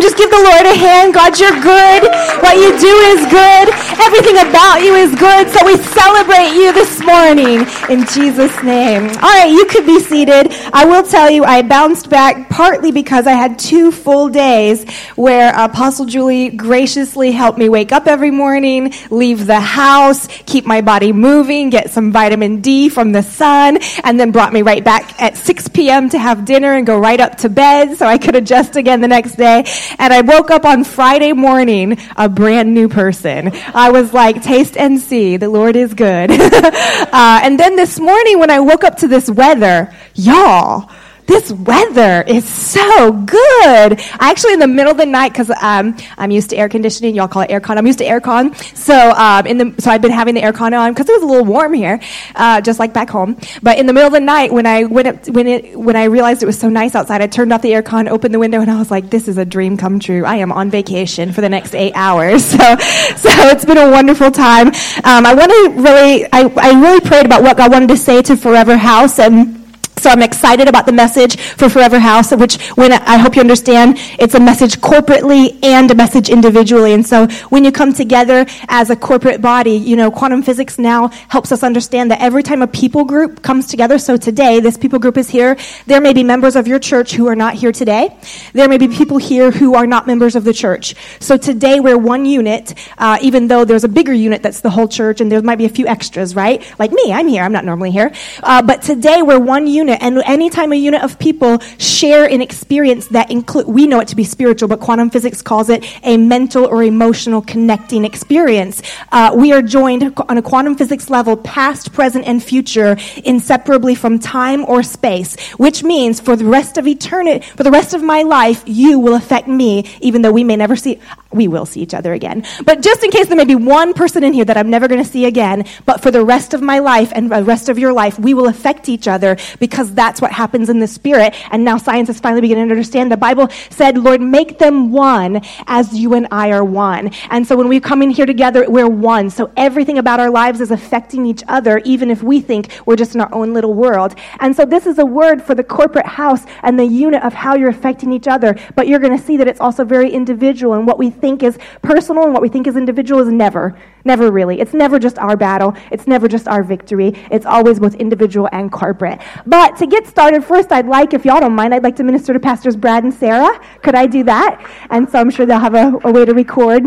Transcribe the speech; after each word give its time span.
Just 0.00 0.16
give 0.16 0.30
the 0.30 0.42
Lord 0.42 0.66
a 0.66 0.76
hand. 0.76 1.14
God, 1.14 1.38
you're 1.38 1.56
good. 1.60 2.02
What 2.42 2.56
you 2.56 2.76
do 2.78 2.94
is 3.14 3.20
good. 3.30 3.66
Everything 4.02 4.36
about 4.42 4.82
you 4.82 4.94
is 4.94 5.14
good. 5.14 5.48
So 5.50 5.64
we 5.64 5.76
celebrate 5.78 6.52
you 6.52 6.72
this 6.72 7.00
morning 7.04 7.64
in 7.88 8.06
Jesus' 8.06 8.54
name. 8.62 9.08
All 9.22 9.32
right, 9.32 9.50
you 9.50 9.64
could 9.66 9.86
be 9.86 10.00
seated. 10.00 10.52
I 10.72 10.84
will 10.84 11.02
tell 11.02 11.30
you, 11.30 11.44
I 11.44 11.62
bounced 11.62 12.10
back 12.10 12.49
partly 12.60 12.92
because 12.92 13.26
I 13.26 13.32
had 13.32 13.58
two 13.58 13.90
full 13.90 14.28
days 14.28 14.84
where 15.16 15.50
Apostle 15.58 16.04
Julie 16.04 16.50
graciously 16.50 17.32
helped 17.32 17.58
me 17.58 17.70
wake 17.70 17.90
up 17.90 18.06
every 18.06 18.30
morning, 18.30 18.92
leave 19.08 19.46
the 19.46 19.58
house, 19.58 20.28
keep 20.44 20.66
my 20.66 20.82
body 20.82 21.10
moving, 21.10 21.70
get 21.70 21.88
some 21.88 22.12
vitamin 22.12 22.60
D 22.60 22.90
from 22.90 23.12
the 23.12 23.22
sun, 23.22 23.78
and 24.04 24.20
then 24.20 24.30
brought 24.30 24.52
me 24.52 24.60
right 24.60 24.84
back 24.84 25.18
at 25.22 25.38
6 25.38 25.68
p.m. 25.68 26.10
to 26.10 26.18
have 26.18 26.44
dinner 26.44 26.74
and 26.74 26.86
go 26.86 26.98
right 26.98 27.18
up 27.18 27.38
to 27.38 27.48
bed 27.48 27.96
so 27.96 28.04
I 28.04 28.18
could 28.18 28.36
adjust 28.36 28.76
again 28.76 29.00
the 29.00 29.08
next 29.08 29.36
day. 29.36 29.64
And 29.98 30.12
I 30.12 30.20
woke 30.20 30.50
up 30.50 30.66
on 30.66 30.84
Friday 30.84 31.32
morning 31.32 31.96
a 32.14 32.28
brand 32.28 32.74
new 32.74 32.90
person. 32.90 33.52
I 33.72 33.90
was 33.90 34.12
like, 34.12 34.42
taste 34.42 34.76
and 34.76 35.00
see, 35.00 35.38
the 35.38 35.48
Lord 35.48 35.76
is 35.76 35.94
good. 35.94 36.30
uh, 36.30 37.40
and 37.42 37.58
then 37.58 37.76
this 37.76 37.98
morning 37.98 38.38
when 38.38 38.50
I 38.50 38.60
woke 38.60 38.84
up 38.84 38.98
to 38.98 39.08
this 39.08 39.30
weather, 39.30 39.94
y'all, 40.14 40.90
this 41.30 41.52
weather 41.52 42.22
is 42.26 42.44
so 42.44 43.12
good. 43.12 43.40
I 43.40 44.30
actually 44.30 44.54
in 44.54 44.58
the 44.58 44.66
middle 44.66 44.90
of 44.90 44.98
the 44.98 45.06
night 45.06 45.32
because 45.32 45.48
um, 45.62 45.96
I'm 46.18 46.32
used 46.32 46.50
to 46.50 46.56
air 46.56 46.68
conditioning. 46.68 47.14
Y'all 47.14 47.28
call 47.28 47.42
it 47.42 47.50
aircon. 47.50 47.76
I'm 47.76 47.86
used 47.86 48.00
to 48.00 48.04
aircon. 48.04 48.56
So 48.76 49.12
um, 49.12 49.46
in 49.46 49.58
the 49.58 49.74
so 49.80 49.92
I've 49.92 50.02
been 50.02 50.10
having 50.10 50.34
the 50.34 50.40
aircon 50.40 50.76
on 50.76 50.92
because 50.92 51.08
it 51.08 51.12
was 51.12 51.22
a 51.22 51.26
little 51.26 51.44
warm 51.44 51.72
here, 51.72 52.00
uh, 52.34 52.60
just 52.60 52.80
like 52.80 52.92
back 52.92 53.10
home. 53.10 53.38
But 53.62 53.78
in 53.78 53.86
the 53.86 53.92
middle 53.92 54.08
of 54.08 54.12
the 54.12 54.20
night 54.20 54.52
when 54.52 54.66
I 54.66 54.84
went 54.84 55.06
up, 55.06 55.28
when 55.28 55.46
it 55.46 55.78
when 55.78 55.94
I 55.94 56.04
realized 56.04 56.42
it 56.42 56.46
was 56.46 56.58
so 56.58 56.68
nice 56.68 56.96
outside, 56.96 57.22
I 57.22 57.28
turned 57.28 57.52
off 57.52 57.62
the 57.62 57.70
aircon, 57.70 58.08
opened 58.08 58.34
the 58.34 58.40
window, 58.40 58.60
and 58.60 58.70
I 58.70 58.78
was 58.78 58.90
like, 58.90 59.08
"This 59.08 59.28
is 59.28 59.38
a 59.38 59.44
dream 59.44 59.76
come 59.76 60.00
true. 60.00 60.24
I 60.24 60.36
am 60.36 60.50
on 60.50 60.68
vacation 60.68 61.32
for 61.32 61.42
the 61.42 61.48
next 61.48 61.74
eight 61.74 61.92
hours." 61.94 62.50
So 62.60 62.76
so 63.16 63.30
it's 63.48 63.64
been 63.64 63.78
a 63.78 63.90
wonderful 63.90 64.30
time. 64.30 64.68
Um, 64.68 65.24
I 65.24 65.34
want 65.34 65.50
to 65.50 65.82
really 65.82 66.24
I, 66.32 66.42
I 66.56 66.80
really 66.80 67.00
prayed 67.00 67.24
about 67.24 67.42
what 67.42 67.56
God 67.56 67.70
wanted 67.70 67.88
to 67.90 67.96
say 67.96 68.22
to 68.22 68.36
Forever 68.36 68.76
House 68.76 69.18
and 69.18 69.59
so 70.00 70.08
I'm 70.08 70.22
excited 70.22 70.66
about 70.66 70.86
the 70.86 70.92
message 70.92 71.36
for 71.38 71.68
Forever 71.68 71.98
House, 71.98 72.32
which 72.32 72.58
when 72.70 72.90
I 72.92 73.18
hope 73.18 73.36
you 73.36 73.40
understand, 73.40 73.96
it's 74.18 74.34
a 74.34 74.40
message 74.40 74.78
corporately 74.78 75.62
and 75.62 75.90
a 75.90 75.94
message 75.94 76.30
individually. 76.30 76.94
And 76.94 77.06
so 77.06 77.26
when 77.50 77.64
you 77.64 77.70
come 77.70 77.92
together 77.92 78.46
as 78.68 78.88
a 78.88 78.96
corporate 78.96 79.42
body, 79.42 79.72
you 79.72 79.96
know, 79.96 80.10
quantum 80.10 80.42
physics 80.42 80.78
now 80.78 81.08
helps 81.28 81.52
us 81.52 81.62
understand 81.62 82.10
that 82.10 82.20
every 82.22 82.42
time 82.42 82.62
a 82.62 82.66
people 82.66 83.04
group 83.04 83.42
comes 83.42 83.66
together, 83.66 83.98
so 83.98 84.16
today 84.16 84.58
this 84.60 84.78
people 84.78 84.98
group 84.98 85.18
is 85.18 85.28
here, 85.28 85.58
there 85.84 86.00
may 86.00 86.14
be 86.14 86.24
members 86.24 86.56
of 86.56 86.66
your 86.66 86.78
church 86.78 87.12
who 87.12 87.26
are 87.26 87.36
not 87.36 87.54
here 87.54 87.70
today. 87.70 88.16
There 88.54 88.70
may 88.70 88.78
be 88.78 88.88
people 88.88 89.18
here 89.18 89.50
who 89.50 89.74
are 89.74 89.86
not 89.86 90.06
members 90.06 90.34
of 90.34 90.44
the 90.44 90.54
church. 90.54 90.94
So 91.20 91.36
today 91.36 91.78
we're 91.78 91.98
one 91.98 92.24
unit, 92.24 92.74
uh, 92.96 93.18
even 93.20 93.48
though 93.48 93.66
there's 93.66 93.84
a 93.84 93.88
bigger 93.88 94.14
unit 94.14 94.42
that's 94.42 94.62
the 94.62 94.70
whole 94.70 94.88
church 94.88 95.20
and 95.20 95.30
there 95.30 95.42
might 95.42 95.58
be 95.58 95.66
a 95.66 95.68
few 95.68 95.86
extras, 95.86 96.34
right? 96.34 96.64
Like 96.78 96.90
me, 96.90 97.12
I'm 97.12 97.28
here. 97.28 97.42
I'm 97.42 97.52
not 97.52 97.66
normally 97.66 97.90
here. 97.90 98.12
Uh, 98.42 98.62
but 98.62 98.80
today 98.80 99.20
we're 99.20 99.38
one 99.38 99.66
unit 99.66 99.89
unit. 99.90 100.02
And 100.02 100.22
anytime 100.24 100.72
a 100.72 100.76
unit 100.76 101.02
of 101.02 101.18
people 101.18 101.58
share 101.78 102.24
an 102.28 102.40
experience 102.40 103.08
that 103.08 103.30
include, 103.30 103.66
we 103.66 103.86
know 103.86 104.00
it 104.00 104.08
to 104.08 104.16
be 104.16 104.24
spiritual, 104.24 104.68
but 104.68 104.80
quantum 104.80 105.10
physics 105.10 105.42
calls 105.42 105.68
it 105.68 105.84
a 106.04 106.16
mental 106.16 106.66
or 106.66 106.82
emotional 106.82 107.42
connecting 107.42 108.04
experience. 108.04 108.82
Uh, 109.12 109.32
we 109.34 109.52
are 109.52 109.62
joined 109.62 110.14
on 110.28 110.38
a 110.38 110.42
quantum 110.42 110.76
physics 110.76 111.10
level, 111.10 111.36
past, 111.36 111.92
present, 111.92 112.26
and 112.26 112.42
future, 112.42 112.96
inseparably 113.24 113.94
from 113.94 114.18
time 114.18 114.64
or 114.66 114.82
space, 114.82 115.36
which 115.52 115.82
means 115.82 116.20
for 116.20 116.36
the 116.36 116.44
rest 116.44 116.78
of 116.78 116.86
eternity, 116.86 117.46
for 117.56 117.62
the 117.62 117.70
rest 117.70 117.94
of 117.94 118.02
my 118.02 118.22
life, 118.22 118.62
you 118.66 118.98
will 118.98 119.14
affect 119.14 119.48
me, 119.48 119.84
even 120.00 120.22
though 120.22 120.32
we 120.32 120.44
may 120.44 120.56
never 120.56 120.76
see, 120.76 120.98
we 121.32 121.48
will 121.48 121.66
see 121.66 121.80
each 121.80 121.94
other 121.94 122.12
again. 122.12 122.44
But 122.64 122.82
just 122.82 123.02
in 123.04 123.10
case 123.10 123.26
there 123.26 123.36
may 123.36 123.44
be 123.44 123.54
one 123.54 123.94
person 123.94 124.24
in 124.24 124.32
here 124.32 124.44
that 124.44 124.56
I'm 124.56 124.70
never 124.70 124.88
going 124.88 125.02
to 125.02 125.08
see 125.08 125.26
again, 125.26 125.64
but 125.86 126.00
for 126.00 126.10
the 126.10 126.24
rest 126.24 126.54
of 126.54 126.62
my 126.62 126.78
life 126.78 127.12
and 127.14 127.30
the 127.30 127.44
rest 127.44 127.68
of 127.68 127.78
your 127.78 127.92
life, 127.92 128.18
we 128.18 128.34
will 128.34 128.48
affect 128.48 128.88
each 128.88 129.06
other 129.08 129.36
because 129.58 129.79
because 129.80 129.94
that's 129.94 130.20
what 130.20 130.30
happens 130.30 130.68
in 130.68 130.78
the 130.78 130.86
spirit. 130.86 131.34
And 131.50 131.64
now 131.64 131.78
science 131.78 132.10
is 132.10 132.20
finally 132.20 132.42
beginning 132.42 132.68
to 132.68 132.72
understand. 132.72 133.10
The 133.10 133.16
Bible 133.16 133.48
said, 133.70 133.96
Lord, 133.96 134.20
make 134.20 134.58
them 134.58 134.92
one 134.92 135.40
as 135.66 135.94
you 135.94 136.12
and 136.12 136.28
I 136.30 136.52
are 136.52 136.62
one. 136.62 137.08
And 137.30 137.46
so 137.46 137.56
when 137.56 137.66
we 137.66 137.80
come 137.80 138.02
in 138.02 138.10
here 138.10 138.26
together, 138.26 138.68
we're 138.68 138.90
one. 138.90 139.30
So 139.30 139.50
everything 139.56 139.96
about 139.96 140.20
our 140.20 140.28
lives 140.28 140.60
is 140.60 140.70
affecting 140.70 141.24
each 141.24 141.42
other, 141.48 141.78
even 141.86 142.10
if 142.10 142.22
we 142.22 142.42
think 142.42 142.68
we're 142.84 142.96
just 142.96 143.14
in 143.14 143.22
our 143.22 143.34
own 143.34 143.54
little 143.54 143.72
world. 143.72 144.16
And 144.40 144.54
so 144.54 144.66
this 144.66 144.84
is 144.84 144.98
a 144.98 145.06
word 145.06 145.42
for 145.42 145.54
the 145.54 145.64
corporate 145.64 146.04
house 146.04 146.44
and 146.62 146.78
the 146.78 146.84
unit 146.84 147.22
of 147.22 147.32
how 147.32 147.54
you're 147.54 147.70
affecting 147.70 148.12
each 148.12 148.28
other. 148.28 148.58
But 148.76 148.86
you're 148.86 148.98
going 148.98 149.16
to 149.16 149.24
see 149.24 149.38
that 149.38 149.48
it's 149.48 149.60
also 149.62 149.82
very 149.82 150.10
individual. 150.10 150.74
And 150.74 150.86
what 150.86 150.98
we 150.98 151.08
think 151.08 151.42
is 151.42 151.58
personal 151.80 152.24
and 152.24 152.34
what 152.34 152.42
we 152.42 152.50
think 152.50 152.66
is 152.66 152.76
individual 152.76 153.22
is 153.22 153.32
never. 153.32 153.78
Never 154.04 154.30
really. 154.30 154.60
It's 154.60 154.74
never 154.74 154.98
just 154.98 155.18
our 155.18 155.36
battle. 155.36 155.74
It's 155.90 156.06
never 156.06 156.28
just 156.28 156.48
our 156.48 156.62
victory. 156.62 157.14
It's 157.30 157.46
always 157.46 157.78
both 157.78 157.94
individual 157.94 158.48
and 158.52 158.70
corporate. 158.70 159.20
But 159.46 159.69
to 159.78 159.86
get 159.86 160.06
started, 160.06 160.44
first, 160.44 160.72
I'd 160.72 160.86
like, 160.86 161.14
if 161.14 161.24
y'all 161.24 161.40
don't 161.40 161.54
mind, 161.54 161.74
I'd 161.74 161.82
like 161.82 161.96
to 161.96 162.04
minister 162.04 162.32
to 162.32 162.40
Pastors 162.40 162.76
Brad 162.76 163.04
and 163.04 163.12
Sarah. 163.12 163.60
Could 163.82 163.94
I 163.94 164.06
do 164.06 164.22
that? 164.24 164.64
And 164.90 165.08
so 165.08 165.18
I'm 165.18 165.30
sure 165.30 165.46
they'll 165.46 165.58
have 165.58 165.74
a, 165.74 165.98
a 166.04 166.12
way 166.12 166.24
to 166.24 166.34
record. 166.34 166.84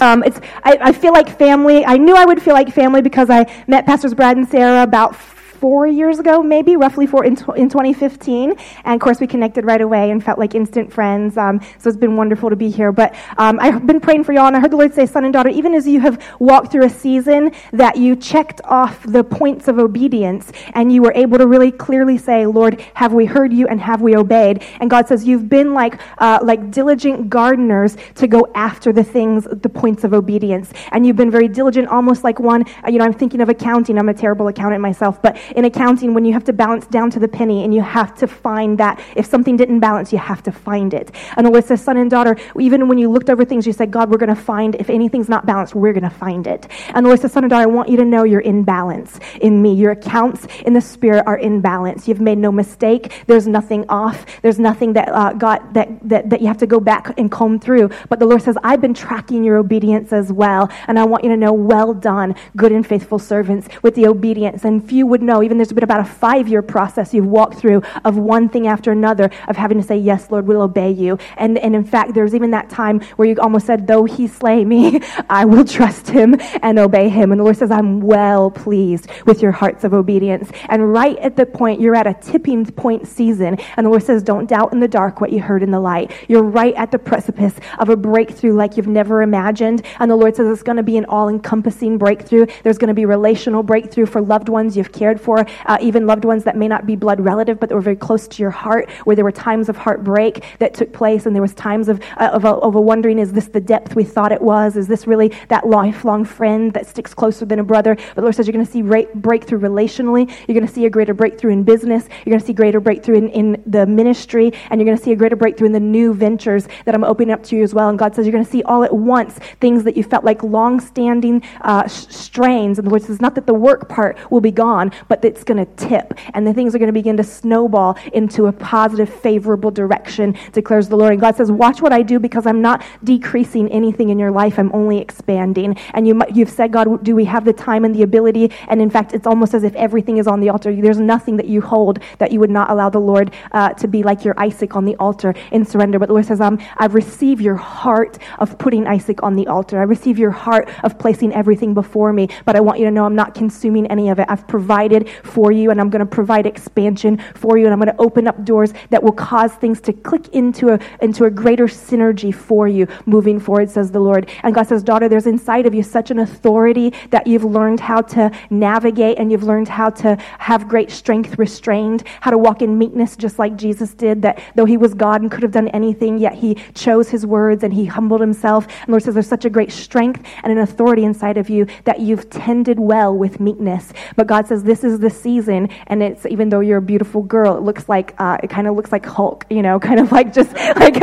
Um, 0.00 0.22
it's, 0.24 0.40
I, 0.64 0.78
I 0.80 0.92
feel 0.92 1.12
like 1.12 1.38
family. 1.38 1.84
I 1.84 1.96
knew 1.96 2.16
I 2.16 2.24
would 2.24 2.42
feel 2.42 2.54
like 2.54 2.72
family 2.72 3.02
because 3.02 3.28
I 3.28 3.44
met 3.66 3.84
Pastors 3.86 4.14
Brad 4.14 4.36
and 4.36 4.48
Sarah 4.48 4.82
about 4.82 5.14
four 5.60 5.86
years 5.86 6.18
ago, 6.18 6.42
maybe, 6.42 6.74
roughly 6.74 7.06
four, 7.06 7.22
in, 7.22 7.32
in 7.54 7.68
2015. 7.68 8.54
And 8.84 8.94
of 8.94 9.00
course, 9.00 9.20
we 9.20 9.26
connected 9.26 9.66
right 9.66 9.80
away 9.82 10.10
and 10.10 10.24
felt 10.24 10.38
like 10.38 10.54
instant 10.54 10.90
friends. 10.90 11.36
Um, 11.36 11.60
so 11.78 11.90
it's 11.90 11.98
been 11.98 12.16
wonderful 12.16 12.48
to 12.48 12.56
be 12.56 12.70
here. 12.70 12.92
But 12.92 13.14
um, 13.36 13.60
I've 13.60 13.86
been 13.86 14.00
praying 14.00 14.24
for 14.24 14.32
y'all, 14.32 14.46
and 14.46 14.56
I 14.56 14.60
heard 14.60 14.70
the 14.70 14.78
Lord 14.78 14.94
say, 14.94 15.04
son 15.04 15.24
and 15.24 15.34
daughter, 15.34 15.50
even 15.50 15.74
as 15.74 15.86
you 15.86 16.00
have 16.00 16.24
walked 16.38 16.72
through 16.72 16.86
a 16.86 16.90
season 16.90 17.52
that 17.72 17.96
you 17.96 18.16
checked 18.16 18.62
off 18.64 19.02
the 19.02 19.22
points 19.22 19.68
of 19.68 19.78
obedience 19.78 20.50
and 20.72 20.90
you 20.90 21.02
were 21.02 21.12
able 21.14 21.36
to 21.36 21.46
really 21.46 21.70
clearly 21.70 22.16
say, 22.16 22.46
Lord, 22.46 22.80
have 22.94 23.12
we 23.12 23.26
heard 23.26 23.52
you 23.52 23.68
and 23.68 23.78
have 23.82 24.00
we 24.00 24.16
obeyed? 24.16 24.64
And 24.80 24.88
God 24.88 25.08
says, 25.08 25.26
you've 25.26 25.50
been 25.50 25.74
like, 25.74 26.00
uh, 26.18 26.38
like 26.42 26.70
diligent 26.70 27.28
gardeners 27.28 27.98
to 28.14 28.26
go 28.26 28.50
after 28.54 28.94
the 28.94 29.04
things, 29.04 29.44
the 29.44 29.68
points 29.68 30.04
of 30.04 30.14
obedience. 30.14 30.72
And 30.92 31.06
you've 31.06 31.16
been 31.16 31.30
very 31.30 31.48
diligent, 31.48 31.88
almost 31.88 32.24
like 32.24 32.40
one, 32.40 32.64
you 32.86 32.98
know, 32.98 33.04
I'm 33.04 33.12
thinking 33.12 33.42
of 33.42 33.50
accounting. 33.50 33.98
I'm 33.98 34.08
a 34.08 34.14
terrible 34.14 34.48
accountant 34.48 34.80
myself, 34.80 35.20
but 35.20 35.36
in 35.56 35.64
accounting 35.64 36.14
when 36.14 36.24
you 36.24 36.32
have 36.32 36.44
to 36.44 36.52
balance 36.52 36.86
down 36.86 37.10
to 37.10 37.18
the 37.18 37.28
penny 37.28 37.64
and 37.64 37.74
you 37.74 37.82
have 37.82 38.14
to 38.18 38.26
find 38.26 38.78
that. 38.78 39.00
If 39.16 39.26
something 39.26 39.56
didn't 39.56 39.80
balance, 39.80 40.12
you 40.12 40.18
have 40.18 40.42
to 40.44 40.52
find 40.52 40.94
it. 40.94 41.10
And 41.36 41.50
says, 41.64 41.82
son 41.82 41.96
and 41.96 42.10
daughter, 42.10 42.36
even 42.58 42.88
when 42.88 42.98
you 42.98 43.10
looked 43.10 43.28
over 43.30 43.44
things, 43.44 43.66
you 43.66 43.72
said, 43.72 43.90
God, 43.90 44.10
we're 44.10 44.18
going 44.18 44.34
to 44.34 44.42
find, 44.42 44.74
if 44.76 44.88
anything's 44.88 45.28
not 45.28 45.46
balanced, 45.46 45.74
we're 45.74 45.92
going 45.92 46.04
to 46.04 46.10
find 46.10 46.46
it. 46.46 46.66
And 46.94 47.06
says, 47.20 47.32
son 47.32 47.44
and 47.44 47.50
daughter, 47.50 47.62
I 47.62 47.66
want 47.66 47.88
you 47.88 47.96
to 47.98 48.04
know 48.04 48.24
you're 48.24 48.40
in 48.40 48.64
balance 48.64 49.18
in 49.40 49.60
me. 49.60 49.74
Your 49.74 49.92
accounts 49.92 50.46
in 50.64 50.72
the 50.72 50.80
spirit 50.80 51.24
are 51.26 51.36
in 51.36 51.60
balance. 51.60 52.08
You've 52.08 52.20
made 52.20 52.38
no 52.38 52.50
mistake. 52.52 53.24
There's 53.26 53.46
nothing 53.46 53.84
off. 53.88 54.24
There's 54.42 54.58
nothing 54.58 54.94
that 54.94 55.08
uh, 55.08 55.32
God, 55.34 55.74
that, 55.74 55.88
that, 56.08 56.30
that 56.30 56.40
you 56.40 56.46
have 56.46 56.58
to 56.58 56.66
go 56.66 56.80
back 56.80 57.18
and 57.18 57.30
comb 57.30 57.58
through. 57.58 57.90
But 58.08 58.18
the 58.18 58.26
Lord 58.26 58.42
says, 58.42 58.56
I've 58.62 58.80
been 58.80 58.94
tracking 58.94 59.44
your 59.44 59.56
obedience 59.56 60.12
as 60.12 60.32
well. 60.32 60.70
And 60.86 60.98
I 60.98 61.04
want 61.04 61.24
you 61.24 61.30
to 61.30 61.36
know, 61.36 61.52
well 61.52 61.92
done, 61.92 62.34
good 62.56 62.72
and 62.72 62.86
faithful 62.86 63.18
servants 63.18 63.68
with 63.82 63.94
the 63.94 64.06
obedience. 64.06 64.64
And 64.64 64.86
few 64.86 65.06
would 65.06 65.22
know, 65.22 65.39
even 65.42 65.58
there's 65.58 65.72
been 65.72 65.84
about 65.84 66.00
a 66.00 66.04
five 66.04 66.48
year 66.48 66.62
process 66.62 67.14
you've 67.14 67.26
walked 67.26 67.58
through 67.58 67.82
of 68.04 68.16
one 68.16 68.48
thing 68.48 68.66
after 68.66 68.92
another 68.92 69.30
of 69.48 69.56
having 69.56 69.80
to 69.80 69.86
say, 69.86 69.96
Yes, 69.96 70.30
Lord, 70.30 70.46
we'll 70.46 70.62
obey 70.62 70.90
you. 70.90 71.18
And, 71.36 71.58
and 71.58 71.74
in 71.74 71.84
fact, 71.84 72.14
there's 72.14 72.34
even 72.34 72.50
that 72.52 72.70
time 72.70 73.00
where 73.16 73.28
you 73.28 73.36
almost 73.40 73.66
said, 73.66 73.86
Though 73.86 74.04
he 74.04 74.26
slay 74.26 74.64
me, 74.64 75.00
I 75.30 75.44
will 75.44 75.64
trust 75.64 76.08
him 76.08 76.36
and 76.62 76.78
obey 76.78 77.08
him. 77.08 77.32
And 77.32 77.40
the 77.40 77.44
Lord 77.44 77.56
says, 77.56 77.70
I'm 77.70 78.00
well 78.00 78.50
pleased 78.50 79.08
with 79.26 79.42
your 79.42 79.52
hearts 79.52 79.84
of 79.84 79.94
obedience. 79.94 80.50
And 80.68 80.92
right 80.92 81.18
at 81.18 81.36
the 81.36 81.46
point, 81.46 81.80
you're 81.80 81.96
at 81.96 82.06
a 82.06 82.14
tipping 82.14 82.66
point 82.66 83.06
season. 83.06 83.58
And 83.76 83.86
the 83.86 83.90
Lord 83.90 84.02
says, 84.02 84.22
Don't 84.22 84.46
doubt 84.46 84.72
in 84.72 84.80
the 84.80 84.88
dark 84.88 85.20
what 85.20 85.32
you 85.32 85.40
heard 85.40 85.62
in 85.62 85.70
the 85.70 85.80
light. 85.80 86.10
You're 86.28 86.42
right 86.42 86.74
at 86.74 86.90
the 86.90 86.98
precipice 86.98 87.54
of 87.78 87.88
a 87.88 87.96
breakthrough 87.96 88.54
like 88.54 88.76
you've 88.76 88.86
never 88.86 89.22
imagined. 89.22 89.82
And 89.98 90.10
the 90.10 90.16
Lord 90.16 90.36
says 90.36 90.48
it's 90.48 90.62
going 90.62 90.76
to 90.76 90.82
be 90.82 90.96
an 90.96 91.04
all 91.06 91.28
encompassing 91.28 91.98
breakthrough. 91.98 92.46
There's 92.62 92.78
going 92.78 92.88
to 92.88 92.94
be 92.94 93.04
relational 93.04 93.62
breakthrough 93.62 94.06
for 94.06 94.20
loved 94.20 94.48
ones 94.48 94.76
you've 94.76 94.92
cared 94.92 95.20
for, 95.20 95.29
uh, 95.38 95.78
even 95.80 96.06
loved 96.06 96.24
ones 96.24 96.44
that 96.44 96.56
may 96.56 96.68
not 96.68 96.86
be 96.86 96.96
blood 96.96 97.20
relative, 97.20 97.58
but 97.60 97.68
that 97.68 97.74
were 97.74 97.80
very 97.80 97.96
close 97.96 98.28
to 98.28 98.42
your 98.42 98.50
heart, 98.50 98.90
where 99.04 99.16
there 99.16 99.24
were 99.24 99.32
times 99.32 99.68
of 99.68 99.76
heartbreak 99.76 100.44
that 100.58 100.74
took 100.74 100.92
place, 100.92 101.26
and 101.26 101.34
there 101.34 101.42
was 101.42 101.54
times 101.54 101.88
of, 101.88 102.00
uh, 102.16 102.30
of, 102.32 102.44
a, 102.44 102.48
of 102.48 102.74
a 102.74 102.80
wondering, 102.80 103.18
is 103.18 103.32
this 103.32 103.48
the 103.48 103.60
depth 103.60 103.94
we 103.94 104.04
thought 104.04 104.32
it 104.32 104.42
was? 104.42 104.76
Is 104.76 104.86
this 104.86 105.06
really 105.06 105.32
that 105.48 105.66
lifelong 105.66 106.24
friend 106.24 106.72
that 106.72 106.86
sticks 106.86 107.14
closer 107.14 107.44
than 107.44 107.58
a 107.58 107.64
brother? 107.64 107.94
But 107.94 108.14
the 108.16 108.22
Lord 108.22 108.34
says 108.34 108.46
you're 108.46 108.52
going 108.52 108.66
to 108.66 108.72
see 108.72 108.82
ra- 108.82 109.02
breakthrough 109.14 109.60
relationally. 109.60 110.28
You're 110.46 110.54
going 110.54 110.66
to 110.66 110.72
see 110.72 110.86
a 110.86 110.90
greater 110.90 111.14
breakthrough 111.14 111.52
in 111.52 111.62
business. 111.62 112.08
You're 112.24 112.32
going 112.32 112.40
to 112.40 112.46
see 112.46 112.52
greater 112.52 112.80
breakthrough 112.80 113.16
in, 113.16 113.28
in 113.30 113.62
the 113.66 113.86
ministry, 113.86 114.52
and 114.70 114.80
you're 114.80 114.86
going 114.86 114.98
to 114.98 115.02
see 115.02 115.12
a 115.12 115.16
greater 115.16 115.36
breakthrough 115.36 115.66
in 115.66 115.72
the 115.72 115.80
new 115.80 116.14
ventures 116.14 116.68
that 116.84 116.94
I'm 116.94 117.04
opening 117.04 117.32
up 117.32 117.42
to 117.44 117.56
you 117.56 117.62
as 117.62 117.74
well. 117.74 117.88
And 117.88 117.98
God 117.98 118.14
says 118.14 118.26
you're 118.26 118.32
going 118.32 118.44
to 118.44 118.50
see 118.50 118.62
all 118.64 118.84
at 118.84 118.94
once 118.94 119.38
things 119.60 119.84
that 119.84 119.96
you 119.96 120.02
felt 120.02 120.24
like 120.24 120.42
long-standing 120.42 121.42
uh, 121.62 121.86
strains. 121.88 122.78
And 122.78 122.86
the 122.86 122.90
Lord 122.90 123.02
says 123.02 123.20
not 123.20 123.34
that 123.34 123.46
the 123.46 123.54
work 123.54 123.88
part 123.88 124.18
will 124.30 124.40
be 124.40 124.50
gone, 124.50 124.92
but 125.08 125.19
that 125.22 125.28
it's 125.28 125.44
going 125.44 125.64
to 125.64 125.72
tip 125.76 126.14
and 126.34 126.46
the 126.46 126.52
things 126.52 126.74
are 126.74 126.78
going 126.78 126.88
to 126.88 126.92
begin 126.92 127.16
to 127.16 127.24
snowball 127.24 127.96
into 128.12 128.46
a 128.46 128.52
positive, 128.52 129.08
favorable 129.08 129.70
direction, 129.70 130.36
declares 130.52 130.88
the 130.88 130.96
Lord. 130.96 131.12
And 131.12 131.20
God 131.20 131.36
says, 131.36 131.50
Watch 131.50 131.82
what 131.82 131.92
I 131.92 132.02
do 132.02 132.18
because 132.18 132.46
I'm 132.46 132.62
not 132.62 132.84
decreasing 133.04 133.70
anything 133.70 134.10
in 134.10 134.18
your 134.18 134.30
life. 134.30 134.58
I'm 134.58 134.72
only 134.72 134.98
expanding. 134.98 135.76
And 135.94 136.06
you, 136.06 136.20
you've 136.32 136.50
said, 136.50 136.72
God, 136.72 137.02
do 137.04 137.14
we 137.14 137.24
have 137.26 137.44
the 137.44 137.52
time 137.52 137.84
and 137.84 137.94
the 137.94 138.02
ability? 138.02 138.50
And 138.68 138.80
in 138.80 138.90
fact, 138.90 139.12
it's 139.12 139.26
almost 139.26 139.54
as 139.54 139.64
if 139.64 139.74
everything 139.74 140.18
is 140.18 140.26
on 140.26 140.40
the 140.40 140.48
altar. 140.48 140.74
There's 140.74 141.00
nothing 141.00 141.36
that 141.36 141.46
you 141.46 141.60
hold 141.60 142.00
that 142.18 142.32
you 142.32 142.40
would 142.40 142.50
not 142.50 142.70
allow 142.70 142.90
the 142.90 143.00
Lord 143.00 143.32
uh, 143.52 143.70
to 143.74 143.88
be 143.88 144.02
like 144.02 144.24
your 144.24 144.34
Isaac 144.38 144.76
on 144.76 144.84
the 144.84 144.96
altar 144.96 145.34
in 145.50 145.64
surrender. 145.64 145.98
But 145.98 146.06
the 146.06 146.14
Lord 146.14 146.26
says, 146.26 146.40
um, 146.40 146.58
I 146.76 146.86
receive 146.86 147.40
your 147.40 147.56
heart 147.56 148.18
of 148.38 148.58
putting 148.58 148.86
Isaac 148.86 149.22
on 149.22 149.36
the 149.36 149.46
altar. 149.46 149.78
I 149.78 149.82
receive 149.82 150.18
your 150.18 150.30
heart 150.30 150.68
of 150.84 150.98
placing 150.98 151.32
everything 151.34 151.74
before 151.74 152.12
me. 152.12 152.28
But 152.44 152.56
I 152.56 152.60
want 152.60 152.78
you 152.78 152.84
to 152.86 152.90
know 152.90 153.04
I'm 153.04 153.14
not 153.14 153.34
consuming 153.34 153.86
any 153.88 154.08
of 154.08 154.18
it. 154.18 154.26
I've 154.28 154.46
provided 154.48 155.08
for 155.22 155.52
you, 155.52 155.70
and 155.70 155.80
I'm 155.80 155.90
going 155.90 156.00
to 156.00 156.06
provide 156.06 156.46
expansion 156.46 157.18
for 157.34 157.58
you, 157.58 157.64
and 157.66 157.72
I'm 157.72 157.80
going 157.80 157.94
to 157.94 158.00
open 158.00 158.26
up 158.26 158.44
doors 158.44 158.72
that 158.90 159.02
will 159.02 159.12
cause 159.12 159.52
things 159.54 159.80
to 159.82 159.92
click 159.92 160.28
into 160.28 160.70
a, 160.70 160.80
into 161.00 161.24
a 161.24 161.30
greater 161.30 161.66
synergy 161.66 162.34
for 162.34 162.68
you 162.68 162.86
moving 163.06 163.40
forward, 163.40 163.70
says 163.70 163.90
the 163.90 164.00
Lord. 164.00 164.28
And 164.42 164.54
God 164.54 164.66
says, 164.66 164.82
Daughter, 164.82 165.08
there's 165.08 165.26
inside 165.26 165.66
of 165.66 165.74
you 165.74 165.82
such 165.82 166.10
an 166.10 166.18
authority 166.18 166.92
that 167.10 167.26
you've 167.26 167.44
learned 167.44 167.80
how 167.80 168.00
to 168.02 168.30
navigate 168.50 169.18
and 169.18 169.30
you've 169.30 169.42
learned 169.42 169.68
how 169.68 169.90
to 169.90 170.16
have 170.38 170.68
great 170.68 170.90
strength 170.90 171.38
restrained, 171.38 172.04
how 172.20 172.30
to 172.30 172.38
walk 172.38 172.62
in 172.62 172.78
meekness 172.78 173.16
just 173.16 173.38
like 173.38 173.56
Jesus 173.56 173.94
did, 173.94 174.22
that 174.22 174.42
though 174.54 174.64
he 174.64 174.76
was 174.76 174.94
God 174.94 175.22
and 175.22 175.30
could 175.30 175.42
have 175.42 175.52
done 175.52 175.68
anything, 175.68 176.18
yet 176.18 176.34
he 176.34 176.54
chose 176.74 177.08
his 177.08 177.26
words 177.26 177.64
and 177.64 177.72
he 177.72 177.86
humbled 177.86 178.20
himself. 178.20 178.66
And 178.82 178.88
Lord 178.88 179.02
says, 179.02 179.14
There's 179.14 179.26
such 179.26 179.44
a 179.44 179.50
great 179.50 179.72
strength 179.72 180.22
and 180.42 180.52
an 180.52 180.58
authority 180.58 181.04
inside 181.04 181.36
of 181.36 181.50
you 181.50 181.66
that 181.84 182.00
you've 182.00 182.30
tended 182.30 182.78
well 182.78 183.16
with 183.16 183.40
meekness. 183.40 183.92
But 184.16 184.26
God 184.26 184.46
says, 184.46 184.62
This 184.62 184.84
is 184.84 184.99
the 185.00 185.10
season, 185.10 185.68
and 185.86 186.02
it's 186.02 186.26
even 186.26 186.48
though 186.48 186.60
you're 186.60 186.78
a 186.78 186.82
beautiful 186.82 187.22
girl, 187.22 187.56
it 187.56 187.62
looks 187.62 187.88
like, 187.88 188.14
uh, 188.18 188.36
it 188.42 188.50
kind 188.50 188.66
of 188.66 188.76
looks 188.76 188.92
like 188.92 189.04
Hulk, 189.04 189.44
you 189.50 189.62
know, 189.62 189.80
kind 189.90 190.00
of 190.00 190.12
like 190.12 190.32
just 190.32 190.52
like 190.54 190.96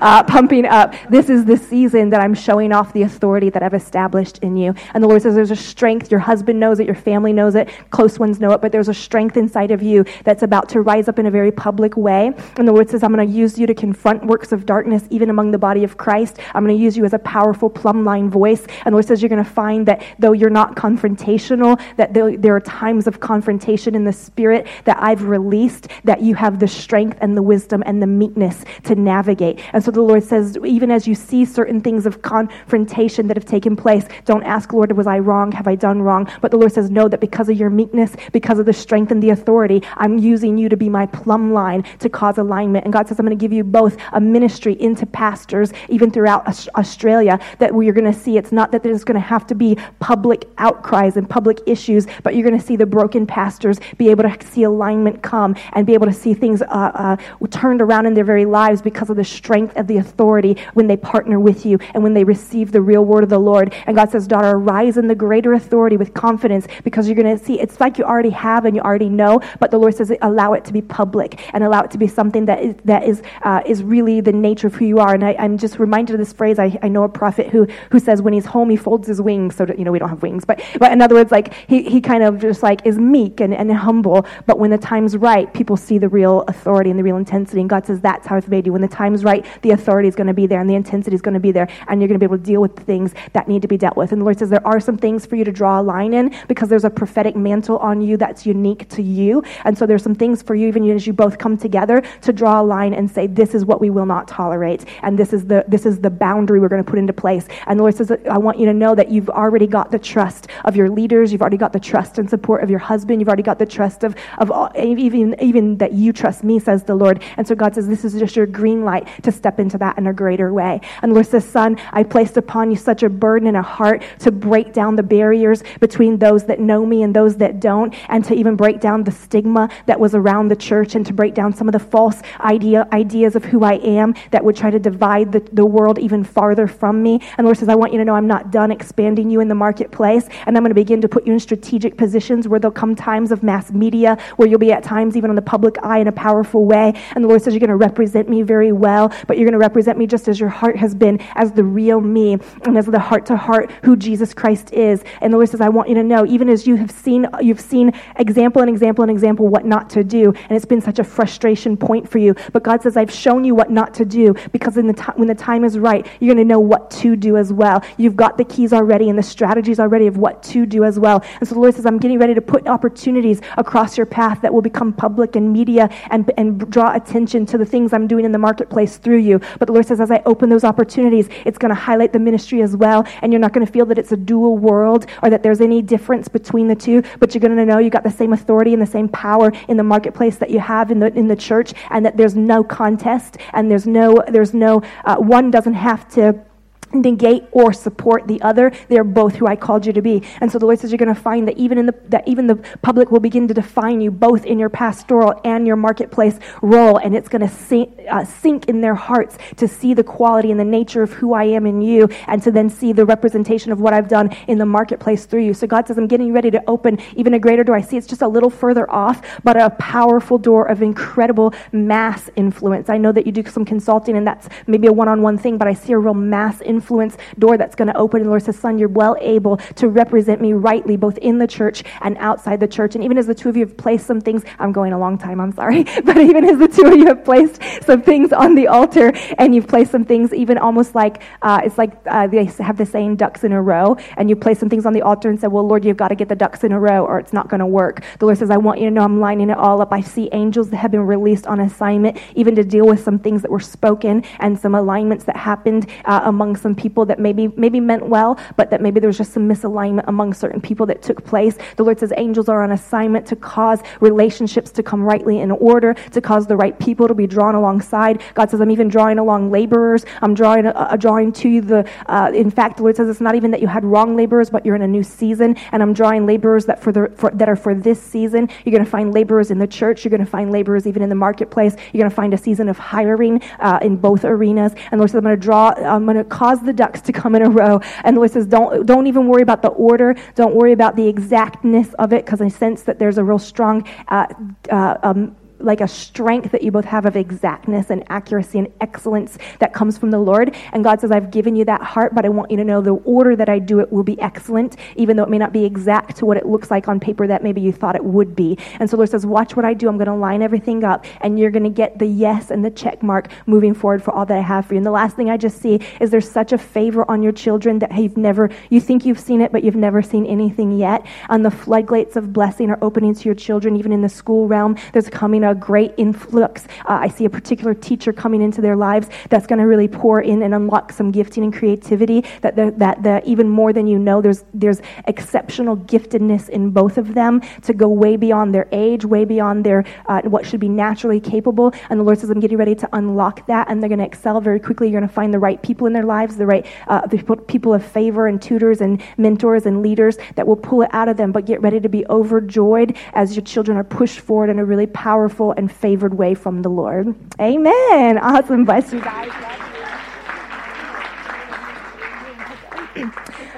uh, 0.00 0.22
pumping 0.24 0.66
up. 0.66 0.94
This 1.08 1.30
is 1.30 1.44
the 1.44 1.56
season 1.56 2.10
that 2.10 2.20
I'm 2.20 2.34
showing 2.34 2.72
off 2.72 2.92
the 2.92 3.02
authority 3.02 3.50
that 3.50 3.62
I've 3.62 3.74
established 3.74 4.38
in 4.38 4.56
you. 4.56 4.74
And 4.94 5.02
the 5.02 5.08
Lord 5.08 5.22
says, 5.22 5.34
There's 5.34 5.50
a 5.50 5.56
strength. 5.56 6.10
Your 6.10 6.20
husband 6.20 6.58
knows 6.58 6.80
it, 6.80 6.86
your 6.86 6.94
family 6.94 7.32
knows 7.32 7.54
it, 7.54 7.68
close 7.90 8.18
ones 8.18 8.40
know 8.40 8.52
it, 8.52 8.60
but 8.60 8.72
there's 8.72 8.88
a 8.88 8.94
strength 8.94 9.36
inside 9.36 9.70
of 9.70 9.82
you 9.82 10.04
that's 10.24 10.42
about 10.42 10.68
to 10.70 10.80
rise 10.80 11.08
up 11.08 11.18
in 11.18 11.26
a 11.26 11.30
very 11.30 11.52
public 11.52 11.96
way. 11.96 12.32
And 12.56 12.66
the 12.66 12.72
Lord 12.72 12.88
says, 12.88 13.02
I'm 13.02 13.12
going 13.12 13.26
to 13.26 13.32
use 13.32 13.58
you 13.58 13.66
to 13.66 13.74
confront 13.74 14.24
works 14.24 14.52
of 14.52 14.66
darkness, 14.66 15.04
even 15.10 15.30
among 15.30 15.50
the 15.50 15.58
body 15.58 15.84
of 15.84 15.96
Christ. 15.96 16.38
I'm 16.54 16.64
going 16.64 16.76
to 16.76 16.82
use 16.82 16.96
you 16.96 17.04
as 17.04 17.12
a 17.12 17.18
powerful 17.18 17.68
plumb 17.68 18.04
line 18.04 18.30
voice. 18.30 18.66
And 18.84 18.86
the 18.86 18.92
Lord 18.92 19.06
says, 19.06 19.22
You're 19.22 19.28
going 19.28 19.44
to 19.44 19.50
find 19.50 19.86
that 19.86 20.02
though 20.18 20.32
you're 20.32 20.50
not 20.50 20.76
confrontational, 20.76 21.80
that 21.96 22.14
there 22.14 22.54
are 22.54 22.60
times 22.60 23.06
of 23.08 23.18
confrontation 23.20 23.94
in 23.94 24.04
the 24.04 24.12
spirit 24.12 24.66
that 24.84 24.98
I've 25.00 25.24
released, 25.24 25.88
that 26.04 26.22
you 26.22 26.36
have 26.36 26.60
the 26.60 26.68
strength 26.68 27.18
and 27.20 27.36
the 27.36 27.42
wisdom 27.42 27.82
and 27.86 28.00
the 28.00 28.06
meekness 28.06 28.64
to 28.84 28.94
navigate. 28.94 29.58
And 29.72 29.82
so 29.82 29.90
the 29.90 30.02
Lord 30.02 30.22
says, 30.22 30.56
even 30.64 30.90
as 30.90 31.08
you 31.08 31.14
see 31.14 31.44
certain 31.44 31.80
things 31.80 32.06
of 32.06 32.22
confrontation 32.22 33.26
that 33.28 33.36
have 33.36 33.46
taken 33.46 33.74
place, 33.74 34.04
don't 34.24 34.44
ask, 34.44 34.72
Lord, 34.72 34.92
was 34.92 35.06
I 35.06 35.18
wrong? 35.18 35.50
Have 35.52 35.66
I 35.66 35.74
done 35.74 36.02
wrong? 36.02 36.30
But 36.40 36.50
the 36.50 36.56
Lord 36.56 36.72
says, 36.72 36.90
no, 36.90 37.08
that 37.08 37.20
because 37.20 37.48
of 37.48 37.56
your 37.56 37.70
meekness, 37.70 38.14
because 38.32 38.58
of 38.58 38.66
the 38.66 38.72
strength 38.72 39.10
and 39.10 39.22
the 39.22 39.30
authority, 39.30 39.82
I'm 39.96 40.18
using 40.18 40.58
you 40.58 40.68
to 40.68 40.76
be 40.76 40.88
my 40.88 41.06
plumb 41.06 41.52
line 41.52 41.82
to 41.98 42.08
cause 42.08 42.38
alignment. 42.38 42.84
And 42.84 42.92
God 42.92 43.08
says, 43.08 43.18
I'm 43.18 43.26
going 43.26 43.36
to 43.36 43.42
give 43.42 43.52
you 43.52 43.64
both 43.64 43.96
a 44.12 44.20
ministry 44.20 44.80
into 44.80 45.06
pastors, 45.06 45.72
even 45.88 46.10
throughout 46.10 46.46
Australia, 46.76 47.38
that 47.58 47.72
you're 47.72 47.94
going 47.94 48.12
to 48.12 48.18
see 48.18 48.36
it's 48.36 48.52
not 48.52 48.72
that 48.72 48.82
there's 48.82 49.04
going 49.04 49.14
to 49.14 49.26
have 49.26 49.46
to 49.46 49.54
be 49.54 49.76
public 50.00 50.48
outcries 50.58 51.16
and 51.16 51.28
public 51.28 51.60
issues, 51.66 52.06
but 52.22 52.34
you're 52.34 52.46
going 52.48 52.58
to 52.58 52.66
see 52.66 52.76
the 52.76 52.86
broken 52.98 53.24
pastors 53.24 53.78
be 53.96 54.08
able 54.08 54.24
to 54.24 54.36
see 54.44 54.64
alignment 54.64 55.22
come 55.22 55.54
and 55.74 55.86
be 55.86 55.94
able 55.94 56.06
to 56.06 56.12
see 56.12 56.34
things 56.34 56.62
uh, 56.62 56.66
uh, 56.66 57.16
turned 57.50 57.80
around 57.80 58.06
in 58.06 58.14
their 58.14 58.24
very 58.24 58.44
lives 58.44 58.82
because 58.82 59.08
of 59.08 59.16
the 59.16 59.24
strength 59.24 59.76
of 59.76 59.86
the 59.86 59.98
authority 59.98 60.56
when 60.74 60.88
they 60.88 60.96
partner 60.96 61.38
with 61.38 61.64
you 61.64 61.78
and 61.94 62.02
when 62.02 62.12
they 62.12 62.24
receive 62.24 62.72
the 62.72 62.80
real 62.80 63.04
word 63.04 63.22
of 63.22 63.30
the 63.30 63.38
Lord. 63.38 63.72
And 63.86 63.94
God 63.94 64.10
says, 64.10 64.26
Daughter, 64.26 64.48
arise 64.48 64.96
in 64.96 65.06
the 65.06 65.14
greater 65.14 65.52
authority 65.52 65.96
with 65.96 66.12
confidence 66.12 66.66
because 66.82 67.06
you're 67.06 67.14
going 67.14 67.38
to 67.38 67.44
see 67.44 67.60
it's 67.60 67.78
like 67.78 67.98
you 67.98 68.04
already 68.04 68.30
have 68.30 68.64
and 68.64 68.74
you 68.74 68.82
already 68.82 69.08
know, 69.08 69.40
but 69.60 69.70
the 69.70 69.78
Lord 69.78 69.94
says, 69.94 70.12
allow 70.22 70.54
it 70.54 70.64
to 70.64 70.72
be 70.72 70.82
public 70.82 71.40
and 71.54 71.62
allow 71.62 71.82
it 71.82 71.90
to 71.92 71.98
be 71.98 72.08
something 72.08 72.46
that 72.46 72.62
is, 72.62 72.74
that 72.84 73.04
is, 73.04 73.22
uh, 73.42 73.60
is 73.64 73.84
really 73.84 74.20
the 74.20 74.32
nature 74.32 74.66
of 74.66 74.74
who 74.74 74.86
you 74.86 74.98
are. 74.98 75.14
And 75.14 75.24
I, 75.24 75.32
am 75.32 75.56
just 75.56 75.78
reminded 75.78 76.14
of 76.14 76.18
this 76.18 76.32
phrase. 76.32 76.58
I, 76.58 76.76
I 76.82 76.88
know 76.88 77.04
a 77.04 77.08
prophet 77.08 77.48
who, 77.48 77.68
who 77.92 78.00
says, 78.00 78.20
when 78.22 78.32
he's 78.32 78.46
home, 78.46 78.70
he 78.70 78.76
folds 78.76 79.06
his 79.06 79.20
wings. 79.20 79.54
So, 79.54 79.66
you 79.76 79.84
know, 79.84 79.92
we 79.92 80.00
don't 80.00 80.08
have 80.08 80.22
wings, 80.22 80.44
but, 80.44 80.60
but 80.78 80.90
in 80.90 81.00
other 81.00 81.14
words, 81.14 81.30
like 81.30 81.54
he, 81.68 81.82
he 81.82 82.00
kind 82.00 82.22
of 82.22 82.40
just 82.40 82.62
like 82.62 82.84
is 82.88 82.98
meek 82.98 83.40
and, 83.40 83.54
and 83.54 83.72
humble, 83.72 84.26
but 84.46 84.58
when 84.58 84.70
the 84.70 84.78
time's 84.78 85.16
right, 85.16 85.52
people 85.54 85.76
see 85.76 85.98
the 85.98 86.08
real 86.08 86.42
authority 86.48 86.90
and 86.90 86.98
the 86.98 87.04
real 87.04 87.16
intensity. 87.16 87.60
And 87.60 87.70
God 87.70 87.86
says, 87.86 88.00
that's 88.00 88.26
how 88.26 88.36
I've 88.36 88.48
made 88.48 88.66
you. 88.66 88.72
When 88.72 88.82
the 88.82 88.88
time's 88.88 89.22
right, 89.22 89.46
the 89.62 89.70
authority 89.70 90.08
is 90.08 90.16
going 90.16 90.26
to 90.26 90.34
be 90.34 90.46
there 90.46 90.60
and 90.60 90.68
the 90.68 90.74
intensity 90.74 91.14
is 91.14 91.22
going 91.22 91.34
to 91.34 91.40
be 91.40 91.52
there, 91.52 91.68
and 91.86 92.00
you're 92.00 92.08
going 92.08 92.18
to 92.18 92.18
be 92.18 92.24
able 92.24 92.38
to 92.38 92.42
deal 92.42 92.60
with 92.60 92.74
the 92.74 92.82
things 92.82 93.14
that 93.34 93.46
need 93.46 93.62
to 93.62 93.68
be 93.68 93.76
dealt 93.76 93.96
with. 93.96 94.12
And 94.12 94.20
the 94.20 94.24
Lord 94.24 94.38
says, 94.38 94.50
there 94.50 94.66
are 94.66 94.80
some 94.80 94.96
things 94.96 95.26
for 95.26 95.36
you 95.36 95.44
to 95.44 95.52
draw 95.52 95.80
a 95.80 95.82
line 95.82 96.14
in 96.14 96.34
because 96.48 96.68
there's 96.68 96.84
a 96.84 96.90
prophetic 96.90 97.36
mantle 97.36 97.78
on 97.78 98.00
you 98.00 98.16
that's 98.16 98.46
unique 98.46 98.88
to 98.88 99.02
you. 99.02 99.42
And 99.64 99.76
so 99.76 99.86
there's 99.86 100.02
some 100.02 100.14
things 100.14 100.42
for 100.42 100.54
you, 100.54 100.66
even 100.68 100.88
as 100.90 101.06
you 101.06 101.12
both 101.12 101.38
come 101.38 101.56
together, 101.56 102.02
to 102.22 102.32
draw 102.32 102.60
a 102.60 102.64
line 102.64 102.94
and 102.94 103.10
say, 103.10 103.26
this 103.26 103.54
is 103.54 103.64
what 103.64 103.80
we 103.80 103.90
will 103.90 104.06
not 104.06 104.26
tolerate. 104.26 104.86
And 105.02 105.18
this 105.18 105.32
is 105.32 105.44
the, 105.44 105.64
this 105.68 105.86
is 105.86 106.00
the 106.00 106.10
boundary 106.10 106.60
we're 106.60 106.68
going 106.68 106.82
to 106.82 106.90
put 106.90 106.98
into 106.98 107.12
place. 107.12 107.46
And 107.66 107.78
the 107.78 107.82
Lord 107.82 107.94
says, 107.94 108.10
I 108.30 108.38
want 108.38 108.58
you 108.58 108.66
to 108.66 108.74
know 108.74 108.94
that 108.94 109.10
you've 109.10 109.28
already 109.28 109.66
got 109.66 109.90
the 109.90 109.98
trust 109.98 110.48
of 110.64 110.76
your 110.76 110.88
leaders. 110.88 111.32
You've 111.32 111.42
already 111.42 111.56
got 111.56 111.72
the 111.72 111.80
trust 111.80 112.18
and 112.18 112.28
support 112.28 112.62
of 112.62 112.70
your 112.70 112.77
husband. 112.78 113.20
You've 113.20 113.28
already 113.28 113.42
got 113.42 113.58
the 113.58 113.66
trust 113.66 114.04
of, 114.04 114.16
of 114.38 114.50
all, 114.50 114.70
even, 114.76 115.40
even 115.40 115.76
that 115.78 115.92
you 115.92 116.12
trust 116.12 116.44
me, 116.44 116.58
says 116.58 116.84
the 116.84 116.94
Lord. 116.94 117.22
And 117.36 117.46
so 117.46 117.54
God 117.54 117.74
says, 117.74 117.86
this 117.86 118.04
is 118.04 118.14
just 118.14 118.36
your 118.36 118.46
green 118.46 118.84
light 118.84 119.08
to 119.22 119.32
step 119.32 119.58
into 119.58 119.78
that 119.78 119.98
in 119.98 120.06
a 120.06 120.12
greater 120.12 120.52
way. 120.52 120.80
And 121.02 121.10
the 121.10 121.14
Lord 121.14 121.26
says, 121.26 121.44
son, 121.44 121.78
I 121.92 122.02
placed 122.02 122.36
upon 122.36 122.70
you 122.70 122.76
such 122.76 123.02
a 123.02 123.08
burden 123.08 123.48
and 123.48 123.56
a 123.56 123.62
heart 123.62 124.02
to 124.20 124.30
break 124.30 124.72
down 124.72 124.96
the 124.96 125.02
barriers 125.02 125.62
between 125.80 126.18
those 126.18 126.44
that 126.44 126.60
know 126.60 126.86
me 126.86 127.02
and 127.02 127.14
those 127.14 127.36
that 127.36 127.60
don't, 127.60 127.94
and 128.08 128.24
to 128.24 128.34
even 128.34 128.56
break 128.56 128.80
down 128.80 129.04
the 129.04 129.10
stigma 129.10 129.68
that 129.86 129.98
was 129.98 130.14
around 130.14 130.48
the 130.48 130.56
church 130.56 130.94
and 130.94 131.04
to 131.06 131.12
break 131.12 131.34
down 131.34 131.52
some 131.52 131.68
of 131.68 131.72
the 131.72 131.78
false 131.78 132.22
idea, 132.40 132.86
ideas 132.92 133.36
of 133.36 133.44
who 133.44 133.64
I 133.64 133.74
am 133.74 134.14
that 134.30 134.44
would 134.44 134.56
try 134.56 134.70
to 134.70 134.78
divide 134.78 135.32
the, 135.32 135.40
the 135.52 135.66
world 135.66 135.98
even 135.98 136.24
farther 136.24 136.66
from 136.66 137.02
me. 137.02 137.14
And 137.36 137.38
the 137.38 137.44
Lord 137.44 137.58
says, 137.58 137.68
I 137.68 137.74
want 137.74 137.92
you 137.92 137.98
to 137.98 138.04
know 138.04 138.14
I'm 138.14 138.26
not 138.26 138.50
done 138.50 138.70
expanding 138.70 139.30
you 139.30 139.40
in 139.40 139.48
the 139.48 139.54
marketplace, 139.54 140.28
and 140.46 140.56
I'm 140.56 140.62
going 140.62 140.70
to 140.70 140.74
begin 140.74 141.00
to 141.00 141.08
put 141.08 141.26
you 141.26 141.32
in 141.32 141.40
strategic 141.40 141.96
positions 141.96 142.46
where 142.48 142.60
there'll 142.68 142.78
come 142.78 142.94
times 142.94 143.32
of 143.32 143.42
mass 143.42 143.72
media, 143.72 144.18
where 144.36 144.46
you'll 144.46 144.58
be 144.58 144.72
at 144.72 144.82
times 144.82 145.16
even 145.16 145.30
on 145.30 145.36
the 145.36 145.42
public 145.42 145.76
eye 145.82 145.98
in 145.98 146.06
a 146.06 146.12
powerful 146.12 146.66
way. 146.66 146.92
And 147.14 147.24
the 147.24 147.28
Lord 147.28 147.40
says, 147.42 147.54
You're 147.54 147.60
going 147.60 147.70
to 147.70 147.76
represent 147.76 148.28
me 148.28 148.42
very 148.42 148.72
well, 148.72 149.12
but 149.26 149.38
you're 149.38 149.46
going 149.46 149.52
to 149.52 149.58
represent 149.58 149.98
me 149.98 150.06
just 150.06 150.28
as 150.28 150.38
your 150.38 150.50
heart 150.50 150.76
has 150.76 150.94
been, 150.94 151.18
as 151.34 151.52
the 151.52 151.64
real 151.64 152.00
me, 152.00 152.34
and 152.64 152.76
as 152.76 152.86
the 152.86 152.98
heart 152.98 153.24
to 153.26 153.36
heart 153.36 153.70
who 153.82 153.96
Jesus 153.96 154.34
Christ 154.34 154.72
is. 154.72 155.02
And 155.22 155.32
the 155.32 155.38
Lord 155.38 155.48
says, 155.48 155.60
I 155.60 155.68
want 155.70 155.88
you 155.88 155.94
to 155.94 156.02
know, 156.04 156.26
even 156.26 156.48
as 156.48 156.66
you 156.66 156.76
have 156.76 156.90
seen, 156.90 157.26
you've 157.40 157.60
seen 157.60 157.92
example 158.16 158.60
and 158.60 158.70
example 158.70 159.02
and 159.02 159.10
example 159.10 159.48
what 159.48 159.64
not 159.64 159.88
to 159.90 160.04
do, 160.04 160.32
and 160.32 160.52
it's 160.52 160.66
been 160.66 160.82
such 160.82 160.98
a 160.98 161.04
frustration 161.04 161.76
point 161.76 162.08
for 162.08 162.18
you. 162.18 162.34
But 162.52 162.62
God 162.62 162.82
says, 162.82 162.96
I've 162.96 163.12
shown 163.12 163.44
you 163.44 163.54
what 163.54 163.70
not 163.70 163.94
to 163.94 164.04
do 164.04 164.34
because 164.52 164.76
in 164.76 164.86
the 164.86 164.92
t- 164.92 165.12
when 165.16 165.28
the 165.28 165.34
time 165.34 165.64
is 165.64 165.78
right, 165.78 166.06
you're 166.20 166.34
going 166.34 166.46
to 166.46 166.48
know 166.48 166.60
what 166.60 166.90
to 166.90 167.16
do 167.16 167.36
as 167.38 167.52
well. 167.52 167.82
You've 167.96 168.16
got 168.16 168.36
the 168.36 168.44
keys 168.44 168.72
already 168.72 169.08
and 169.08 169.18
the 169.18 169.22
strategies 169.22 169.80
already 169.80 170.06
of 170.06 170.18
what 170.18 170.42
to 170.44 170.66
do 170.66 170.84
as 170.84 170.98
well. 170.98 171.24
And 171.40 171.48
so 171.48 171.54
the 171.54 171.60
Lord 171.60 171.74
says, 171.74 171.86
I'm 171.86 171.98
getting 171.98 172.18
ready 172.18 172.34
to 172.34 172.40
put 172.40 172.57
opportunities 172.66 173.40
across 173.56 173.96
your 173.96 174.06
path 174.06 174.40
that 174.42 174.52
will 174.52 174.62
become 174.62 174.92
public 174.92 175.36
and 175.36 175.52
media 175.52 175.88
and, 176.10 176.30
and 176.36 176.70
draw 176.70 176.94
attention 176.94 177.46
to 177.46 177.58
the 177.58 177.64
things 177.66 177.92
I'm 177.92 178.06
doing 178.06 178.24
in 178.24 178.32
the 178.32 178.38
marketplace 178.38 178.96
through 178.96 179.18
you. 179.18 179.40
But 179.58 179.66
the 179.66 179.72
Lord 179.72 179.86
says, 179.86 180.00
as 180.00 180.10
I 180.10 180.22
open 180.26 180.48
those 180.48 180.64
opportunities, 180.64 181.28
it's 181.44 181.58
going 181.58 181.70
to 181.70 181.80
highlight 181.80 182.12
the 182.12 182.18
ministry 182.18 182.62
as 182.62 182.76
well. 182.76 183.06
And 183.22 183.32
you're 183.32 183.40
not 183.40 183.52
going 183.52 183.66
to 183.66 183.72
feel 183.72 183.86
that 183.86 183.98
it's 183.98 184.12
a 184.12 184.16
dual 184.16 184.56
world 184.58 185.06
or 185.22 185.30
that 185.30 185.42
there's 185.42 185.60
any 185.60 185.82
difference 185.82 186.28
between 186.28 186.68
the 186.68 186.74
two, 186.74 187.02
but 187.18 187.34
you're 187.34 187.40
going 187.40 187.56
to 187.56 187.64
know 187.64 187.78
you 187.78 187.90
got 187.90 188.04
the 188.04 188.10
same 188.10 188.32
authority 188.32 188.72
and 188.72 188.82
the 188.82 188.86
same 188.86 189.08
power 189.08 189.52
in 189.68 189.76
the 189.76 189.82
marketplace 189.82 190.36
that 190.36 190.50
you 190.50 190.58
have 190.58 190.90
in 190.90 190.98
the, 190.98 191.12
in 191.14 191.28
the 191.28 191.36
church 191.36 191.72
and 191.90 192.04
that 192.04 192.16
there's 192.16 192.36
no 192.36 192.64
contest 192.64 193.38
and 193.52 193.70
there's 193.70 193.86
no, 193.86 194.22
there's 194.28 194.54
no, 194.54 194.82
uh, 195.04 195.16
one 195.16 195.50
doesn't 195.50 195.74
have 195.74 196.08
to 196.08 196.47
negate 196.92 197.44
or 197.52 197.72
support 197.72 198.26
the 198.26 198.40
other 198.42 198.72
they're 198.88 199.04
both 199.04 199.36
who 199.36 199.46
i 199.46 199.54
called 199.56 199.84
you 199.86 199.92
to 199.92 200.02
be. 200.02 200.22
And 200.40 200.50
so 200.50 200.58
the 200.58 200.66
lord 200.66 200.78
says 200.78 200.90
you're 200.90 200.98
going 200.98 201.14
to 201.14 201.20
find 201.20 201.46
that 201.48 201.56
even 201.58 201.78
in 201.78 201.86
the 201.86 201.94
that 202.08 202.26
even 202.26 202.46
the 202.46 202.56
public 202.82 203.10
will 203.10 203.20
begin 203.20 203.46
to 203.48 203.54
define 203.54 204.00
you 204.00 204.10
both 204.10 204.44
in 204.44 204.58
your 204.58 204.68
pastoral 204.68 205.40
and 205.44 205.66
your 205.66 205.76
marketplace 205.76 206.38
role 206.62 206.96
and 206.98 207.14
it's 207.14 207.28
going 207.28 207.46
to 207.46 207.48
sink, 207.48 207.98
uh, 208.10 208.24
sink 208.24 208.68
in 208.68 208.80
their 208.80 208.94
hearts 208.94 209.36
to 209.56 209.68
see 209.68 209.94
the 209.94 210.04
quality 210.04 210.50
and 210.50 210.58
the 210.58 210.64
nature 210.64 211.02
of 211.02 211.12
who 211.12 211.34
i 211.34 211.44
am 211.44 211.66
in 211.66 211.82
you 211.82 212.08
and 212.26 212.42
to 212.42 212.50
then 212.50 212.70
see 212.70 212.92
the 212.92 213.04
representation 213.04 213.72
of 213.72 213.80
what 213.80 213.92
i've 213.92 214.08
done 214.08 214.34
in 214.46 214.58
the 214.58 214.66
marketplace 214.66 215.26
through 215.26 215.42
you. 215.42 215.54
So 215.54 215.66
god 215.66 215.86
says 215.86 215.98
i'm 215.98 216.06
getting 216.06 216.32
ready 216.32 216.50
to 216.50 216.62
open 216.66 216.98
even 217.16 217.34
a 217.34 217.38
greater 217.38 217.64
door. 217.64 217.76
I 217.76 217.80
see 217.82 217.96
it's 217.96 218.06
just 218.06 218.22
a 218.22 218.28
little 218.28 218.50
further 218.50 218.90
off 218.90 219.22
but 219.44 219.60
a 219.60 219.70
powerful 219.70 220.38
door 220.38 220.66
of 220.66 220.82
incredible 220.82 221.54
mass 221.72 222.30
influence. 222.36 222.88
I 222.88 222.96
know 222.96 223.12
that 223.12 223.26
you 223.26 223.32
do 223.32 223.44
some 223.44 223.64
consulting 223.64 224.16
and 224.16 224.26
that's 224.26 224.48
maybe 224.66 224.86
a 224.86 224.92
one-on-one 224.92 225.38
thing 225.38 225.58
but 225.58 225.68
i 225.68 225.74
see 225.74 225.92
a 225.92 225.98
real 225.98 226.14
mass 226.14 226.60
influence 226.60 226.77
influence 226.78 227.16
door 227.38 227.56
that's 227.58 227.74
going 227.74 227.88
to 227.88 227.96
open. 227.96 228.20
And 228.20 228.26
the 228.26 228.30
Lord 228.30 228.44
says, 228.44 228.58
Son, 228.58 228.78
you're 228.78 228.96
well 229.02 229.16
able 229.20 229.56
to 229.80 229.88
represent 229.88 230.40
me 230.40 230.52
rightly, 230.52 230.96
both 230.96 231.18
in 231.18 231.38
the 231.38 231.46
church 231.46 231.82
and 232.02 232.16
outside 232.18 232.60
the 232.60 232.68
church. 232.68 232.94
And 232.94 233.02
even 233.04 233.18
as 233.18 233.26
the 233.26 233.34
two 233.34 233.48
of 233.48 233.56
you 233.56 233.66
have 233.66 233.76
placed 233.76 234.06
some 234.06 234.20
things, 234.20 234.44
I'm 234.58 234.72
going 234.72 234.92
a 234.92 234.98
long 234.98 235.18
time, 235.18 235.40
I'm 235.40 235.52
sorry, 235.52 235.82
but 236.04 236.16
even 236.18 236.44
as 236.44 236.58
the 236.58 236.68
two 236.68 236.86
of 236.86 236.96
you 236.96 237.06
have 237.06 237.24
placed 237.24 237.60
some 237.82 238.02
things 238.02 238.32
on 238.32 238.54
the 238.54 238.66
altar 238.68 239.12
and 239.38 239.54
you've 239.54 239.66
placed 239.66 239.90
some 239.90 240.04
things, 240.04 240.32
even 240.32 240.56
almost 240.58 240.94
like 240.94 241.22
uh, 241.42 241.60
it's 241.64 241.78
like 241.78 241.92
uh, 242.06 242.26
they 242.26 242.44
have 242.44 242.76
the 242.76 242.86
saying 242.86 243.16
ducks 243.16 243.44
in 243.44 243.52
a 243.52 243.60
row, 243.60 243.96
and 244.16 244.30
you 244.30 244.36
place 244.36 244.58
some 244.58 244.68
things 244.68 244.86
on 244.86 244.92
the 244.92 245.02
altar 245.02 245.28
and 245.30 245.40
say, 245.40 245.48
Well, 245.48 245.66
Lord, 245.66 245.84
you've 245.84 245.96
got 245.96 246.08
to 246.08 246.14
get 246.14 246.28
the 246.28 246.36
ducks 246.36 246.64
in 246.64 246.72
a 246.72 246.80
row 246.80 247.04
or 247.04 247.18
it's 247.18 247.32
not 247.32 247.48
going 247.48 247.60
to 247.60 247.66
work. 247.66 248.04
The 248.18 248.26
Lord 248.26 248.38
says, 248.38 248.50
I 248.50 248.56
want 248.56 248.78
you 248.80 248.86
to 248.86 248.90
know 248.90 249.02
I'm 249.02 249.20
lining 249.20 249.50
it 249.50 249.58
all 249.58 249.80
up. 249.82 249.92
I 249.92 250.00
see 250.00 250.28
angels 250.32 250.70
that 250.70 250.78
have 250.78 250.90
been 250.90 251.06
released 251.06 251.46
on 251.46 251.60
assignment, 251.60 252.18
even 252.34 252.54
to 252.56 252.64
deal 252.64 252.86
with 252.86 253.02
some 253.02 253.18
things 253.18 253.42
that 253.42 253.50
were 253.50 253.60
spoken 253.60 254.24
and 254.40 254.58
some 254.58 254.74
alignments 254.74 255.24
that 255.24 255.36
happened 255.36 255.88
uh, 256.04 256.20
among 256.24 256.56
some 256.56 256.67
people 256.74 257.04
that 257.06 257.18
maybe 257.18 257.48
maybe 257.56 257.80
meant 257.80 258.06
well, 258.06 258.38
but 258.56 258.70
that 258.70 258.80
maybe 258.80 259.00
there 259.00 259.08
was 259.08 259.18
just 259.18 259.32
some 259.32 259.48
misalignment 259.48 260.04
among 260.06 260.34
certain 260.34 260.60
people 260.60 260.86
that 260.86 261.02
took 261.02 261.24
place. 261.24 261.56
The 261.76 261.84
Lord 261.84 261.98
says 261.98 262.12
angels 262.16 262.48
are 262.48 262.62
on 262.62 262.72
assignment 262.72 263.26
to 263.26 263.36
cause 263.36 263.80
relationships 264.00 264.70
to 264.72 264.82
come 264.82 265.02
rightly 265.02 265.40
in 265.40 265.50
order, 265.50 265.94
to 265.94 266.20
cause 266.20 266.46
the 266.46 266.56
right 266.56 266.78
people 266.78 267.08
to 267.08 267.14
be 267.14 267.26
drawn 267.26 267.54
alongside. 267.54 268.22
God 268.34 268.50
says, 268.50 268.60
I'm 268.60 268.70
even 268.70 268.88
drawing 268.88 269.18
along 269.18 269.50
laborers. 269.50 270.04
I'm 270.22 270.34
drawing, 270.34 270.66
uh, 270.66 270.96
drawing 270.96 271.32
to 271.32 271.60
the, 271.60 271.90
uh, 272.06 272.30
in 272.34 272.50
fact, 272.50 272.78
the 272.78 272.82
Lord 272.82 272.96
says 272.96 273.08
it's 273.08 273.20
not 273.20 273.34
even 273.34 273.50
that 273.50 273.60
you 273.60 273.66
had 273.66 273.84
wrong 273.84 274.16
laborers, 274.16 274.50
but 274.50 274.64
you're 274.64 274.76
in 274.76 274.82
a 274.82 274.88
new 274.88 275.02
season. 275.02 275.56
And 275.72 275.82
I'm 275.82 275.92
drawing 275.92 276.26
laborers 276.26 276.66
that, 276.66 276.82
for 276.82 276.92
the, 276.92 277.12
for, 277.16 277.30
that 277.30 277.48
are 277.48 277.56
for 277.56 277.74
this 277.74 278.00
season. 278.02 278.48
You're 278.64 278.72
going 278.72 278.84
to 278.84 278.90
find 278.90 279.12
laborers 279.12 279.50
in 279.50 279.58
the 279.58 279.66
church. 279.66 280.04
You're 280.04 280.10
going 280.10 280.24
to 280.24 280.30
find 280.30 280.50
laborers 280.50 280.86
even 280.86 281.02
in 281.02 281.08
the 281.08 281.14
marketplace. 281.14 281.76
You're 281.92 282.02
going 282.02 282.10
to 282.10 282.16
find 282.16 282.34
a 282.34 282.38
season 282.38 282.68
of 282.68 282.78
hiring 282.78 283.42
uh, 283.60 283.78
in 283.82 283.96
both 283.96 284.24
arenas. 284.24 284.72
And 284.90 284.92
the 284.92 284.96
Lord 284.98 285.10
says, 285.10 285.18
I'm 285.18 285.24
going 285.24 285.36
to 285.36 285.42
draw, 285.42 285.70
I'm 285.70 286.04
going 286.04 286.16
to 286.16 286.24
cause 286.24 286.57
the 286.62 286.72
ducks 286.72 287.00
to 287.02 287.12
come 287.12 287.34
in 287.34 287.42
a 287.42 287.50
row. 287.50 287.80
And 288.04 288.16
the 288.16 288.20
Lord 288.20 288.30
says, 288.30 288.46
don't, 288.46 288.86
don't 288.86 289.06
even 289.06 289.28
worry 289.28 289.42
about 289.42 289.62
the 289.62 289.68
order. 289.68 290.14
Don't 290.34 290.54
worry 290.54 290.72
about 290.72 290.96
the 290.96 291.06
exactness 291.06 291.94
of 291.94 292.12
it 292.12 292.24
because 292.24 292.40
I 292.40 292.48
sense 292.48 292.82
that 292.82 292.98
there's 292.98 293.18
a 293.18 293.24
real 293.24 293.38
strong 293.38 293.86
uh, 294.08 294.26
uh, 294.70 294.96
um, 295.02 295.36
like 295.60 295.80
a 295.80 295.88
strength 295.88 296.52
that 296.52 296.62
you 296.62 296.70
both 296.70 296.84
have 296.84 297.06
of 297.06 297.16
exactness 297.16 297.90
and 297.90 298.04
accuracy 298.10 298.58
and 298.58 298.72
excellence 298.80 299.38
that 299.58 299.72
comes 299.72 299.98
from 299.98 300.10
the 300.10 300.18
Lord. 300.18 300.54
And 300.72 300.84
God 300.84 301.00
says, 301.00 301.10
I've 301.10 301.30
given 301.30 301.56
you 301.56 301.64
that 301.66 301.82
heart, 301.82 302.14
but 302.14 302.24
I 302.24 302.28
want 302.28 302.50
you 302.50 302.56
to 302.56 302.64
know 302.64 302.80
the 302.80 302.94
order 303.04 303.36
that 303.36 303.48
I 303.48 303.58
do 303.58 303.80
it 303.80 303.92
will 303.92 304.04
be 304.04 304.20
excellent, 304.20 304.76
even 304.96 305.16
though 305.16 305.24
it 305.24 305.28
may 305.28 305.38
not 305.38 305.52
be 305.52 305.64
exact 305.64 306.16
to 306.18 306.26
what 306.26 306.36
it 306.36 306.46
looks 306.46 306.70
like 306.70 306.88
on 306.88 307.00
paper 307.00 307.26
that 307.26 307.42
maybe 307.42 307.60
you 307.60 307.72
thought 307.72 307.96
it 307.96 308.04
would 308.04 308.34
be. 308.34 308.58
And 308.78 308.88
so 308.88 308.96
Lord 308.96 309.10
says, 309.10 309.26
watch 309.26 309.56
what 309.56 309.64
I 309.64 309.74
do. 309.74 309.88
I'm 309.88 309.96
going 309.96 310.06
to 310.06 310.14
line 310.14 310.42
everything 310.42 310.84
up 310.84 311.04
and 311.20 311.38
you're 311.38 311.50
going 311.50 311.64
to 311.64 311.70
get 311.70 311.98
the 311.98 312.06
yes 312.06 312.50
and 312.50 312.64
the 312.64 312.70
check 312.70 313.02
mark 313.02 313.28
moving 313.46 313.74
forward 313.74 314.02
for 314.02 314.12
all 314.12 314.26
that 314.26 314.36
I 314.36 314.42
have 314.42 314.66
for 314.66 314.74
you. 314.74 314.78
And 314.78 314.86
the 314.86 314.90
last 314.90 315.16
thing 315.16 315.30
I 315.30 315.36
just 315.36 315.60
see 315.60 315.80
is 316.00 316.10
there's 316.10 316.30
such 316.30 316.52
a 316.52 316.58
favor 316.58 317.08
on 317.10 317.22
your 317.22 317.32
children 317.32 317.78
that 317.80 317.96
you've 317.96 318.16
never, 318.16 318.50
you 318.70 318.80
think 318.80 319.04
you've 319.04 319.20
seen 319.20 319.40
it, 319.40 319.52
but 319.52 319.64
you've 319.64 319.76
never 319.76 320.02
seen 320.02 320.26
anything 320.26 320.78
yet. 320.78 321.06
And 321.28 321.44
the 321.44 321.50
floodgates 321.50 322.16
of 322.16 322.32
blessing 322.32 322.70
are 322.70 322.78
opening 322.82 323.14
to 323.14 323.24
your 323.24 323.34
children, 323.34 323.76
even 323.76 323.92
in 323.92 324.02
the 324.02 324.08
school 324.08 324.46
realm. 324.46 324.76
There's 324.92 325.08
coming 325.08 325.44
a 325.50 325.54
great 325.54 325.94
influx. 325.96 326.66
Uh, 326.88 326.98
I 327.00 327.08
see 327.08 327.24
a 327.24 327.30
particular 327.30 327.74
teacher 327.74 328.12
coming 328.12 328.42
into 328.42 328.60
their 328.60 328.76
lives 328.76 329.08
that's 329.28 329.46
going 329.46 329.58
to 329.58 329.66
really 329.66 329.88
pour 329.88 330.20
in 330.20 330.42
and 330.42 330.54
unlock 330.54 330.92
some 330.92 331.10
gifting 331.10 331.44
and 331.44 331.54
creativity 331.54 332.24
that 332.42 332.56
the, 332.56 332.72
that 332.76 333.02
the, 333.02 333.22
even 333.28 333.48
more 333.48 333.72
than 333.72 333.86
you 333.86 333.98
know, 333.98 334.20
there's, 334.20 334.44
there's 334.54 334.80
exceptional 335.06 335.76
giftedness 335.76 336.48
in 336.48 336.70
both 336.70 336.98
of 336.98 337.14
them 337.14 337.40
to 337.62 337.72
go 337.72 337.88
way 337.88 338.16
beyond 338.16 338.54
their 338.54 338.68
age, 338.72 339.04
way 339.04 339.24
beyond 339.24 339.64
their 339.64 339.84
uh, 340.06 340.20
what 340.22 340.46
should 340.46 340.60
be 340.60 340.68
naturally 340.68 341.20
capable. 341.20 341.72
And 341.90 342.00
the 342.00 342.04
Lord 342.04 342.18
says, 342.18 342.30
I'm 342.30 342.40
getting 342.40 342.58
ready 342.58 342.74
to 342.76 342.88
unlock 342.92 343.46
that, 343.46 343.70
and 343.70 343.82
they're 343.82 343.88
going 343.88 343.98
to 344.00 344.04
excel 344.04 344.40
very 344.40 344.60
quickly. 344.60 344.88
You're 344.88 345.00
going 345.00 345.08
to 345.08 345.14
find 345.14 345.32
the 345.32 345.38
right 345.38 345.60
people 345.62 345.86
in 345.86 345.92
their 345.92 346.04
lives, 346.04 346.36
the 346.36 346.46
right 346.46 346.66
uh, 346.88 347.06
the 347.06 347.18
people 347.46 347.72
of 347.74 347.84
favor 347.84 348.26
and 348.26 348.40
tutors 348.40 348.80
and 348.80 349.02
mentors 349.16 349.66
and 349.66 349.82
leaders 349.82 350.18
that 350.34 350.46
will 350.46 350.56
pull 350.56 350.82
it 350.82 350.90
out 350.92 351.08
of 351.08 351.16
them. 351.16 351.32
But 351.32 351.46
get 351.46 351.60
ready 351.62 351.80
to 351.80 351.88
be 351.88 352.04
overjoyed 352.06 352.96
as 353.14 353.36
your 353.36 353.44
children 353.44 353.76
are 353.78 353.84
pushed 353.84 354.20
forward 354.20 354.50
in 354.50 354.58
a 354.58 354.64
really 354.64 354.86
powerful 354.86 355.37
and 355.40 355.70
favored 355.70 356.14
way 356.14 356.34
from 356.34 356.62
the 356.62 356.68
Lord. 356.68 357.14
Amen. 357.40 358.18
Awesome. 358.18 358.64
Bless 358.64 358.92
you 358.92 359.00
guys. 359.00 359.30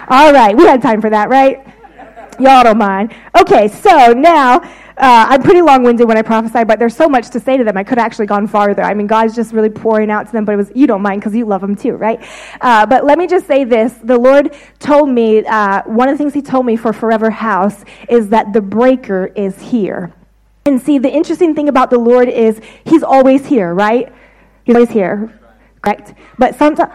All 0.08 0.32
right, 0.32 0.56
we 0.56 0.64
had 0.64 0.82
time 0.82 1.00
for 1.00 1.08
that, 1.08 1.28
right? 1.28 1.64
Y'all 2.40 2.64
don't 2.64 2.78
mind. 2.78 3.14
Okay, 3.38 3.68
so 3.68 4.12
now 4.12 4.56
uh, 4.56 5.26
I'm 5.28 5.42
pretty 5.42 5.62
long 5.62 5.82
winded 5.82 6.08
when 6.08 6.18
I 6.18 6.22
prophesy, 6.22 6.64
but 6.64 6.78
there's 6.78 6.96
so 6.96 7.08
much 7.08 7.30
to 7.30 7.40
say 7.40 7.56
to 7.56 7.64
them. 7.64 7.76
I 7.76 7.84
could 7.84 7.96
have 7.96 8.06
actually 8.06 8.26
gone 8.26 8.46
farther. 8.46 8.82
I 8.82 8.92
mean, 8.92 9.06
God's 9.06 9.36
just 9.36 9.52
really 9.52 9.70
pouring 9.70 10.10
out 10.10 10.26
to 10.26 10.32
them, 10.32 10.44
but 10.44 10.52
it 10.52 10.56
was, 10.56 10.72
you 10.74 10.86
don't 10.86 11.00
mind 11.00 11.20
because 11.20 11.34
you 11.34 11.46
love 11.46 11.60
them 11.60 11.76
too, 11.76 11.92
right? 11.92 12.20
Uh, 12.60 12.86
but 12.86 13.04
let 13.04 13.18
me 13.18 13.26
just 13.26 13.46
say 13.46 13.64
this. 13.64 13.94
The 14.02 14.18
Lord 14.18 14.54
told 14.78 15.08
me, 15.08 15.44
uh, 15.44 15.82
one 15.84 16.08
of 16.08 16.14
the 16.14 16.18
things 16.18 16.34
He 16.34 16.42
told 16.42 16.66
me 16.66 16.76
for 16.76 16.92
Forever 16.92 17.30
House 17.30 17.84
is 18.08 18.28
that 18.30 18.52
the 18.52 18.60
breaker 18.60 19.26
is 19.36 19.58
here. 19.60 20.12
And 20.70 20.80
see, 20.80 20.98
the 20.98 21.10
interesting 21.10 21.52
thing 21.52 21.68
about 21.68 21.90
the 21.90 21.98
Lord 21.98 22.28
is 22.28 22.60
He's 22.84 23.02
always 23.02 23.44
here, 23.44 23.74
right? 23.74 24.12
He's 24.62 24.76
always 24.76 24.90
here, 24.90 25.36
correct? 25.82 26.14
But 26.38 26.54
sometimes, 26.54 26.92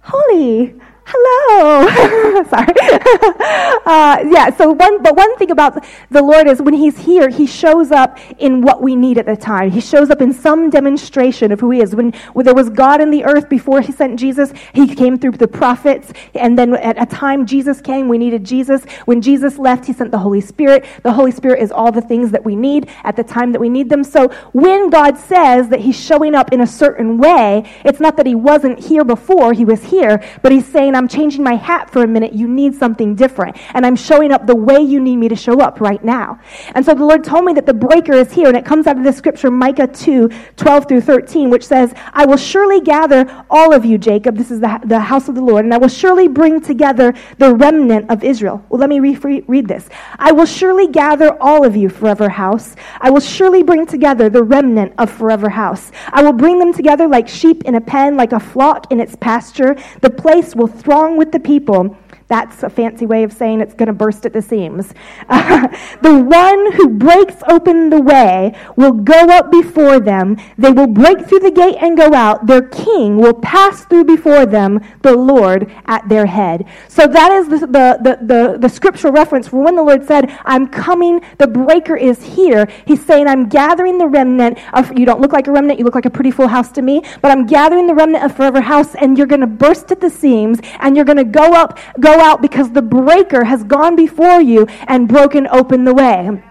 holy, 0.00 0.74
hello. 1.10 2.44
Sorry. 2.44 2.74
Uh, 3.88 4.22
yeah 4.28 4.50
so 4.54 4.72
one 4.72 5.02
but 5.02 5.16
one 5.16 5.34
thing 5.38 5.50
about 5.50 5.82
the 6.10 6.20
lord 6.20 6.46
is 6.46 6.60
when 6.60 6.74
he's 6.74 6.98
here 6.98 7.30
he 7.30 7.46
shows 7.46 7.90
up 7.90 8.18
in 8.38 8.60
what 8.60 8.82
we 8.82 8.94
need 8.94 9.16
at 9.16 9.24
the 9.24 9.36
time. 9.36 9.70
He 9.70 9.80
shows 9.80 10.10
up 10.10 10.20
in 10.20 10.32
some 10.32 10.68
demonstration 10.68 11.52
of 11.52 11.60
who 11.60 11.70
he 11.70 11.80
is. 11.80 11.94
When, 11.94 12.12
when 12.34 12.44
there 12.44 12.54
was 12.54 12.68
god 12.68 13.00
in 13.00 13.10
the 13.10 13.24
earth 13.24 13.48
before 13.48 13.80
he 13.80 13.92
sent 13.92 14.18
jesus 14.18 14.52
he 14.74 14.94
came 14.94 15.18
through 15.18 15.32
the 15.32 15.48
prophets. 15.48 16.12
And 16.34 16.58
then 16.58 16.74
at 16.74 17.00
a 17.00 17.06
time 17.06 17.46
jesus 17.46 17.80
came 17.80 18.08
we 18.08 18.18
needed 18.18 18.44
jesus. 18.44 18.84
When 19.06 19.22
jesus 19.22 19.58
left 19.58 19.86
he 19.86 19.94
sent 19.94 20.10
the 20.10 20.18
holy 20.18 20.42
spirit. 20.42 20.84
The 21.02 21.12
holy 21.12 21.32
spirit 21.32 21.62
is 21.62 21.72
all 21.72 21.90
the 21.90 22.02
things 22.02 22.30
that 22.32 22.44
we 22.44 22.56
need 22.56 22.90
at 23.04 23.16
the 23.16 23.24
time 23.24 23.52
that 23.52 23.60
we 23.60 23.70
need 23.70 23.88
them. 23.88 24.04
So 24.04 24.28
when 24.52 24.90
god 24.90 25.16
says 25.16 25.68
that 25.70 25.80
he's 25.80 25.98
showing 25.98 26.34
up 26.34 26.52
in 26.52 26.60
a 26.60 26.66
certain 26.66 27.16
way 27.16 27.64
it's 27.84 28.00
not 28.00 28.16
that 28.18 28.26
he 28.26 28.34
wasn't 28.34 28.78
here 28.78 29.04
before 29.04 29.54
he 29.54 29.64
was 29.64 29.82
here 29.84 30.22
but 30.42 30.52
he's 30.52 30.66
saying 30.66 30.94
I'm 30.98 31.08
changing 31.08 31.42
my 31.42 31.54
hat 31.54 31.90
for 31.90 32.02
a 32.02 32.06
minute. 32.06 32.32
You 32.32 32.48
need 32.48 32.74
something 32.74 33.14
different. 33.14 33.56
And 33.74 33.86
I'm 33.86 33.96
showing 33.96 34.32
up 34.32 34.46
the 34.46 34.56
way 34.56 34.80
you 34.80 35.00
need 35.00 35.16
me 35.16 35.28
to 35.28 35.36
show 35.36 35.60
up 35.60 35.80
right 35.80 36.02
now. 36.04 36.40
And 36.74 36.84
so 36.84 36.94
the 36.94 37.04
Lord 37.04 37.24
told 37.24 37.44
me 37.44 37.52
that 37.54 37.66
the 37.66 37.74
breaker 37.74 38.12
is 38.12 38.32
here. 38.32 38.48
And 38.48 38.56
it 38.56 38.64
comes 38.64 38.86
out 38.86 38.98
of 38.98 39.04
the 39.04 39.12
scripture, 39.12 39.50
Micah 39.50 39.86
2 39.86 40.28
12 40.56 40.88
through 40.88 41.00
13, 41.00 41.50
which 41.50 41.66
says, 41.66 41.94
I 42.12 42.26
will 42.26 42.36
surely 42.36 42.80
gather 42.80 43.44
all 43.48 43.72
of 43.72 43.84
you, 43.84 43.96
Jacob. 43.98 44.36
This 44.36 44.50
is 44.50 44.60
the, 44.60 44.80
the 44.84 45.00
house 45.00 45.28
of 45.28 45.34
the 45.34 45.40
Lord. 45.40 45.64
And 45.64 45.72
I 45.72 45.78
will 45.78 45.88
surely 45.88 46.28
bring 46.28 46.60
together 46.60 47.14
the 47.38 47.54
remnant 47.54 48.10
of 48.10 48.24
Israel. 48.24 48.64
Well, 48.68 48.80
let 48.80 48.90
me 48.90 49.00
re- 49.00 49.44
read 49.46 49.68
this. 49.68 49.88
I 50.18 50.32
will 50.32 50.46
surely 50.46 50.88
gather 50.88 51.40
all 51.40 51.64
of 51.64 51.76
you, 51.76 51.88
forever 51.88 52.28
house. 52.28 52.74
I 53.00 53.10
will 53.10 53.20
surely 53.20 53.62
bring 53.62 53.86
together 53.86 54.28
the 54.28 54.42
remnant 54.42 54.94
of 54.98 55.10
forever 55.10 55.48
house. 55.48 55.92
I 56.08 56.22
will 56.22 56.32
bring 56.32 56.58
them 56.58 56.72
together 56.72 57.06
like 57.06 57.28
sheep 57.28 57.64
in 57.64 57.76
a 57.76 57.80
pen, 57.80 58.16
like 58.16 58.32
a 58.32 58.40
flock 58.40 58.90
in 58.90 59.00
its 59.00 59.16
pasture. 59.16 59.76
The 60.00 60.10
place 60.10 60.54
will 60.54 60.66
throng 60.88 61.18
with 61.18 61.32
the 61.32 61.38
people 61.38 61.94
that's 62.28 62.62
a 62.62 62.70
fancy 62.70 63.06
way 63.06 63.22
of 63.24 63.32
saying 63.32 63.60
it's 63.60 63.74
going 63.74 63.86
to 63.86 63.92
burst 63.92 64.26
at 64.26 64.32
the 64.32 64.42
seams. 64.42 64.92
The 66.00 66.14
one 66.14 66.72
who 66.72 66.88
breaks 66.88 67.42
open 67.48 67.90
the 67.90 68.00
way 68.00 68.56
will 68.76 68.92
go 68.92 69.28
up 69.28 69.50
before 69.50 69.98
them. 70.00 70.36
They 70.56 70.70
will 70.70 70.86
break 70.86 71.26
through 71.26 71.40
the 71.40 71.50
gate 71.50 71.76
and 71.80 71.96
go 71.96 72.14
out. 72.14 72.46
Their 72.46 72.62
king 72.62 73.16
will 73.16 73.34
pass 73.34 73.84
through 73.84 74.04
before 74.04 74.46
them, 74.46 74.80
the 75.02 75.16
Lord 75.16 75.72
at 75.86 76.08
their 76.08 76.26
head. 76.26 76.66
So 76.88 77.06
that 77.06 77.32
is 77.32 77.48
the, 77.48 77.58
the, 77.58 77.98
the, 78.00 78.18
the, 78.22 78.58
the 78.58 78.68
scriptural 78.68 79.12
reference 79.12 79.48
for 79.48 79.62
when 79.62 79.76
the 79.76 79.82
Lord 79.82 80.06
said, 80.06 80.38
I'm 80.44 80.68
coming, 80.68 81.20
the 81.38 81.46
breaker 81.46 81.96
is 81.96 82.22
here. 82.22 82.68
He's 82.86 83.04
saying, 83.04 83.26
I'm 83.26 83.48
gathering 83.48 83.98
the 83.98 84.06
remnant 84.06 84.58
of, 84.74 84.96
you 84.96 85.04
don't 85.04 85.20
look 85.20 85.32
like 85.32 85.46
a 85.46 85.52
remnant, 85.52 85.78
you 85.78 85.84
look 85.84 85.94
like 85.94 86.06
a 86.06 86.10
pretty 86.10 86.30
full 86.30 86.48
house 86.48 86.70
to 86.72 86.82
me, 86.82 87.02
but 87.20 87.30
I'm 87.30 87.46
gathering 87.46 87.86
the 87.86 87.94
remnant 87.94 88.24
of 88.24 88.36
Forever 88.36 88.60
House, 88.60 88.94
and 88.94 89.18
you're 89.18 89.26
going 89.26 89.40
to 89.40 89.46
burst 89.46 89.90
at 89.90 90.00
the 90.00 90.10
seams, 90.10 90.60
and 90.80 90.96
you're 90.96 91.04
going 91.04 91.18
to 91.18 91.24
go 91.24 91.54
up, 91.54 91.78
go 91.98 92.17
out 92.20 92.42
because 92.42 92.72
the 92.72 92.82
breaker 92.82 93.44
has 93.44 93.64
gone 93.64 93.96
before 93.96 94.40
you 94.40 94.66
and 94.86 95.08
broken 95.08 95.46
open 95.48 95.84
the 95.84 95.94
way. 95.94 96.42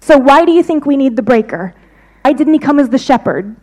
So, 0.00 0.18
why 0.18 0.44
do 0.44 0.52
you 0.52 0.62
think 0.62 0.84
we 0.84 0.96
need 0.96 1.16
the 1.16 1.22
breaker? 1.22 1.74
Why 2.22 2.32
didn't 2.32 2.52
he 2.52 2.58
come 2.58 2.78
as 2.78 2.88
the 2.88 2.98
shepherd 2.98 3.56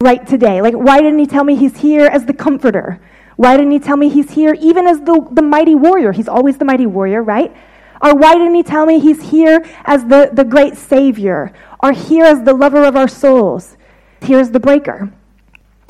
right 0.00 0.26
today? 0.26 0.62
Like, 0.62 0.74
why 0.74 1.00
didn't 1.00 1.18
he 1.18 1.26
tell 1.26 1.44
me 1.44 1.56
he's 1.56 1.76
here 1.78 2.06
as 2.06 2.26
the 2.26 2.34
comforter? 2.34 3.00
Why 3.36 3.56
didn't 3.56 3.72
he 3.72 3.78
tell 3.78 3.96
me 3.96 4.08
he's 4.08 4.30
here 4.30 4.54
even 4.60 4.86
as 4.86 5.00
the, 5.00 5.26
the 5.30 5.42
mighty 5.42 5.74
warrior? 5.74 6.12
He's 6.12 6.28
always 6.28 6.58
the 6.58 6.64
mighty 6.64 6.86
warrior, 6.86 7.22
right? 7.22 7.54
Or 8.02 8.14
why 8.14 8.34
didn't 8.34 8.54
he 8.54 8.62
tell 8.62 8.84
me 8.84 8.98
he's 8.98 9.30
here 9.30 9.64
as 9.84 10.04
the, 10.06 10.30
the 10.32 10.44
great 10.44 10.76
savior? 10.76 11.52
Or 11.82 11.92
here 11.92 12.24
as 12.24 12.42
the 12.42 12.52
lover 12.52 12.84
of 12.84 12.96
our 12.96 13.08
souls? 13.08 13.76
Here's 14.20 14.50
the 14.50 14.60
breaker. 14.60 15.12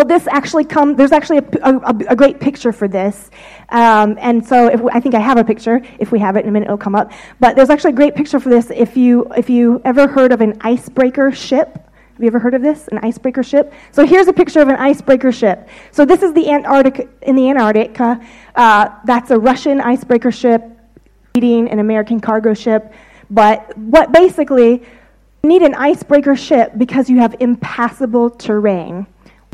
Well, 0.02 0.18
this 0.18 0.26
actually 0.26 0.64
come. 0.64 0.96
There's 0.96 1.12
actually 1.12 1.38
a, 1.38 1.44
a, 1.62 1.96
a 2.08 2.16
great 2.16 2.40
picture 2.40 2.72
for 2.72 2.88
this, 2.88 3.30
um, 3.68 4.18
and 4.20 4.44
so 4.44 4.66
if 4.66 4.80
we, 4.80 4.90
I 4.90 4.98
think 4.98 5.14
I 5.14 5.20
have 5.20 5.38
a 5.38 5.44
picture. 5.44 5.80
If 6.00 6.10
we 6.10 6.18
have 6.18 6.34
it 6.34 6.40
in 6.40 6.48
a 6.48 6.50
minute, 6.50 6.66
it'll 6.66 6.76
come 6.76 6.96
up. 6.96 7.12
But 7.38 7.54
there's 7.54 7.70
actually 7.70 7.92
a 7.92 7.94
great 7.94 8.16
picture 8.16 8.40
for 8.40 8.48
this. 8.48 8.72
If 8.74 8.96
you 8.96 9.28
if 9.36 9.48
you 9.48 9.80
ever 9.84 10.08
heard 10.08 10.32
of 10.32 10.40
an 10.40 10.58
icebreaker 10.60 11.30
ship, 11.30 11.88
Have 12.14 12.20
you 12.20 12.26
ever 12.26 12.40
heard 12.40 12.54
of 12.54 12.62
this? 12.62 12.88
An 12.88 12.98
icebreaker 12.98 13.42
ship? 13.42 13.72
So 13.90 14.04
here's 14.04 14.28
a 14.28 14.32
picture 14.32 14.60
of 14.60 14.68
an 14.68 14.76
icebreaker 14.76 15.32
ship. 15.32 15.68
So 15.92 16.04
this 16.04 16.22
is 16.22 16.32
the 16.34 16.50
Antarctic, 16.50 17.08
in 17.22 17.36
the 17.36 17.48
Antarctica. 17.48 18.20
Uh, 18.54 18.88
that's 19.04 19.30
a 19.30 19.38
Russian 19.38 19.80
icebreaker 19.80 20.32
ship 20.32 20.62
beating 21.32 21.70
an 21.70 21.78
American 21.78 22.20
cargo 22.20 22.54
ship. 22.54 22.92
But 23.30 23.78
what 23.78 24.12
basically, 24.12 24.82
you 25.42 25.48
need 25.48 25.62
an 25.62 25.74
icebreaker 25.74 26.36
ship 26.36 26.72
because 26.76 27.08
you 27.08 27.18
have 27.18 27.36
impassable 27.40 28.30
terrain 28.30 29.06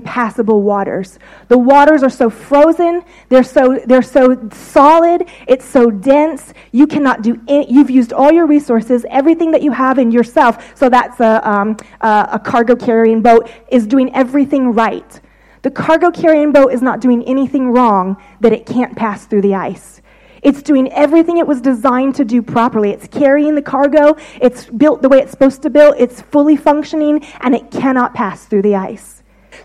passable 0.05 0.63
waters. 0.63 1.19
The 1.49 1.59
waters 1.59 2.03
are 2.03 2.11
so 2.11 2.31
frozen, 2.31 3.03
they're 3.29 3.43
so 3.43 3.81
they're 3.87 4.03
so 4.03 4.49
solid, 4.53 5.29
it's 5.47 5.65
so 5.65 5.91
dense. 5.91 6.53
You 6.73 6.87
cannot 6.87 7.23
do 7.23 7.41
any, 7.49 7.73
you've 7.73 7.91
used 7.91 8.13
all 8.13 8.33
your 8.33 8.47
resources, 8.47 9.05
everything 9.11 9.51
that 9.53 9.63
you 9.63 9.73
have 9.73 9.99
in 9.99 10.11
yourself. 10.11 10.77
So 10.77 10.89
that's 10.89 11.21
a 11.21 11.49
um, 11.49 11.77
a, 12.01 12.29
a 12.33 12.39
cargo 12.39 12.77
carrying 12.77 13.23
boat 13.23 13.51
is 13.71 13.87
doing 13.87 14.15
everything 14.15 14.73
right. 14.73 15.21
The 15.63 15.71
cargo 15.71 16.11
carrying 16.11 16.53
boat 16.53 16.73
is 16.73 16.83
not 16.83 17.01
doing 17.01 17.25
anything 17.25 17.71
wrong 17.71 18.17
that 18.41 18.53
it 18.53 18.65
can't 18.65 18.97
pass 18.97 19.27
through 19.27 19.43
the 19.43 19.55
ice. 19.55 20.01
It's 20.43 20.63
doing 20.63 20.91
everything 20.93 21.39
it 21.39 21.47
was 21.47 21.61
designed 21.61 22.15
to 22.17 22.25
do 22.25 22.43
properly. 22.43 22.91
It's 22.91 23.09
carrying 23.09 23.55
the 23.55 23.63
cargo, 23.63 24.17
it's 24.41 24.67
built 24.67 25.03
the 25.03 25.09
way 25.09 25.19
it's 25.19 25.33
supposed 25.33 25.63
to 25.63 25.71
build, 25.71 25.97
it's 25.99 26.21
fully 26.21 26.57
functioning, 26.57 27.25
and 27.41 27.55
it 27.55 27.71
cannot 27.71 28.15
pass 28.15 28.45
through 28.45 28.63
the 28.63 28.77
ice. 28.77 29.18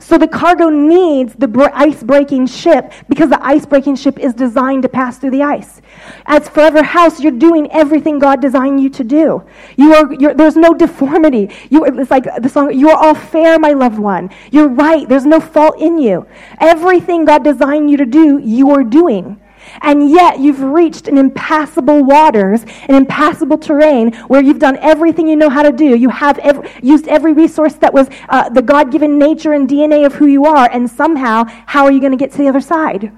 So 0.03 0.17
the 0.17 0.27
cargo 0.27 0.67
needs 0.67 1.33
the 1.33 1.71
ice 1.73 2.03
breaking 2.03 2.47
ship 2.47 2.91
because 3.07 3.29
the 3.29 3.41
ice 3.41 3.65
breaking 3.65 3.95
ship 3.95 4.19
is 4.19 4.33
designed 4.33 4.83
to 4.83 4.89
pass 4.89 5.17
through 5.17 5.31
the 5.31 5.43
ice. 5.43 5.81
As 6.25 6.49
Forever 6.49 6.83
House, 6.83 7.21
you're 7.21 7.31
doing 7.31 7.71
everything 7.71 8.19
God 8.19 8.41
designed 8.41 8.83
you 8.83 8.89
to 8.89 9.03
do. 9.05 9.41
You 9.77 9.93
are, 9.93 10.33
there's 10.35 10.57
no 10.57 10.73
deformity. 10.73 11.49
You, 11.69 11.85
it's 11.85 12.11
like 12.11 12.25
the 12.41 12.49
song, 12.49 12.73
you 12.73 12.89
are 12.89 12.97
all 12.97 13.15
fair, 13.15 13.57
my 13.59 13.71
loved 13.71 13.97
one. 13.97 14.29
You're 14.51 14.67
right. 14.67 15.07
There's 15.07 15.25
no 15.25 15.39
fault 15.39 15.79
in 15.79 15.97
you. 15.97 16.27
Everything 16.59 17.23
God 17.23 17.45
designed 17.45 17.89
you 17.89 17.95
to 17.95 18.05
do, 18.05 18.39
you 18.39 18.71
are 18.71 18.83
doing. 18.83 19.39
And 19.81 20.09
yet 20.09 20.39
you've 20.39 20.61
reached 20.61 21.07
an 21.07 21.17
impassable 21.17 22.03
waters, 22.03 22.63
an 22.87 22.95
impassable 22.95 23.57
terrain 23.57 24.13
where 24.27 24.41
you've 24.41 24.59
done 24.59 24.77
everything 24.77 25.27
you 25.27 25.35
know 25.35 25.49
how 25.49 25.63
to 25.63 25.71
do. 25.71 25.95
You 25.95 26.09
have 26.09 26.39
every, 26.39 26.69
used 26.81 27.07
every 27.07 27.33
resource 27.33 27.73
that 27.75 27.93
was 27.93 28.07
uh, 28.29 28.49
the 28.49 28.61
God 28.61 28.91
given 28.91 29.17
nature 29.17 29.53
and 29.53 29.67
DNA 29.67 30.05
of 30.05 30.13
who 30.13 30.27
you 30.27 30.45
are. 30.45 30.69
And 30.71 30.89
somehow, 30.89 31.45
how 31.65 31.85
are 31.85 31.91
you 31.91 31.99
going 31.99 32.11
to 32.11 32.17
get 32.17 32.31
to 32.31 32.37
the 32.37 32.47
other 32.47 32.61
side? 32.61 33.11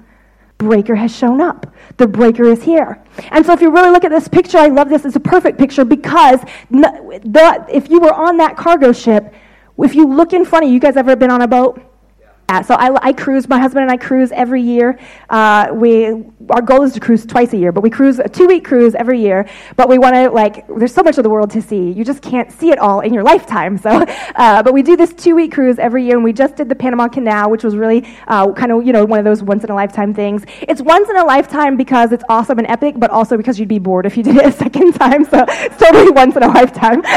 Breaker 0.58 0.94
has 0.94 1.14
shown 1.14 1.40
up. 1.40 1.74
The 1.98 2.06
breaker 2.06 2.44
is 2.44 2.62
here. 2.62 3.02
And 3.30 3.44
so, 3.44 3.52
if 3.52 3.60
you 3.60 3.70
really 3.70 3.90
look 3.90 4.04
at 4.04 4.10
this 4.10 4.26
picture, 4.26 4.56
I 4.56 4.68
love 4.68 4.88
this. 4.88 5.04
It's 5.04 5.16
a 5.16 5.20
perfect 5.20 5.58
picture 5.58 5.84
because 5.84 6.40
the, 6.70 7.66
if 7.70 7.90
you 7.90 8.00
were 8.00 8.14
on 8.14 8.38
that 8.38 8.56
cargo 8.56 8.92
ship, 8.92 9.34
if 9.78 9.94
you 9.94 10.06
look 10.06 10.32
in 10.32 10.46
front 10.46 10.64
of 10.64 10.68
you, 10.68 10.74
you 10.74 10.80
guys 10.80 10.96
ever 10.96 11.14
been 11.14 11.30
on 11.30 11.42
a 11.42 11.48
boat? 11.48 11.82
Yeah, 12.48 12.62
so 12.62 12.74
I, 12.76 13.08
I, 13.08 13.12
cruise. 13.12 13.48
My 13.48 13.58
husband 13.58 13.82
and 13.82 13.90
I 13.90 13.96
cruise 13.96 14.30
every 14.30 14.62
year. 14.62 15.00
Uh, 15.28 15.68
we 15.72 16.24
our 16.50 16.62
goal 16.62 16.84
is 16.84 16.92
to 16.92 17.00
cruise 17.00 17.26
twice 17.26 17.52
a 17.52 17.56
year, 17.56 17.72
but 17.72 17.80
we 17.82 17.90
cruise 17.90 18.20
a 18.20 18.28
two 18.28 18.46
week 18.46 18.64
cruise 18.64 18.94
every 18.94 19.20
year. 19.20 19.48
But 19.74 19.88
we 19.88 19.98
want 19.98 20.14
to 20.14 20.30
like. 20.30 20.64
There's 20.68 20.94
so 20.94 21.02
much 21.02 21.18
of 21.18 21.24
the 21.24 21.30
world 21.30 21.50
to 21.50 21.62
see. 21.62 21.90
You 21.90 22.04
just 22.04 22.22
can't 22.22 22.52
see 22.52 22.70
it 22.70 22.78
all 22.78 23.00
in 23.00 23.12
your 23.12 23.24
lifetime. 23.24 23.80
So, 23.86 23.90
uh, 24.34 24.64
but 24.64 24.72
we 24.74 24.82
do 24.82 24.96
this 24.96 25.12
two 25.12 25.36
week 25.36 25.52
cruise 25.52 25.78
every 25.78 26.04
year, 26.04 26.16
and 26.16 26.24
we 26.24 26.32
just 26.32 26.56
did 26.56 26.68
the 26.68 26.74
Panama 26.74 27.06
Canal, 27.06 27.50
which 27.50 27.62
was 27.62 27.76
really 27.76 28.04
uh, 28.26 28.52
kind 28.52 28.72
of 28.72 28.84
you 28.84 28.92
know 28.92 29.04
one 29.04 29.20
of 29.20 29.24
those 29.24 29.44
once 29.44 29.62
in 29.62 29.70
a 29.70 29.74
lifetime 29.74 30.12
things. 30.12 30.44
It's 30.62 30.82
once 30.82 31.08
in 31.08 31.16
a 31.16 31.24
lifetime 31.24 31.76
because 31.76 32.10
it's 32.10 32.24
awesome 32.28 32.58
and 32.58 32.66
epic, 32.68 32.94
but 32.98 33.10
also 33.10 33.36
because 33.36 33.60
you'd 33.60 33.68
be 33.68 33.78
bored 33.78 34.06
if 34.06 34.16
you 34.16 34.24
did 34.24 34.36
it 34.36 34.46
a 34.46 34.50
second 34.64 34.94
time. 34.94 35.24
So 35.24 35.44
it's 35.48 35.76
totally 35.76 36.10
once 36.10 36.34
in 36.36 36.42
a 36.42 36.48
lifetime. 36.48 37.02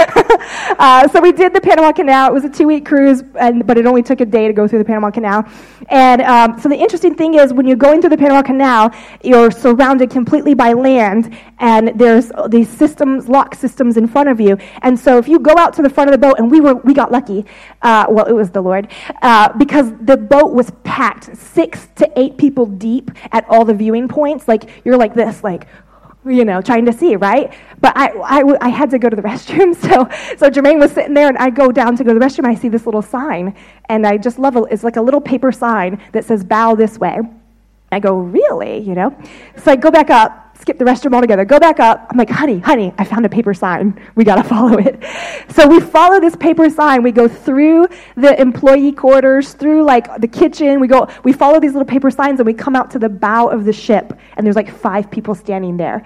Uh, 0.80 1.08
so 1.10 1.20
we 1.20 1.32
did 1.32 1.54
the 1.54 1.60
Panama 1.60 1.92
Canal. 1.92 2.30
It 2.30 2.34
was 2.34 2.46
a 2.46 2.50
two 2.50 2.66
week 2.66 2.86
cruise, 2.86 3.24
and 3.40 3.66
but 3.68 3.78
it 3.78 3.86
only 3.86 4.02
took 4.02 4.22
a 4.22 4.26
day 4.26 4.48
to 4.48 4.54
go 4.54 4.68
through 4.68 4.80
the 4.80 4.86
Panama 4.86 5.12
Canal. 5.12 5.19
Canal. 5.20 5.46
And 5.90 6.22
um, 6.22 6.60
so 6.60 6.70
the 6.70 6.80
interesting 6.86 7.14
thing 7.16 7.34
is 7.42 7.54
when 7.54 7.68
you're 7.68 7.84
going 7.88 8.00
through 8.02 8.12
the 8.12 8.22
Panama 8.26 8.42
Canal, 8.42 8.84
you're 9.24 9.52
surrounded 9.52 10.10
completely 10.10 10.54
by 10.54 10.74
land, 10.74 11.24
and 11.60 11.84
there's 12.02 12.32
these 12.48 12.70
systems, 12.70 13.28
lock 13.28 13.56
systems 13.56 13.98
in 13.98 14.08
front 14.08 14.30
of 14.30 14.40
you. 14.40 14.58
And 14.82 14.98
so 14.98 15.18
if 15.18 15.28
you 15.28 15.40
go 15.40 15.56
out 15.58 15.74
to 15.78 15.82
the 15.82 15.90
front 15.90 16.10
of 16.10 16.14
the 16.14 16.24
boat, 16.28 16.36
and 16.40 16.50
we 16.50 16.60
were 16.62 16.76
we 16.90 16.94
got 16.94 17.12
lucky, 17.12 17.46
uh, 17.82 18.06
well 18.10 18.26
it 18.26 18.38
was 18.42 18.50
the 18.52 18.62
Lord, 18.62 18.88
uh, 19.22 19.48
because 19.58 19.88
the 20.02 20.18
boat 20.18 20.52
was 20.54 20.72
packed, 20.84 21.36
six 21.36 21.88
to 21.96 22.06
eight 22.22 22.38
people 22.38 22.66
deep 22.66 23.12
at 23.32 23.44
all 23.50 23.66
the 23.66 23.74
viewing 23.74 24.08
points. 24.08 24.48
Like 24.48 24.64
you're 24.86 24.98
like 24.98 25.14
this, 25.14 25.44
like 25.44 25.68
you 26.26 26.46
know, 26.46 26.62
trying 26.62 26.86
to 26.86 26.94
see, 26.94 27.16
right? 27.16 27.54
But 27.80 27.96
I, 27.96 28.10
I, 28.10 28.66
I 28.66 28.70
had 28.70 28.90
to 28.92 29.00
go 29.00 29.10
to 29.10 29.16
the 29.16 29.22
restroom. 29.32 29.76
So, 29.76 30.08
so 30.38 30.50
Jermaine 30.50 30.80
was 30.80 30.92
sitting 30.92 31.14
there, 31.14 31.28
and 31.28 31.38
I 31.38 31.50
go 31.50 31.72
down 31.72 31.96
to 31.98 32.04
go 32.04 32.14
to 32.14 32.20
the 32.20 32.26
restroom. 32.26 32.46
I 32.46 32.56
see 32.56 32.70
this 32.70 32.86
little 32.86 33.02
sign, 33.02 33.56
and 33.88 34.06
I 34.06 34.18
just 34.18 34.40
love 34.40 34.56
it. 34.56 34.64
It's 34.72 34.84
like 34.84 34.98
a 34.98 35.02
little 35.02 35.22
paper 35.22 35.52
sign 35.52 36.02
that 36.12 36.26
says 36.26 36.44
"Bow 36.44 36.76
this 36.76 36.98
way." 36.98 37.20
I 37.92 38.00
go, 38.00 38.20
really? 38.20 38.80
You 38.80 38.94
know? 38.94 39.18
So 39.58 39.72
I 39.72 39.76
go 39.76 39.90
back 39.90 40.10
up, 40.10 40.49
skip 40.60 40.78
the 40.78 40.86
restroom 40.86 41.16
altogether. 41.16 41.46
Go 41.46 41.60
back 41.60 41.80
up. 41.80 42.08
I'm 42.10 42.18
like, 42.18 42.30
honey, 42.30 42.60
honey, 42.60 42.94
I 42.98 43.06
found 43.06 43.26
a 43.26 43.30
paper 43.30 43.54
sign. 43.54 44.00
We 44.16 44.24
got 44.24 44.36
to 44.36 44.44
follow 44.56 44.78
it. 44.78 45.02
So 45.50 45.68
we 45.68 45.80
follow 45.80 46.20
this 46.20 46.36
paper 46.36 46.70
sign. 46.70 47.02
We 47.02 47.12
go 47.12 47.28
through 47.28 47.88
the 48.16 48.40
employee 48.40 48.92
quarters, 48.92 49.54
through 49.54 49.84
like 49.84 50.20
the 50.20 50.28
kitchen. 50.28 50.80
We 50.80 50.88
go, 50.88 51.08
we 51.24 51.34
follow 51.34 51.60
these 51.60 51.72
little 51.72 51.88
paper 51.88 52.12
signs 52.12 52.40
and 52.40 52.46
we 52.46 52.54
come 52.54 52.76
out 52.76 52.92
to 52.92 53.00
the 53.00 53.10
bow 53.10 53.48
of 53.48 53.66
the 53.66 53.74
ship. 53.74 54.18
And 54.36 54.46
there's 54.46 54.56
like 54.56 54.70
five 54.70 55.10
people 55.10 55.34
standing 55.34 55.78
there. 55.78 56.06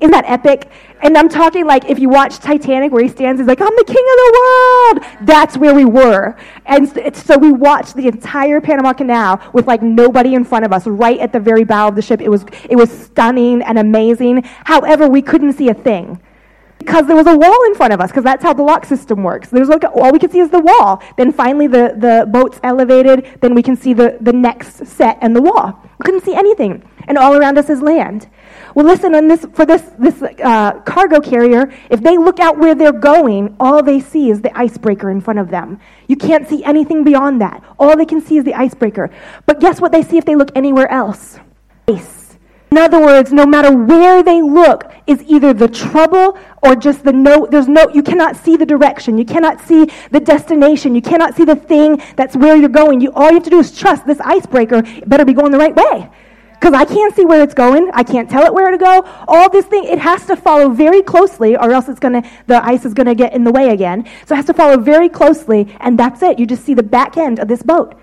Isn't 0.00 0.12
that 0.12 0.24
epic? 0.26 0.70
And 1.02 1.16
I'm 1.16 1.28
talking 1.28 1.66
like 1.66 1.88
if 1.90 1.98
you 1.98 2.08
watch 2.08 2.38
Titanic 2.38 2.90
where 2.90 3.02
he 3.02 3.08
stands, 3.08 3.38
he's 3.38 3.46
like, 3.46 3.60
I'm 3.60 3.74
the 3.76 3.84
king 3.84 3.96
of 3.96 4.16
the 4.16 4.32
world. 4.40 5.26
That's 5.26 5.56
where 5.58 5.74
we 5.74 5.84
were. 5.84 6.36
And 6.64 6.88
so 7.14 7.36
we 7.36 7.52
watched 7.52 7.94
the 7.94 8.06
entire 8.06 8.60
Panama 8.60 8.94
Canal 8.94 9.40
with 9.52 9.66
like 9.66 9.82
nobody 9.82 10.34
in 10.34 10.44
front 10.44 10.64
of 10.64 10.72
us, 10.72 10.86
right 10.86 11.18
at 11.18 11.32
the 11.32 11.40
very 11.40 11.64
bow 11.64 11.88
of 11.88 11.96
the 11.96 12.02
ship. 12.02 12.22
It 12.22 12.30
was, 12.30 12.46
it 12.68 12.76
was 12.76 12.90
stunning 12.90 13.62
and 13.62 13.78
amazing. 13.78 14.42
However, 14.64 15.06
we 15.06 15.20
couldn't 15.20 15.52
see 15.52 15.68
a 15.68 15.74
thing 15.74 16.20
because 16.78 17.06
there 17.06 17.16
was 17.16 17.26
a 17.26 17.36
wall 17.36 17.64
in 17.66 17.74
front 17.74 17.92
of 17.92 18.00
us 18.00 18.10
because 18.10 18.24
that's 18.24 18.42
how 18.42 18.54
the 18.54 18.62
lock 18.62 18.86
system 18.86 19.22
works 19.22 19.50
there's 19.50 19.68
like 19.68 19.84
all 19.84 20.10
we 20.10 20.18
can 20.18 20.30
see 20.30 20.38
is 20.38 20.48
the 20.48 20.58
wall 20.58 21.02
then 21.18 21.30
finally 21.30 21.66
the, 21.66 21.94
the 21.98 22.26
boat's 22.30 22.58
elevated 22.62 23.38
then 23.42 23.54
we 23.54 23.62
can 23.62 23.76
see 23.76 23.92
the, 23.92 24.16
the 24.22 24.32
next 24.32 24.86
set 24.86 25.18
and 25.20 25.36
the 25.36 25.42
wall 25.42 25.78
we 25.98 26.04
couldn't 26.04 26.24
see 26.24 26.34
anything 26.34 26.82
and 27.06 27.18
all 27.18 27.36
around 27.36 27.58
us 27.58 27.68
is 27.68 27.82
land 27.82 28.30
well, 28.74 28.86
listen, 28.86 29.14
on 29.14 29.28
this, 29.28 29.46
for 29.52 29.66
this, 29.66 29.82
this 29.98 30.22
uh, 30.22 30.80
cargo 30.80 31.20
carrier, 31.20 31.72
if 31.90 32.02
they 32.02 32.16
look 32.16 32.40
out 32.40 32.58
where 32.58 32.74
they're 32.74 32.92
going, 32.92 33.56
all 33.58 33.82
they 33.82 34.00
see 34.00 34.30
is 34.30 34.40
the 34.40 34.56
icebreaker 34.56 35.10
in 35.10 35.20
front 35.20 35.38
of 35.38 35.50
them. 35.50 35.80
You 36.08 36.16
can't 36.16 36.48
see 36.48 36.62
anything 36.64 37.04
beyond 37.04 37.40
that. 37.40 37.64
All 37.78 37.96
they 37.96 38.06
can 38.06 38.20
see 38.20 38.36
is 38.36 38.44
the 38.44 38.54
icebreaker. 38.54 39.10
But 39.46 39.60
guess 39.60 39.80
what 39.80 39.92
they 39.92 40.02
see 40.02 40.18
if 40.18 40.24
they 40.24 40.36
look 40.36 40.50
anywhere 40.54 40.90
else? 40.90 41.38
Ice. 41.88 42.36
In 42.70 42.78
other 42.78 43.00
words, 43.00 43.32
no 43.32 43.44
matter 43.44 43.76
where 43.76 44.22
they 44.22 44.40
look, 44.40 44.92
is 45.08 45.24
either 45.26 45.52
the 45.52 45.66
trouble 45.66 46.38
or 46.62 46.76
just 46.76 47.02
the 47.02 47.12
no, 47.12 47.44
there's 47.50 47.66
no, 47.66 47.88
you 47.88 48.02
cannot 48.02 48.36
see 48.36 48.56
the 48.56 48.64
direction. 48.64 49.18
You 49.18 49.24
cannot 49.24 49.60
see 49.60 49.90
the 50.12 50.20
destination. 50.20 50.94
You 50.94 51.02
cannot 51.02 51.34
see 51.34 51.44
the 51.44 51.56
thing 51.56 52.00
that's 52.14 52.36
where 52.36 52.54
you're 52.54 52.68
going. 52.68 53.00
You, 53.00 53.10
all 53.12 53.28
you 53.28 53.34
have 53.34 53.42
to 53.42 53.50
do 53.50 53.58
is 53.58 53.76
trust 53.76 54.06
this 54.06 54.20
icebreaker 54.20 54.82
It 54.84 55.08
better 55.08 55.24
be 55.24 55.32
going 55.32 55.50
the 55.50 55.58
right 55.58 55.74
way 55.74 56.08
because 56.60 56.74
I 56.74 56.84
can't 56.84 57.16
see 57.16 57.24
where 57.24 57.42
it's 57.42 57.54
going. 57.54 57.90
I 57.94 58.02
can't 58.02 58.28
tell 58.28 58.44
it 58.44 58.52
where 58.52 58.70
to 58.70 58.76
go. 58.76 59.02
All 59.26 59.48
this 59.48 59.64
thing, 59.64 59.84
it 59.84 59.98
has 59.98 60.26
to 60.26 60.36
follow 60.36 60.68
very 60.68 61.00
closely, 61.00 61.56
or 61.56 61.72
else 61.72 61.88
it's 61.88 61.98
gonna, 61.98 62.22
the 62.48 62.62
ice 62.62 62.84
is 62.84 62.92
gonna 62.92 63.14
get 63.14 63.32
in 63.32 63.44
the 63.44 63.50
way 63.50 63.70
again. 63.70 64.06
So 64.26 64.34
it 64.34 64.36
has 64.36 64.44
to 64.46 64.54
follow 64.54 64.76
very 64.76 65.08
closely, 65.08 65.74
and 65.80 65.98
that's 65.98 66.22
it. 66.22 66.38
You 66.38 66.46
just 66.46 66.64
see 66.64 66.74
the 66.74 66.82
back 66.82 67.16
end 67.16 67.38
of 67.38 67.48
this 67.48 67.62
boat. 67.62 67.94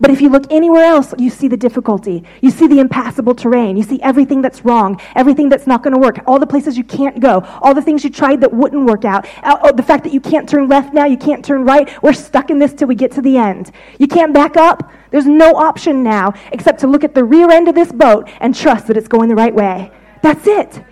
But 0.00 0.10
if 0.10 0.20
you 0.20 0.28
look 0.28 0.50
anywhere 0.50 0.84
else, 0.84 1.14
you 1.18 1.30
see 1.30 1.48
the 1.48 1.56
difficulty. 1.56 2.24
You 2.40 2.50
see 2.50 2.66
the 2.66 2.80
impassable 2.80 3.34
terrain. 3.34 3.76
You 3.76 3.82
see 3.82 4.00
everything 4.02 4.42
that's 4.42 4.64
wrong, 4.64 5.00
everything 5.14 5.48
that's 5.48 5.66
not 5.66 5.82
going 5.82 5.94
to 5.94 5.98
work, 5.98 6.18
all 6.26 6.38
the 6.38 6.46
places 6.46 6.76
you 6.76 6.84
can't 6.84 7.20
go, 7.20 7.40
all 7.62 7.74
the 7.74 7.82
things 7.82 8.04
you 8.04 8.10
tried 8.10 8.40
that 8.40 8.52
wouldn't 8.52 8.84
work 8.86 9.04
out, 9.04 9.26
uh, 9.42 9.58
oh, 9.62 9.72
the 9.72 9.82
fact 9.82 10.04
that 10.04 10.12
you 10.12 10.20
can't 10.20 10.48
turn 10.48 10.68
left 10.68 10.92
now, 10.92 11.04
you 11.04 11.16
can't 11.16 11.44
turn 11.44 11.64
right. 11.64 11.90
We're 12.02 12.12
stuck 12.12 12.50
in 12.50 12.58
this 12.58 12.72
till 12.72 12.88
we 12.88 12.94
get 12.94 13.12
to 13.12 13.22
the 13.22 13.36
end. 13.36 13.72
You 13.98 14.08
can't 14.08 14.32
back 14.32 14.56
up. 14.56 14.90
There's 15.10 15.26
no 15.26 15.54
option 15.54 16.02
now 16.02 16.34
except 16.52 16.80
to 16.80 16.86
look 16.86 17.04
at 17.04 17.14
the 17.14 17.24
rear 17.24 17.50
end 17.50 17.68
of 17.68 17.74
this 17.74 17.92
boat 17.92 18.28
and 18.40 18.54
trust 18.54 18.88
that 18.88 18.96
it's 18.96 19.08
going 19.08 19.28
the 19.28 19.36
right 19.36 19.54
way. 19.54 19.92
That's 20.22 20.46
it. 20.46 20.82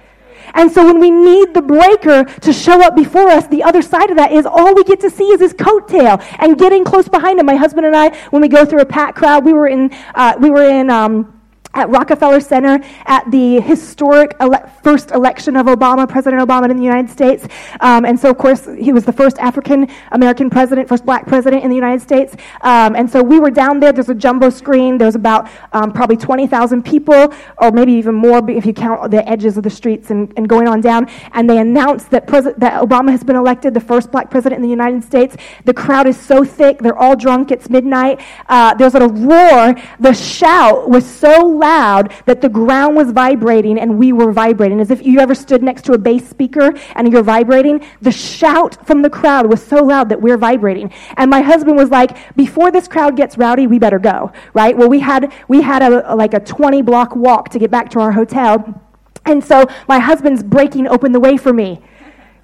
And 0.54 0.70
so 0.70 0.84
when 0.84 0.98
we 1.00 1.10
need 1.10 1.54
the 1.54 1.62
breaker 1.62 2.24
to 2.24 2.52
show 2.52 2.82
up 2.82 2.94
before 2.94 3.28
us, 3.28 3.46
the 3.48 3.62
other 3.62 3.82
side 3.82 4.10
of 4.10 4.16
that 4.16 4.32
is 4.32 4.46
all 4.46 4.74
we 4.74 4.84
get 4.84 5.00
to 5.00 5.10
see 5.10 5.24
is 5.24 5.40
his 5.40 5.54
coattail 5.54 6.24
and 6.38 6.58
getting 6.58 6.84
close 6.84 7.08
behind 7.08 7.40
him. 7.40 7.46
My 7.46 7.56
husband 7.56 7.86
and 7.86 7.96
I, 7.96 8.16
when 8.30 8.42
we 8.42 8.48
go 8.48 8.64
through 8.64 8.80
a 8.80 8.86
packed 8.86 9.16
crowd, 9.16 9.44
we 9.44 9.52
were 9.52 9.68
in, 9.68 9.92
uh, 10.14 10.34
we 10.38 10.50
were 10.50 10.64
in, 10.64 10.90
um, 10.90 11.41
at 11.74 11.88
Rockefeller 11.88 12.40
Center 12.40 12.80
at 13.06 13.30
the 13.30 13.60
historic 13.60 14.36
ele- 14.40 14.70
first 14.82 15.10
election 15.10 15.56
of 15.56 15.66
Obama, 15.66 16.08
President 16.08 16.46
Obama 16.46 16.70
in 16.70 16.76
the 16.76 16.82
United 16.82 17.10
States. 17.10 17.46
Um, 17.80 18.04
and 18.04 18.18
so, 18.18 18.30
of 18.30 18.38
course, 18.38 18.68
he 18.78 18.92
was 18.92 19.04
the 19.04 19.12
first 19.12 19.38
African 19.38 19.88
American 20.12 20.50
president, 20.50 20.88
first 20.88 21.04
black 21.04 21.26
president 21.26 21.64
in 21.64 21.70
the 21.70 21.76
United 21.76 22.02
States. 22.02 22.34
Um, 22.60 22.94
and 22.94 23.10
so 23.10 23.22
we 23.22 23.40
were 23.40 23.50
down 23.50 23.80
there. 23.80 23.92
There's 23.92 24.08
a 24.08 24.14
jumbo 24.14 24.50
screen. 24.50 24.98
There's 24.98 25.14
about 25.14 25.48
um, 25.72 25.92
probably 25.92 26.16
20,000 26.16 26.82
people, 26.84 27.32
or 27.58 27.70
maybe 27.70 27.92
even 27.92 28.14
more 28.14 28.42
if 28.50 28.66
you 28.66 28.74
count 28.74 29.10
the 29.10 29.26
edges 29.28 29.56
of 29.56 29.62
the 29.62 29.70
streets 29.70 30.10
and, 30.10 30.32
and 30.36 30.48
going 30.48 30.68
on 30.68 30.80
down. 30.80 31.08
And 31.32 31.48
they 31.48 31.58
announced 31.58 32.10
that, 32.10 32.26
Pres- 32.26 32.54
that 32.58 32.82
Obama 32.82 33.10
has 33.10 33.24
been 33.24 33.36
elected 33.36 33.74
the 33.74 33.80
first 33.80 34.10
black 34.10 34.30
president 34.30 34.58
in 34.58 34.62
the 34.62 34.68
United 34.68 35.02
States. 35.02 35.36
The 35.64 35.74
crowd 35.74 36.06
is 36.06 36.18
so 36.18 36.44
thick. 36.44 36.78
They're 36.78 36.98
all 36.98 37.16
drunk. 37.16 37.50
It's 37.50 37.70
midnight. 37.70 38.20
Uh, 38.48 38.74
there's 38.74 38.94
a 38.94 39.08
roar. 39.08 39.74
The 40.00 40.12
shout 40.12 40.88
was 40.88 41.06
so 41.06 41.46
loud 41.62 42.12
that 42.26 42.40
the 42.40 42.48
ground 42.48 42.96
was 42.96 43.12
vibrating 43.12 43.78
and 43.78 43.98
we 43.98 44.12
were 44.12 44.32
vibrating. 44.32 44.80
As 44.80 44.90
if 44.90 45.00
you 45.06 45.20
ever 45.20 45.34
stood 45.34 45.62
next 45.62 45.84
to 45.86 45.92
a 45.92 45.98
bass 45.98 46.28
speaker 46.28 46.74
and 46.96 47.10
you're 47.10 47.22
vibrating. 47.22 47.84
The 48.02 48.12
shout 48.12 48.84
from 48.86 49.02
the 49.02 49.10
crowd 49.10 49.46
was 49.46 49.64
so 49.64 49.82
loud 49.82 50.08
that 50.10 50.20
we're 50.20 50.36
vibrating. 50.36 50.92
And 51.16 51.30
my 51.30 51.40
husband 51.40 51.76
was 51.76 51.90
like, 51.90 52.36
before 52.36 52.70
this 52.70 52.88
crowd 52.88 53.16
gets 53.16 53.38
rowdy, 53.38 53.66
we 53.66 53.78
better 53.78 53.98
go, 53.98 54.32
right? 54.52 54.76
Well, 54.76 54.88
we 54.88 55.00
had, 55.00 55.32
we 55.48 55.62
had 55.62 55.82
a, 55.82 56.14
like 56.14 56.34
a 56.34 56.40
20 56.40 56.82
block 56.82 57.14
walk 57.16 57.48
to 57.50 57.58
get 57.58 57.70
back 57.70 57.90
to 57.90 58.00
our 58.00 58.12
hotel. 58.12 58.82
And 59.24 59.42
so 59.42 59.66
my 59.88 59.98
husband's 60.00 60.42
breaking 60.42 60.88
open 60.88 61.12
the 61.12 61.20
way 61.20 61.36
for 61.36 61.52
me. 61.52 61.80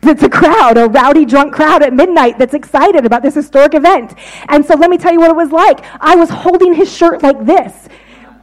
It's 0.02 0.22
a 0.22 0.28
crowd, 0.28 0.78
a 0.78 0.86
rowdy, 0.86 1.24
drunk 1.24 1.52
crowd 1.52 1.82
at 1.82 1.92
midnight 1.92 2.38
that's 2.38 2.54
excited 2.54 3.04
about 3.04 3.22
this 3.22 3.34
historic 3.34 3.74
event. 3.74 4.14
And 4.48 4.64
so 4.64 4.74
let 4.76 4.90
me 4.90 4.96
tell 4.96 5.12
you 5.12 5.18
what 5.18 5.30
it 5.30 5.36
was 5.36 5.50
like. 5.50 5.84
I 6.00 6.14
was 6.14 6.30
holding 6.30 6.72
his 6.72 6.88
shirt 6.94 7.22
like 7.22 7.44
this 7.44 7.88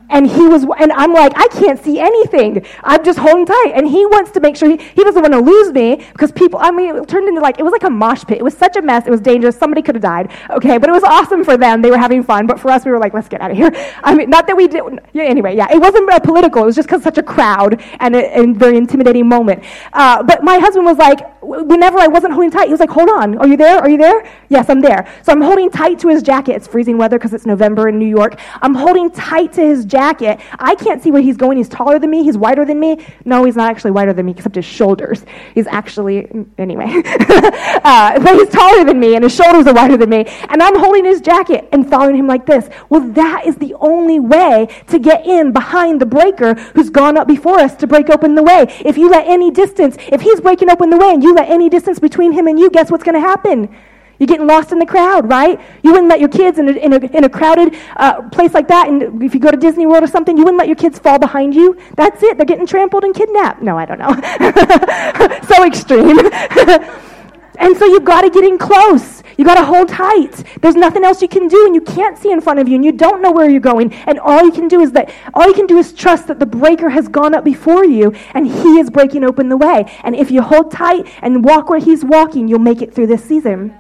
and 0.10 0.30
he 0.30 0.48
was 0.48 0.64
and 0.80 0.92
i'm 0.94 1.14
like 1.14 1.34
i 1.36 1.48
can't 1.50 1.82
see 1.84 2.00
anything. 2.00 2.66
I'm 2.84 3.04
just 3.04 3.20
holding 3.20 3.46
tight. 3.46 3.74
And 3.76 3.88
he 3.88 4.06
wants 4.06 4.32
to 4.32 4.40
make 4.40 4.56
sure 4.56 4.70
he, 4.70 4.78
he 4.78 5.04
doesn't 5.04 5.22
want 5.22 5.34
to 5.34 5.40
lose 5.40 5.72
me 5.72 5.96
because 6.14 6.32
people 6.32 6.60
i 6.62 6.72
mean 6.72 6.96
it 6.96 7.08
turned 7.08 7.28
into 7.28 7.42
like 7.42 7.60
it 7.60 7.64
was 7.64 7.72
like 7.72 7.84
a 7.84 7.90
mosh 7.90 8.24
pit. 8.26 8.38
It 8.38 8.44
was 8.44 8.58
such 8.58 8.76
a 8.76 8.82
mess. 8.82 9.06
It 9.06 9.12
was 9.12 9.22
dangerous. 9.22 9.58
Somebody 9.58 9.82
could 9.82 9.96
have 9.96 10.02
died. 10.02 10.32
Okay 10.50 10.78
but 10.78 10.90
it 10.90 10.94
was 10.94 11.04
awesome 11.04 11.44
for 11.44 11.58
them. 11.58 11.82
They 11.82 11.92
were 11.92 11.98
having 11.98 12.24
fun. 12.24 12.48
But 12.48 12.60
for 12.60 12.70
us 12.72 12.86
we 12.86 12.92
were 12.92 13.00
like 13.00 13.14
let's 13.14 13.28
get 13.28 13.42
out 13.42 13.52
of 13.52 13.58
here. 13.58 13.72
I 14.04 14.14
mean 14.16 14.30
not 14.30 14.48
that 14.48 14.58
we 14.58 14.68
did 14.68 14.84
yeah, 15.14 15.24
anyway 15.24 15.56
yeah. 15.56 15.68
It 15.72 15.80
wasn't 15.80 16.10
uh, 16.12 16.20
political. 16.20 16.64
It 16.64 16.66
was 16.66 16.76
just 16.76 16.88
because 16.88 17.04
such 17.04 17.18
a 17.18 17.24
crowd 17.24 17.82
and 18.00 18.16
a, 18.16 18.24
and 18.38 18.58
very 18.58 18.78
intimidating 18.78 19.28
moment. 19.28 19.64
Uh, 19.94 20.24
but 20.24 20.44
my 20.44 20.58
husband 20.60 20.86
was 20.86 20.98
like 20.98 21.20
whenever 21.42 22.00
i 22.00 22.08
wasn't 22.08 22.34
holding 22.34 22.50
tight 22.50 22.66
he 22.66 22.72
was 22.72 22.80
like 22.80 22.90
hold 22.90 23.10
on. 23.10 23.38
Are 23.38 23.48
you 23.48 23.58
there? 23.58 23.78
Are 23.80 23.90
you 23.90 23.98
there? 23.98 24.28
Yes 24.50 24.70
i'm 24.70 24.82
there. 24.82 25.08
So 25.24 25.32
i'm 25.32 25.42
holding 25.42 25.70
tight 25.70 26.00
to 26.00 26.10
his 26.10 26.24
jacket. 26.24 26.54
It's 26.56 26.68
freezing 26.68 26.98
weather 26.98 27.18
because 27.18 27.34
it's 27.34 27.46
november 27.46 27.88
in 27.88 28.00
new 28.00 28.08
york. 28.08 28.40
I'm 28.62 28.74
holding 28.74 29.12
tight 29.12 29.54
to 29.54 29.62
his 29.62 29.86
jacket. 29.86 29.95
I 29.98 30.76
can't 30.76 31.02
see 31.02 31.12
where 31.12 31.22
he's 31.22 31.38
going. 31.38 31.58
He's 31.58 31.70
taller 31.70 32.00
than 32.00 32.10
me. 32.10 32.24
He's 32.24 32.38
wider 32.38 32.66
than 32.66 32.80
me. 32.80 33.06
No, 33.26 33.44
he's 33.44 33.56
not 33.56 33.70
actually 33.70 33.92
wider 33.92 34.14
than 34.14 34.26
me, 34.26 34.34
except 34.34 34.56
his 34.56 34.66
shoulders. 34.66 35.26
He's 35.54 35.68
actually, 35.68 36.28
anyway. 36.58 36.86
uh, 37.06 38.20
but 38.20 38.36
he's 38.36 38.50
taller 38.50 38.84
than 38.84 39.00
me, 39.00 39.16
and 39.16 39.24
his 39.24 39.36
shoulders 39.36 39.68
are 39.68 39.74
wider 39.74 39.98
than 39.98 40.10
me. 40.10 40.26
And 40.50 40.62
I'm 40.62 40.78
holding 40.80 41.06
his 41.06 41.22
jacket 41.22 41.68
and 41.72 41.90
following 41.90 42.16
him 42.16 42.28
like 42.28 42.46
this. 42.46 42.70
Well, 42.90 43.02
that 43.12 43.46
is 43.46 43.56
the 43.58 43.74
only 43.76 44.20
way 44.20 44.68
to 44.88 45.00
get 45.00 45.26
in 45.26 45.52
behind 45.52 46.02
the 46.02 46.06
breaker 46.06 46.54
who's 46.54 46.90
gone 46.90 47.18
up 47.18 47.28
before 47.28 47.60
us 47.60 47.76
to 47.78 47.88
break 47.88 48.10
open 48.10 48.36
the 48.36 48.44
way. 48.44 48.66
If 48.86 48.98
you 48.98 49.10
let 49.10 49.28
any 49.28 49.52
distance, 49.52 49.98
if 50.00 50.22
he's 50.22 50.42
breaking 50.42 50.70
open 50.70 50.90
the 50.90 50.98
way 50.98 51.12
and 51.12 51.24
you 51.24 51.34
let 51.34 51.50
any 51.50 51.70
distance 51.70 52.00
between 52.00 52.32
him 52.32 52.48
and 52.48 52.60
you, 52.60 52.70
guess 52.70 52.92
what's 52.92 53.04
going 53.04 53.16
to 53.16 53.28
happen? 53.28 53.76
You're 54.20 54.28
getting 54.28 54.48
lost 54.48 54.72
in 54.72 54.80
the 54.80 54.86
crowd, 54.86 55.30
right? 55.30 55.60
You 55.84 55.92
wouldn't 55.92 56.10
let 56.10 56.20
your 56.20 56.30
kids 56.30 56.58
in 56.58 56.70
a, 56.70 56.72
in 56.72 56.94
a, 56.94 56.98
in 57.18 57.24
a 57.24 57.30
crowded 57.30 57.76
uh, 57.98 58.30
place 58.30 58.54
like 58.54 58.68
that, 58.70 58.88
and 58.88 59.22
if 59.22 59.34
you 59.34 59.40
go 59.40 59.52
to 59.52 59.58
Disney 59.58 59.86
World 59.86 60.04
or 60.04 60.08
something, 60.08 60.38
you 60.38 60.44
wouldn't 60.44 60.60
let 60.60 60.68
your 60.68 60.76
kids 60.76 61.00
fall 61.00 61.20
behind 61.20 61.54
you. 61.54 61.78
That's 61.96 62.22
it. 62.24 62.38
They're 62.38 62.46
getting 62.46 62.66
trampled 62.66 63.04
and 63.04 63.14
kidnapped. 63.14 63.62
No, 63.62 63.78
I 63.78 63.86
don't 63.86 64.00
know. 64.00 64.14
so 65.56 65.66
extreme. 65.66 66.20
and 67.60 67.78
so 67.78 67.86
you've 67.86 68.06
got 68.06 68.22
to 68.22 68.30
get 68.30 68.44
in 68.44 68.58
close. 68.58 69.24
You 69.38 69.44
got 69.44 69.56
to 69.56 69.66
hold 69.66 69.90
tight. 69.90 70.44
There's 70.62 70.76
nothing 70.76 71.04
else 71.04 71.22
you 71.22 71.28
can 71.28 71.48
do, 71.48 71.66
and 71.66 71.76
you 71.76 71.82
can't 71.82 72.18
see 72.18 72.32
in 72.32 72.40
front 72.40 72.60
of 72.60 72.68
you, 72.68 72.76
and 72.76 72.86
you 72.86 72.94
don't 72.94 73.22
know 73.22 73.32
where 73.32 73.50
you're 73.50 73.60
going. 73.60 73.94
And 73.94 74.20
all 74.20 74.46
you 74.46 74.52
can 74.52 74.68
do 74.68 74.80
is 74.80 74.94
that 74.94 75.14
all 75.34 75.46
you 75.48 75.54
can 75.54 75.68
do 75.68 75.78
is 75.78 75.94
trust 75.94 76.28
that 76.28 76.40
the 76.40 76.46
breaker 76.46 76.90
has 76.90 77.08
gone 77.08 77.36
up 77.36 77.44
before 77.44 77.86
you, 77.86 78.14
and 78.34 78.48
he 78.48 78.80
is 78.80 78.90
breaking 78.90 79.24
open 79.24 79.50
the 79.50 79.58
way. 79.58 79.92
And 80.04 80.16
if 80.16 80.32
you 80.32 80.42
hold 80.42 80.72
tight 80.72 81.08
and 81.22 81.44
walk 81.44 81.70
where 81.70 81.80
he's 81.80 82.06
walking, 82.06 82.48
you'll 82.48 82.60
make 82.60 82.82
it 82.82 82.94
through 82.94 83.08
this 83.08 83.24
season. 83.24 83.78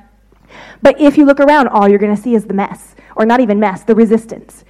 But 0.82 1.00
if 1.00 1.18
you 1.18 1.26
look 1.26 1.39
around, 1.39 1.68
all 1.70 1.88
you're 1.88 2.00
going 2.00 2.15
to 2.15 2.22
see 2.22 2.36
is 2.36 2.46
the 2.46 2.54
mess, 2.54 2.96
or 3.15 3.26
not 3.26 3.39
even 3.39 3.60
mess, 3.60 3.84
the 3.84 3.96
resistance. 3.96 4.63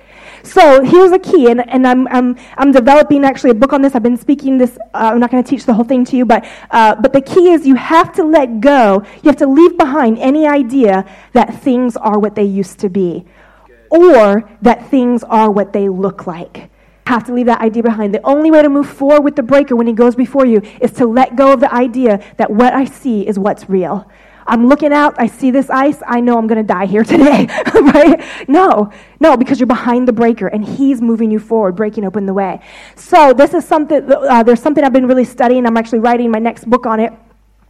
So 0.43 0.83
here's 0.83 1.11
a 1.11 1.19
key, 1.19 1.49
and, 1.49 1.67
and 1.69 1.87
I'm, 1.87 2.07
I'm, 2.09 2.37
I'm 2.57 2.71
developing 2.71 3.25
actually 3.25 3.49
a 3.49 3.55
book 3.55 3.73
on 3.73 3.81
this. 3.81 3.95
I've 3.95 4.03
been 4.03 4.17
speaking 4.17 4.57
this, 4.57 4.77
uh, 4.93 5.11
I'm 5.13 5.19
not 5.19 5.31
going 5.31 5.43
to 5.43 5.49
teach 5.49 5.65
the 5.65 5.73
whole 5.73 5.85
thing 5.85 6.05
to 6.05 6.17
you, 6.17 6.25
but, 6.25 6.45
uh, 6.71 6.95
but 6.95 7.13
the 7.13 7.21
key 7.21 7.49
is 7.51 7.65
you 7.65 7.75
have 7.75 8.13
to 8.13 8.23
let 8.23 8.61
go, 8.61 9.03
you 9.23 9.29
have 9.29 9.37
to 9.37 9.47
leave 9.47 9.77
behind 9.77 10.19
any 10.19 10.47
idea 10.47 11.09
that 11.33 11.61
things 11.61 11.97
are 11.97 12.19
what 12.19 12.35
they 12.35 12.43
used 12.43 12.79
to 12.79 12.89
be, 12.89 13.25
or 13.89 14.49
that 14.61 14.87
things 14.89 15.23
are 15.23 15.49
what 15.49 15.73
they 15.73 15.89
look 15.89 16.27
like 16.27 16.69
have 17.07 17.23
to 17.23 17.33
leave 17.33 17.45
that 17.45 17.61
idea 17.61 17.83
behind. 17.83 18.13
The 18.13 18.25
only 18.25 18.49
way 18.49 18.61
to 18.61 18.69
move 18.69 18.89
forward 18.89 19.21
with 19.21 19.35
the 19.35 19.43
breaker 19.43 19.75
when 19.75 19.85
he 19.85 19.93
goes 19.93 20.15
before 20.15 20.45
you 20.45 20.61
is 20.81 20.91
to 20.93 21.05
let 21.05 21.35
go 21.35 21.53
of 21.53 21.59
the 21.59 21.71
idea 21.71 22.19
that 22.37 22.49
what 22.49 22.73
I 22.73 22.85
see 22.85 23.27
is 23.27 23.37
what's 23.37 23.69
real. 23.69 24.09
I'm 24.47 24.67
looking 24.67 24.93
out, 24.93 25.15
I 25.17 25.27
see 25.27 25.51
this 25.51 25.69
ice, 25.69 26.01
I 26.05 26.19
know 26.19 26.37
I'm 26.37 26.47
going 26.47 26.57
to 26.65 26.73
die 26.73 26.85
here 26.85 27.03
today, 27.13 27.47
right? 27.73 28.23
No, 28.47 28.91
no, 29.19 29.37
because 29.37 29.59
you're 29.59 29.67
behind 29.67 30.07
the 30.07 30.13
breaker 30.13 30.47
and 30.47 30.63
he's 30.63 31.01
moving 31.01 31.31
you 31.31 31.39
forward, 31.39 31.75
breaking 31.75 32.05
open 32.05 32.25
the 32.25 32.33
way. 32.33 32.61
So 32.95 33.33
this 33.33 33.53
is 33.53 33.65
something, 33.65 34.11
uh, 34.11 34.43
there's 34.43 34.61
something 34.61 34.83
I've 34.83 34.93
been 34.93 35.07
really 35.07 35.25
studying. 35.25 35.65
I'm 35.65 35.77
actually 35.77 35.99
writing 35.99 36.31
my 36.31 36.39
next 36.39 36.69
book 36.69 36.85
on 36.85 36.99
it. 36.99 37.13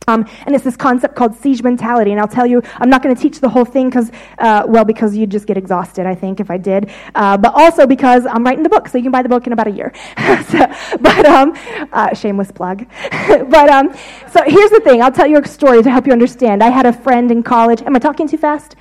Um, 0.08 0.26
and 0.46 0.56
it's 0.56 0.64
this 0.64 0.78
concept 0.78 1.16
called 1.16 1.36
siege 1.36 1.64
mentality. 1.64 2.12
And 2.12 2.20
I'll 2.20 2.28
tell 2.28 2.46
you, 2.46 2.62
I'm 2.78 2.90
not 2.90 3.02
going 3.02 3.16
to 3.16 3.22
teach 3.22 3.40
the 3.40 3.50
whole 3.50 3.66
thing 3.66 3.90
because, 3.90 4.12
uh, 4.38 4.64
well, 4.68 4.86
because 4.86 5.16
you'd 5.16 5.32
just 5.32 5.48
get 5.48 5.58
exhausted, 5.58 6.06
I 6.06 6.16
think, 6.16 6.40
if 6.40 6.52
I 6.52 6.58
did. 6.58 6.92
Uh, 7.16 7.38
but 7.38 7.54
also 7.56 7.88
because 7.88 8.26
I'm 8.26 8.44
writing 8.44 8.64
the 8.64 8.70
book, 8.70 8.88
so 8.88 8.98
you 8.98 9.04
can 9.04 9.12
buy 9.12 9.22
the 9.22 9.30
book 9.30 9.48
in 9.48 9.54
about 9.54 9.68
a 9.68 9.72
year. 9.72 9.94
so, 10.50 10.66
but, 11.00 11.26
um, 11.26 11.54
uh, 11.92 12.14
shameless 12.14 12.52
plug. 12.52 12.86
but, 13.12 13.70
um, 13.70 13.94
so 14.32 14.42
here's 14.46 14.72
the 14.72 14.82
thing 14.84 15.02
I'll 15.02 15.12
tell 15.12 15.28
you 15.28 15.38
a 15.38 15.48
story 15.48 15.82
to 15.82 15.90
help 15.90 16.06
you 16.08 16.14
understand. 16.14 16.64
I 16.64 16.70
had 16.70 16.86
a 16.86 16.94
friend 16.94 17.32
in 17.32 17.44
college. 17.44 17.82
Am 17.82 17.96
I 17.96 18.00
talking 18.00 18.28
too 18.28 18.38
fast? 18.38 18.76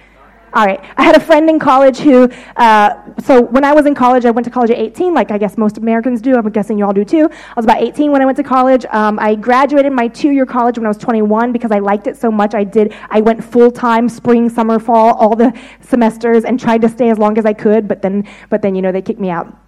All 0.55 0.65
right. 0.65 0.81
I 0.97 1.03
had 1.03 1.17
a 1.17 1.21
friend 1.21 1.51
in 1.51 1.59
college 1.59 1.99
who, 1.99 2.31
uh, 2.55 2.95
so 3.19 3.43
when 3.43 3.65
I 3.65 3.73
was 3.73 3.87
in 3.87 3.95
college, 3.97 4.25
I 4.25 4.31
went 4.31 4.45
to 4.45 4.53
college 4.53 4.71
at 4.71 4.79
18, 4.79 5.13
like 5.13 5.33
I 5.33 5.39
guess 5.39 5.59
most 5.59 5.79
Americans 5.79 6.21
do. 6.21 6.37
I'm 6.37 6.49
guessing 6.51 6.79
you 6.79 6.85
all 6.85 6.93
do 6.93 7.05
too. 7.05 7.29
I 7.29 7.55
was 7.57 7.65
about 7.65 7.83
18 7.83 8.13
when 8.13 8.23
I 8.23 8.25
went 8.25 8.37
to 8.37 8.45
college. 8.45 8.87
Um, 8.91 9.19
I 9.19 9.35
graduated 9.35 9.93
my 9.93 10.07
two 10.07 10.31
year 10.31 10.47
college 10.47 10.79
when 10.79 10.87
I 10.87 10.91
was 10.91 10.99
21 10.99 11.51
because 11.51 11.73
I 11.73 11.81
liked 11.81 12.07
it 12.07 12.17
so 12.17 12.31
much. 12.31 12.55
I 12.55 12.63
did, 12.63 12.95
I 13.11 13.21
went 13.21 13.43
full 13.43 13.73
time, 13.73 14.09
spring, 14.09 14.49
summer, 14.49 14.79
fall, 14.79 15.15
all 15.15 15.35
the 15.35 15.53
semesters 15.81 16.45
and 16.45 16.61
tried 16.61 16.83
to 16.83 16.89
stay 16.89 17.11
as 17.11 17.19
long 17.19 17.37
as 17.37 17.45
I 17.45 17.53
could, 17.53 17.89
but 17.89 18.01
then, 18.01 18.25
but 18.49 18.63
then, 18.63 18.77
you 18.77 18.83
know, 18.83 18.93
they 18.93 19.03
kicked 19.03 19.21
me 19.21 19.31
out 19.31 19.64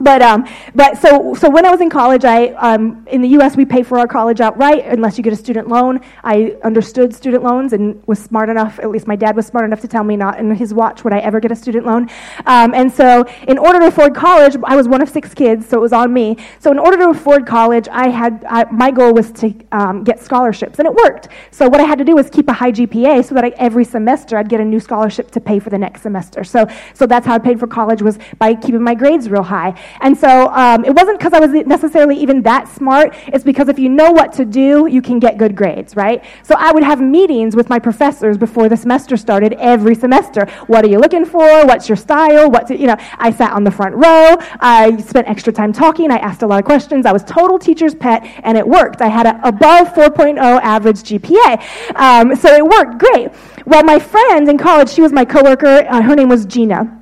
but 0.00 0.22
um, 0.22 0.46
but 0.74 0.98
so 0.98 1.34
so 1.34 1.48
when 1.48 1.64
I 1.64 1.70
was 1.70 1.80
in 1.80 1.88
college, 1.88 2.24
I 2.24 2.48
um, 2.48 3.06
in 3.08 3.22
the 3.22 3.28
U.S. 3.28 3.56
we 3.56 3.64
pay 3.64 3.82
for 3.82 3.98
our 3.98 4.08
college 4.08 4.40
outright 4.40 4.84
unless 4.86 5.16
you 5.16 5.22
get 5.22 5.32
a 5.32 5.36
student 5.36 5.68
loan. 5.68 6.00
I 6.24 6.56
understood 6.64 7.14
student 7.14 7.44
loans 7.44 7.72
and 7.72 8.02
was 8.06 8.18
smart 8.18 8.48
enough. 8.48 8.78
At 8.80 8.90
least 8.90 9.06
my 9.06 9.16
dad 9.16 9.36
was 9.36 9.46
smart 9.46 9.64
enough 9.64 9.80
to 9.82 9.88
tell 9.88 10.02
me 10.02 10.16
not 10.16 10.38
in 10.38 10.52
his 10.54 10.74
watch 10.74 11.04
would 11.04 11.12
I 11.12 11.18
ever 11.18 11.38
get 11.38 11.52
a 11.52 11.56
student 11.56 11.86
loan. 11.86 12.08
Um, 12.46 12.74
and 12.74 12.92
so 12.92 13.24
in 13.46 13.56
order 13.56 13.78
to 13.80 13.86
afford 13.86 14.14
college, 14.14 14.56
I 14.64 14.74
was 14.74 14.88
one 14.88 15.00
of 15.00 15.08
six 15.08 15.32
kids, 15.32 15.68
so 15.68 15.76
it 15.76 15.80
was 15.80 15.92
on 15.92 16.12
me. 16.12 16.36
So 16.58 16.72
in 16.72 16.78
order 16.78 16.96
to 16.96 17.10
afford 17.10 17.46
college, 17.46 17.86
I 17.88 18.08
had 18.08 18.44
I, 18.48 18.64
my 18.72 18.90
goal 18.90 19.14
was 19.14 19.30
to 19.32 19.54
um, 19.70 20.02
get 20.02 20.20
scholarships, 20.20 20.78
and 20.80 20.86
it 20.86 20.94
worked. 20.94 21.28
So 21.52 21.68
what 21.68 21.80
I 21.80 21.84
had 21.84 21.98
to 21.98 22.04
do 22.04 22.16
was 22.16 22.30
keep 22.30 22.48
a 22.48 22.52
high 22.52 22.72
GPA 22.72 23.24
so 23.24 23.34
that 23.36 23.44
I, 23.44 23.48
every 23.56 23.84
semester 23.84 24.36
I'd 24.36 24.48
get 24.48 24.60
a 24.60 24.64
new 24.64 24.80
scholarship 24.80 25.30
to 25.32 25.40
pay 25.40 25.60
for 25.60 25.70
the 25.70 25.78
next 25.78 26.02
semester. 26.02 26.42
So 26.42 26.66
so 26.94 27.06
that's 27.06 27.26
how 27.26 27.34
I 27.34 27.38
paid 27.38 27.60
for 27.60 27.68
college 27.68 28.02
was 28.02 28.18
by 28.38 28.54
keeping 28.54 28.82
my 28.82 28.94
grades 28.94 29.30
real 29.30 29.42
high. 29.42 29.80
And 30.00 30.16
so 30.16 30.48
um, 30.48 30.84
it 30.84 30.94
wasn't 30.94 31.18
because 31.18 31.32
I 31.32 31.40
was 31.40 31.50
necessarily 31.66 32.16
even 32.16 32.42
that 32.42 32.68
smart. 32.68 33.14
It's 33.28 33.44
because 33.44 33.68
if 33.68 33.78
you 33.78 33.88
know 33.88 34.10
what 34.10 34.32
to 34.34 34.44
do, 34.44 34.86
you 34.86 35.02
can 35.02 35.18
get 35.18 35.38
good 35.38 35.54
grades, 35.54 35.96
right? 35.96 36.24
So 36.42 36.54
I 36.58 36.72
would 36.72 36.82
have 36.82 37.00
meetings 37.00 37.56
with 37.56 37.68
my 37.68 37.78
professors 37.78 38.36
before 38.36 38.68
the 38.68 38.76
semester 38.76 39.16
started 39.16 39.54
every 39.54 39.94
semester. 39.94 40.46
What 40.66 40.84
are 40.84 40.88
you 40.88 40.98
looking 40.98 41.24
for? 41.24 41.66
What's 41.66 41.88
your 41.88 41.96
style? 41.96 42.50
What's 42.50 42.70
you 42.70 42.86
know? 42.86 42.96
I 43.18 43.30
sat 43.30 43.52
on 43.52 43.64
the 43.64 43.70
front 43.70 43.94
row. 43.94 44.36
I 44.60 44.96
spent 44.98 45.28
extra 45.28 45.52
time 45.52 45.72
talking. 45.72 46.10
I 46.10 46.18
asked 46.18 46.42
a 46.42 46.46
lot 46.46 46.58
of 46.58 46.64
questions. 46.64 47.06
I 47.06 47.12
was 47.12 47.24
total 47.24 47.58
teacher's 47.58 47.94
pet, 47.94 48.24
and 48.42 48.56
it 48.56 48.66
worked. 48.66 49.00
I 49.00 49.08
had 49.08 49.26
an 49.26 49.40
above 49.42 49.88
4.0 49.94 50.38
average 50.62 51.02
GPA, 51.02 51.96
um, 51.96 52.34
so 52.36 52.52
it 52.52 52.64
worked 52.64 52.98
great. 52.98 53.30
Well, 53.66 53.82
my 53.82 53.98
friend 53.98 54.48
in 54.48 54.58
college, 54.58 54.90
she 54.90 55.00
was 55.00 55.12
my 55.12 55.24
coworker. 55.24 55.86
Uh, 55.88 56.02
her 56.02 56.14
name 56.14 56.28
was 56.28 56.44
Gina, 56.44 57.00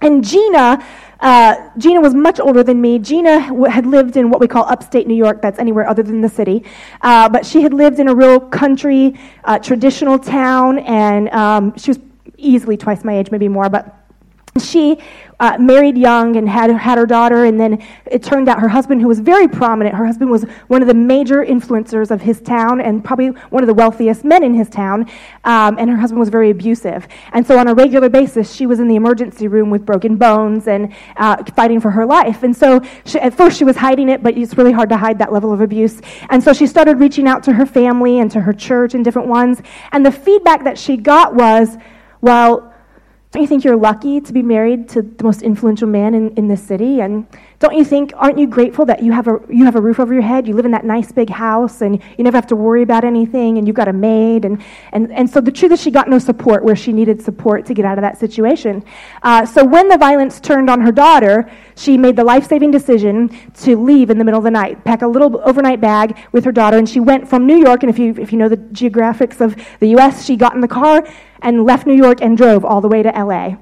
and 0.00 0.24
Gina 0.24 0.84
uh, 1.24 1.70
Gina 1.78 2.02
was 2.02 2.14
much 2.14 2.38
older 2.38 2.62
than 2.62 2.82
me. 2.82 2.98
Gina 2.98 3.40
had 3.70 3.86
lived 3.86 4.18
in 4.18 4.28
what 4.28 4.40
we 4.40 4.46
call 4.46 4.64
upstate 4.66 5.06
New 5.06 5.14
York, 5.14 5.40
that's 5.40 5.58
anywhere 5.58 5.88
other 5.88 6.02
than 6.02 6.20
the 6.20 6.28
city. 6.28 6.62
Uh, 7.00 7.30
but 7.30 7.46
she 7.46 7.62
had 7.62 7.72
lived 7.72 7.98
in 7.98 8.08
a 8.08 8.14
real 8.14 8.38
country, 8.38 9.18
uh, 9.44 9.58
traditional 9.58 10.18
town, 10.18 10.80
and 10.80 11.30
um, 11.30 11.76
she 11.78 11.90
was 11.92 11.98
easily 12.36 12.76
twice 12.76 13.04
my 13.04 13.16
age, 13.16 13.30
maybe 13.30 13.48
more, 13.48 13.70
but 13.70 14.03
She 14.62 14.98
uh, 15.40 15.56
married 15.58 15.98
young 15.98 16.36
and 16.36 16.48
had, 16.48 16.70
had 16.70 16.96
her 16.96 17.06
daughter, 17.06 17.44
and 17.44 17.58
then 17.58 17.84
it 18.06 18.22
turned 18.22 18.48
out 18.48 18.60
her 18.60 18.68
husband, 18.68 19.00
who 19.00 19.08
was 19.08 19.18
very 19.18 19.48
prominent, 19.48 19.96
her 19.96 20.06
husband 20.06 20.30
was 20.30 20.44
one 20.68 20.80
of 20.80 20.86
the 20.86 20.94
major 20.94 21.44
influencers 21.44 22.12
of 22.12 22.20
his 22.20 22.40
town 22.40 22.80
and 22.80 23.04
probably 23.04 23.28
one 23.50 23.64
of 23.64 23.66
the 23.66 23.74
wealthiest 23.74 24.24
men 24.24 24.44
in 24.44 24.54
his 24.54 24.68
town, 24.68 25.10
um, 25.42 25.76
and 25.78 25.90
her 25.90 25.96
husband 25.96 26.20
was 26.20 26.28
very 26.28 26.50
abusive. 26.50 27.08
And 27.32 27.44
so 27.44 27.58
on 27.58 27.66
a 27.66 27.74
regular 27.74 28.08
basis, 28.08 28.54
she 28.54 28.66
was 28.66 28.78
in 28.78 28.86
the 28.86 28.94
emergency 28.94 29.48
room 29.48 29.70
with 29.70 29.84
broken 29.84 30.14
bones 30.16 30.68
and 30.68 30.94
uh, 31.16 31.42
fighting 31.56 31.80
for 31.80 31.90
her 31.90 32.06
life. 32.06 32.44
And 32.44 32.56
so 32.56 32.80
she, 33.04 33.18
at 33.18 33.34
first 33.34 33.58
she 33.58 33.64
was 33.64 33.76
hiding 33.76 34.08
it, 34.08 34.22
but 34.22 34.38
it's 34.38 34.56
really 34.56 34.72
hard 34.72 34.88
to 34.90 34.96
hide 34.96 35.18
that 35.18 35.32
level 35.32 35.52
of 35.52 35.62
abuse. 35.62 36.00
And 36.30 36.40
so 36.40 36.52
she 36.52 36.68
started 36.68 37.00
reaching 37.00 37.26
out 37.26 37.42
to 37.42 37.52
her 37.52 37.66
family 37.66 38.20
and 38.20 38.30
to 38.30 38.40
her 38.40 38.52
church 38.52 38.94
and 38.94 39.04
different 39.04 39.26
ones. 39.26 39.60
And 39.90 40.06
the 40.06 40.12
feedback 40.12 40.62
that 40.62 40.78
she 40.78 40.96
got 40.96 41.34
was, 41.34 41.76
well, 42.20 42.73
don't 43.34 43.42
you 43.42 43.48
think 43.48 43.64
you're 43.64 43.74
lucky 43.74 44.20
to 44.20 44.32
be 44.32 44.42
married 44.42 44.88
to 44.90 45.02
the 45.02 45.24
most 45.24 45.42
influential 45.42 45.88
man 45.88 46.14
in, 46.14 46.32
in 46.36 46.46
this 46.46 46.62
city? 46.62 47.00
And 47.00 47.26
don't 47.58 47.74
you 47.74 47.84
think, 47.84 48.12
aren't 48.14 48.38
you 48.38 48.46
grateful 48.46 48.86
that 48.86 49.02
you 49.02 49.10
have, 49.10 49.26
a, 49.26 49.40
you 49.48 49.64
have 49.64 49.74
a 49.74 49.80
roof 49.80 49.98
over 49.98 50.14
your 50.14 50.22
head? 50.22 50.46
You 50.46 50.54
live 50.54 50.66
in 50.66 50.70
that 50.70 50.84
nice 50.84 51.10
big 51.10 51.30
house 51.30 51.82
and 51.82 52.00
you 52.16 52.22
never 52.22 52.36
have 52.36 52.46
to 52.46 52.54
worry 52.54 52.82
about 52.82 53.02
anything 53.02 53.58
and 53.58 53.66
you've 53.66 53.74
got 53.74 53.88
a 53.88 53.92
maid. 53.92 54.44
And, 54.44 54.62
and, 54.92 55.10
and 55.12 55.28
so 55.28 55.40
the 55.40 55.50
truth 55.50 55.72
is, 55.72 55.82
she 55.82 55.90
got 55.90 56.08
no 56.08 56.20
support 56.20 56.62
where 56.62 56.76
she 56.76 56.92
needed 56.92 57.20
support 57.20 57.66
to 57.66 57.74
get 57.74 57.84
out 57.84 57.98
of 57.98 58.02
that 58.02 58.18
situation. 58.18 58.84
Uh, 59.24 59.44
so 59.44 59.64
when 59.64 59.88
the 59.88 59.98
violence 59.98 60.38
turned 60.38 60.70
on 60.70 60.80
her 60.80 60.92
daughter, 60.92 61.50
she 61.74 61.98
made 61.98 62.14
the 62.14 62.22
life 62.22 62.48
saving 62.48 62.70
decision 62.70 63.36
to 63.54 63.76
leave 63.76 64.10
in 64.10 64.18
the 64.18 64.24
middle 64.24 64.38
of 64.38 64.44
the 64.44 64.50
night, 64.52 64.84
pack 64.84 65.02
a 65.02 65.08
little 65.08 65.40
overnight 65.44 65.80
bag 65.80 66.16
with 66.30 66.44
her 66.44 66.52
daughter, 66.52 66.78
and 66.78 66.88
she 66.88 67.00
went 67.00 67.28
from 67.28 67.48
New 67.48 67.56
York. 67.56 67.82
And 67.82 67.90
if 67.90 67.98
you, 67.98 68.14
if 68.16 68.30
you 68.30 68.38
know 68.38 68.48
the 68.48 68.58
geographics 68.58 69.40
of 69.40 69.56
the 69.80 69.88
U.S., 69.88 70.24
she 70.24 70.36
got 70.36 70.54
in 70.54 70.60
the 70.60 70.68
car 70.68 71.04
and 71.44 71.64
left 71.64 71.86
New 71.86 71.94
York 71.94 72.20
and 72.20 72.36
drove 72.36 72.64
all 72.64 72.80
the 72.80 72.88
way 72.88 73.02
to 73.02 73.10
LA. 73.10 73.56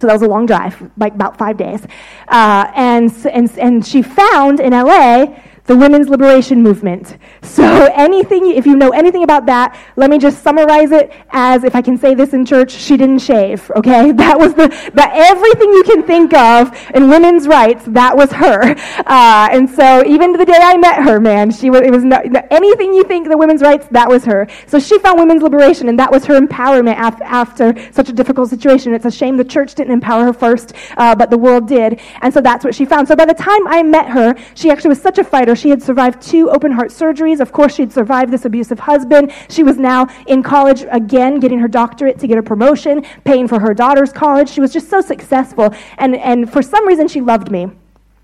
So 0.00 0.06
that 0.06 0.12
was 0.12 0.22
a 0.22 0.28
long 0.28 0.46
drive, 0.46 0.90
like 0.96 1.14
about 1.14 1.36
five 1.38 1.56
days. 1.56 1.82
Uh, 2.28 2.70
and, 2.74 3.12
and, 3.32 3.58
and 3.58 3.86
she 3.86 4.02
found 4.02 4.60
in 4.60 4.72
LA 4.72 5.38
the 5.66 5.76
women's 5.76 6.08
liberation 6.08 6.62
movement. 6.62 7.16
So 7.42 7.64
anything, 7.94 8.52
if 8.52 8.66
you 8.66 8.76
know 8.76 8.90
anything 8.90 9.22
about 9.22 9.46
that, 9.46 9.78
let 9.96 10.10
me 10.10 10.18
just 10.18 10.42
summarize 10.42 10.92
it 10.92 11.12
as, 11.30 11.64
if 11.64 11.74
I 11.74 11.82
can 11.82 11.98
say 11.98 12.14
this 12.14 12.32
in 12.32 12.46
church, 12.46 12.70
she 12.70 12.96
didn't 12.96 13.18
shave, 13.18 13.70
okay? 13.76 14.12
That 14.26 14.38
was 14.38 14.54
the, 14.54 14.68
that 14.94 15.12
everything 15.14 15.72
you 15.72 15.84
can 15.84 16.02
think 16.02 16.34
of 16.34 16.74
in 16.94 17.08
women's 17.08 17.46
rights, 17.46 17.84
that 17.88 18.16
was 18.16 18.32
her. 18.32 18.74
Uh, 19.06 19.48
and 19.52 19.68
so 19.68 20.04
even 20.04 20.32
the 20.32 20.44
day 20.44 20.58
I 20.58 20.76
met 20.76 21.02
her, 21.04 21.20
man, 21.20 21.50
she 21.50 21.70
was, 21.70 21.82
it 21.82 21.90
was 21.90 22.02
no, 22.02 22.16
anything 22.50 22.92
you 22.92 23.04
think 23.04 23.28
the 23.28 23.36
women's 23.36 23.62
rights, 23.62 23.86
that 23.90 24.08
was 24.08 24.24
her. 24.24 24.48
So 24.66 24.80
she 24.80 24.98
found 24.98 25.18
women's 25.18 25.42
liberation 25.42 25.88
and 25.88 25.98
that 25.98 26.10
was 26.10 26.24
her 26.24 26.40
empowerment 26.40 26.98
af- 26.98 27.20
after 27.22 27.74
such 27.92 28.08
a 28.08 28.12
difficult 28.12 28.50
situation. 28.50 28.94
It's 28.94 29.04
a 29.04 29.10
shame 29.10 29.36
the 29.36 29.44
church 29.44 29.74
didn't 29.74 29.92
empower 29.92 30.24
her 30.24 30.32
first, 30.32 30.72
uh, 30.96 31.14
but 31.14 31.30
the 31.30 31.38
world 31.38 31.68
did. 31.68 32.00
And 32.22 32.32
so 32.32 32.40
that's 32.40 32.64
what 32.64 32.74
she 32.74 32.84
found. 32.84 33.06
So 33.06 33.14
by 33.14 33.26
the 33.26 33.34
time 33.34 33.66
I 33.68 33.82
met 33.82 34.08
her, 34.08 34.34
she 34.54 34.70
actually 34.70 34.90
was 34.90 35.02
such 35.02 35.18
a 35.18 35.24
fighter 35.24 35.55
she 35.56 35.70
had 35.70 35.82
survived 35.82 36.22
two 36.22 36.50
open 36.50 36.70
heart 36.70 36.90
surgeries. 36.90 37.40
Of 37.40 37.52
course, 37.52 37.74
she'd 37.74 37.92
survived 37.92 38.32
this 38.32 38.44
abusive 38.44 38.78
husband. 38.78 39.32
She 39.48 39.62
was 39.62 39.78
now 39.78 40.06
in 40.26 40.42
college 40.42 40.84
again, 40.90 41.40
getting 41.40 41.58
her 41.58 41.68
doctorate 41.68 42.18
to 42.20 42.26
get 42.26 42.38
a 42.38 42.42
promotion, 42.42 43.04
paying 43.24 43.48
for 43.48 43.58
her 43.58 43.74
daughter's 43.74 44.12
college. 44.12 44.48
She 44.48 44.60
was 44.60 44.72
just 44.72 44.88
so 44.88 45.00
successful. 45.00 45.74
And, 45.98 46.16
and 46.16 46.52
for 46.52 46.62
some 46.62 46.86
reason, 46.86 47.08
she 47.08 47.20
loved 47.20 47.50
me 47.50 47.70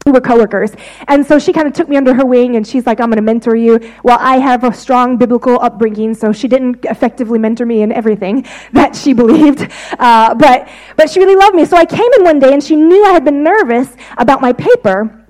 we 0.07 0.13
were 0.13 0.21
coworkers. 0.21 0.73
And 1.09 1.25
so 1.25 1.39
she 1.39 1.53
kind 1.53 1.67
of 1.67 1.75
took 1.75 1.89
me 1.89 1.97
under 1.97 2.15
her 2.15 2.25
wing 2.25 2.57
and 2.57 2.67
she's 2.67 2.87
like, 2.87 3.01
I'm 3.01 3.09
going 3.09 3.17
to 3.17 3.23
mentor 3.23 3.55
you. 3.55 3.79
Well, 4.03 4.19
I 4.21 4.39
have 4.39 4.65
a 4.65 4.73
strong 4.73 5.17
biblical 5.17 5.61
upbringing, 5.61 6.15
so 6.15 6.33
she 6.33 6.49
didn't 6.49 6.85
effectively 6.85 7.39
mentor 7.39 7.67
me 7.67 7.83
in 7.83 7.93
everything 7.93 8.47
that 8.73 8.97
she 8.97 9.13
believed. 9.13 9.71
Uh, 9.99 10.35
but, 10.35 10.69
but 10.97 11.11
she 11.11 11.21
really 11.21 11.37
loved 11.37 11.55
me. 11.55 11.65
So 11.65 11.77
I 11.77 11.85
came 11.85 12.11
in 12.19 12.25
one 12.25 12.39
day 12.39 12.53
and 12.53 12.63
she 12.63 12.77
knew 12.77 13.05
I 13.07 13.13
had 13.13 13.25
been 13.25 13.43
nervous 13.43 13.95
about 14.19 14.41
my 14.41 14.53
paper 14.53 15.22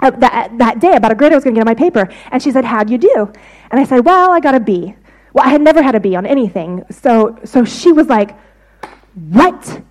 uh, 0.00 0.10
that, 0.10 0.56
that 0.58 0.80
day 0.80 0.94
about 0.94 1.12
a 1.12 1.14
grade 1.14 1.32
I 1.32 1.36
was 1.36 1.44
going 1.44 1.54
to 1.54 1.58
get 1.58 1.66
on 1.66 1.70
my 1.70 1.74
paper. 1.74 2.08
And 2.30 2.42
she 2.42 2.50
said, 2.50 2.64
How'd 2.64 2.90
you 2.90 2.98
do? 2.98 3.32
And 3.70 3.80
I 3.80 3.84
said, 3.84 4.04
Well, 4.04 4.32
I 4.32 4.40
got 4.40 4.54
a 4.54 4.60
B. 4.60 4.94
Well, 5.32 5.44
I 5.44 5.50
had 5.50 5.60
never 5.60 5.82
had 5.82 5.94
a 5.94 6.00
B 6.00 6.14
on 6.14 6.26
anything. 6.26 6.82
So, 6.90 7.38
so 7.44 7.64
she 7.64 7.92
was 7.92 8.06
like, 8.08 8.36
What? 9.14 9.82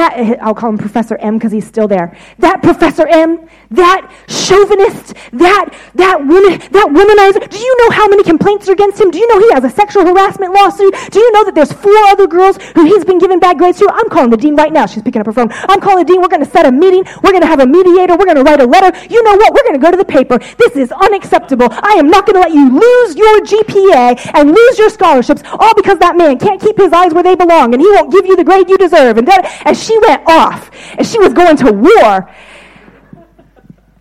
That, 0.00 0.16
eh, 0.16 0.36
I'll 0.40 0.54
call 0.54 0.70
him 0.70 0.78
Professor 0.78 1.16
M 1.18 1.36
because 1.36 1.52
he's 1.52 1.66
still 1.66 1.86
there. 1.86 2.16
That 2.38 2.62
Professor 2.62 3.06
M, 3.06 3.46
that 3.70 4.10
chauvinist, 4.28 5.12
that, 5.36 5.76
that 5.94 6.24
woman, 6.24 6.56
that 6.56 6.88
womanizer. 6.88 7.44
Do 7.44 7.58
you 7.58 7.76
know 7.84 7.90
how 7.90 8.08
many 8.08 8.22
complaints 8.24 8.66
are 8.70 8.72
against 8.72 8.98
him? 8.98 9.10
Do 9.10 9.18
you 9.18 9.28
know 9.28 9.38
he 9.38 9.52
has 9.52 9.62
a 9.62 9.68
sexual 9.68 10.06
harassment 10.06 10.54
lawsuit? 10.54 10.94
Do 11.10 11.18
you 11.20 11.30
know 11.32 11.44
that 11.44 11.54
there's 11.54 11.70
four 11.70 11.94
other 12.08 12.26
girls 12.26 12.56
who 12.74 12.86
he's 12.86 13.04
been 13.04 13.18
giving 13.18 13.40
bad 13.40 13.58
grades 13.58 13.78
to? 13.80 13.90
I'm 13.92 14.08
calling 14.08 14.30
the 14.30 14.38
dean 14.38 14.56
right 14.56 14.72
now. 14.72 14.86
She's 14.86 15.02
picking 15.02 15.20
up 15.20 15.26
her 15.26 15.34
phone. 15.34 15.52
I'm 15.68 15.82
calling 15.82 16.06
the 16.06 16.10
dean. 16.10 16.22
We're 16.22 16.32
going 16.32 16.44
to 16.44 16.50
set 16.50 16.64
a 16.64 16.72
meeting. 16.72 17.04
We're 17.22 17.36
going 17.36 17.44
to 17.44 17.52
have 17.52 17.60
a 17.60 17.66
mediator. 17.66 18.16
We're 18.16 18.24
going 18.24 18.40
to 18.40 18.42
write 18.42 18.62
a 18.62 18.66
letter. 18.66 18.96
You 19.12 19.22
know 19.22 19.36
what? 19.36 19.52
We're 19.52 19.68
going 19.68 19.76
to 19.76 19.84
go 19.84 19.90
to 19.90 20.00
the 20.00 20.08
paper. 20.08 20.38
This 20.56 20.80
is 20.80 20.90
unacceptable. 20.92 21.68
I 21.70 22.00
am 22.00 22.08
not 22.08 22.24
going 22.24 22.40
to 22.40 22.44
let 22.48 22.56
you 22.56 22.72
lose 22.72 23.16
your 23.20 23.44
GPA 23.44 24.32
and 24.32 24.48
lose 24.48 24.78
your 24.78 24.88
scholarships 24.88 25.42
all 25.44 25.74
because 25.74 25.98
that 25.98 26.16
man 26.16 26.38
can't 26.38 26.58
keep 26.58 26.78
his 26.78 26.90
eyes 26.94 27.12
where 27.12 27.22
they 27.22 27.36
belong 27.36 27.74
and 27.74 27.82
he 27.82 27.88
won't 27.92 28.10
give 28.10 28.24
you 28.24 28.34
the 28.34 28.44
grade 28.44 28.70
you 28.70 28.78
deserve. 28.78 29.18
And, 29.18 29.28
that, 29.28 29.44
and 29.66 29.76
she 29.76 29.89
went 29.98 30.22
off 30.26 30.70
and 30.96 31.06
she 31.06 31.18
was 31.18 31.32
going 31.32 31.56
to 31.58 31.72
war. 31.72 32.34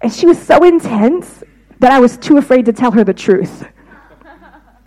And 0.02 0.14
she 0.14 0.26
was 0.26 0.42
so 0.42 0.64
intense 0.64 1.44
that 1.80 1.92
I 1.92 2.00
was 2.00 2.18
too 2.18 2.38
afraid 2.38 2.66
to 2.66 2.74
tell 2.74 2.92
her 2.92 3.04
the 3.04 3.14
truth. 3.14 3.66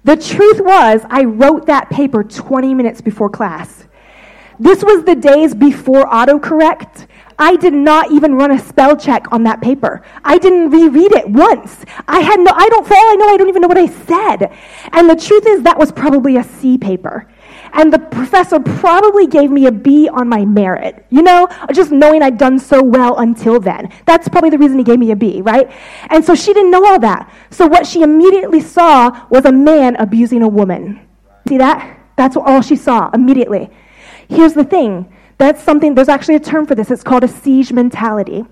The 0.05 0.17
truth 0.17 0.61
was, 0.61 1.03
I 1.09 1.25
wrote 1.25 1.67
that 1.67 1.89
paper 1.91 2.25
20 2.25 2.75
minutes 2.75 3.01
before 3.01 3.31
class. 3.31 3.87
This 4.59 4.83
was 4.83 5.05
the 5.05 5.15
days 5.15 5.55
before 5.55 6.05
autocorrect. 6.05 7.07
I 7.39 7.57
did 7.57 7.73
not 7.73 8.11
even 8.11 8.35
run 8.35 8.53
a 8.53 8.59
spell 8.59 8.97
check 8.97 9.33
on 9.33 9.43
that 9.45 9.61
paper. 9.61 10.03
I 10.25 10.39
didn't 10.39 10.71
reread 10.71 11.13
it 11.13 11.29
once. 11.29 11.85
I 12.07 12.21
had 12.21 12.41
no, 12.41 12.53
I 12.55 12.69
don't, 12.69 12.87
for 12.87 12.95
all 12.95 13.13
I 13.13 13.15
know, 13.17 13.29
I 13.29 13.37
don't 13.37 13.49
even 13.49 13.63
know 13.63 13.69
what 13.69 13.79
I 13.79 13.87
said. 13.87 14.57
And 14.93 15.09
the 15.09 15.17
truth 15.17 15.47
is, 15.47 15.63
that 15.63 15.79
was 15.79 15.91
probably 15.91 16.37
a 16.37 16.45
C 16.45 16.79
paper. 16.79 17.29
And 17.75 17.93
the 17.93 17.99
professor 17.99 18.61
probably 18.61 19.27
gave 19.27 19.51
me 19.51 19.67
a 19.67 19.73
B 19.73 20.09
on 20.09 20.29
my 20.29 20.45
merit, 20.45 21.07
you 21.11 21.23
know, 21.23 21.49
just 21.73 21.91
knowing 21.91 22.23
I'd 22.23 22.37
done 22.37 22.59
so 22.59 22.83
well 22.83 23.19
until 23.19 23.59
then. 23.59 23.91
That's 24.05 24.29
probably 24.29 24.51
the 24.51 24.59
reason 24.59 24.79
he 24.79 24.85
gave 24.85 24.99
me 24.99 25.11
a 25.11 25.17
B, 25.17 25.41
right? 25.41 25.71
And 26.11 26.25
so 26.25 26.35
she 26.35 26.53
didn't 26.53 26.71
know 26.71 26.85
all 26.85 26.99
that. 27.01 27.33
So 27.51 27.67
what 27.67 27.87
she 27.87 28.03
immediately 28.03 28.61
saw 28.61 29.27
was 29.31 29.47
a 29.47 29.53
man 29.53 29.97
abusing 29.97 30.43
a 30.43 30.49
woman. 30.49 31.01
See 31.49 31.57
that? 31.59 31.99
That's 32.17 32.37
all 32.37 32.61
she 32.61 32.77
saw 32.77 33.11
immediately. 33.15 33.71
Here's 34.29 34.53
the 34.53 34.65
thing 34.65 35.13
that's 35.39 35.63
something, 35.63 35.95
there's 35.95 36.09
actually 36.09 36.37
a 36.37 36.41
term 36.41 36.67
for 36.67 36.75
this. 36.75 36.91
It's 36.91 37.03
called 37.03 37.25
a 37.25 37.29
siege 37.29 37.73
mentality. 37.73 38.45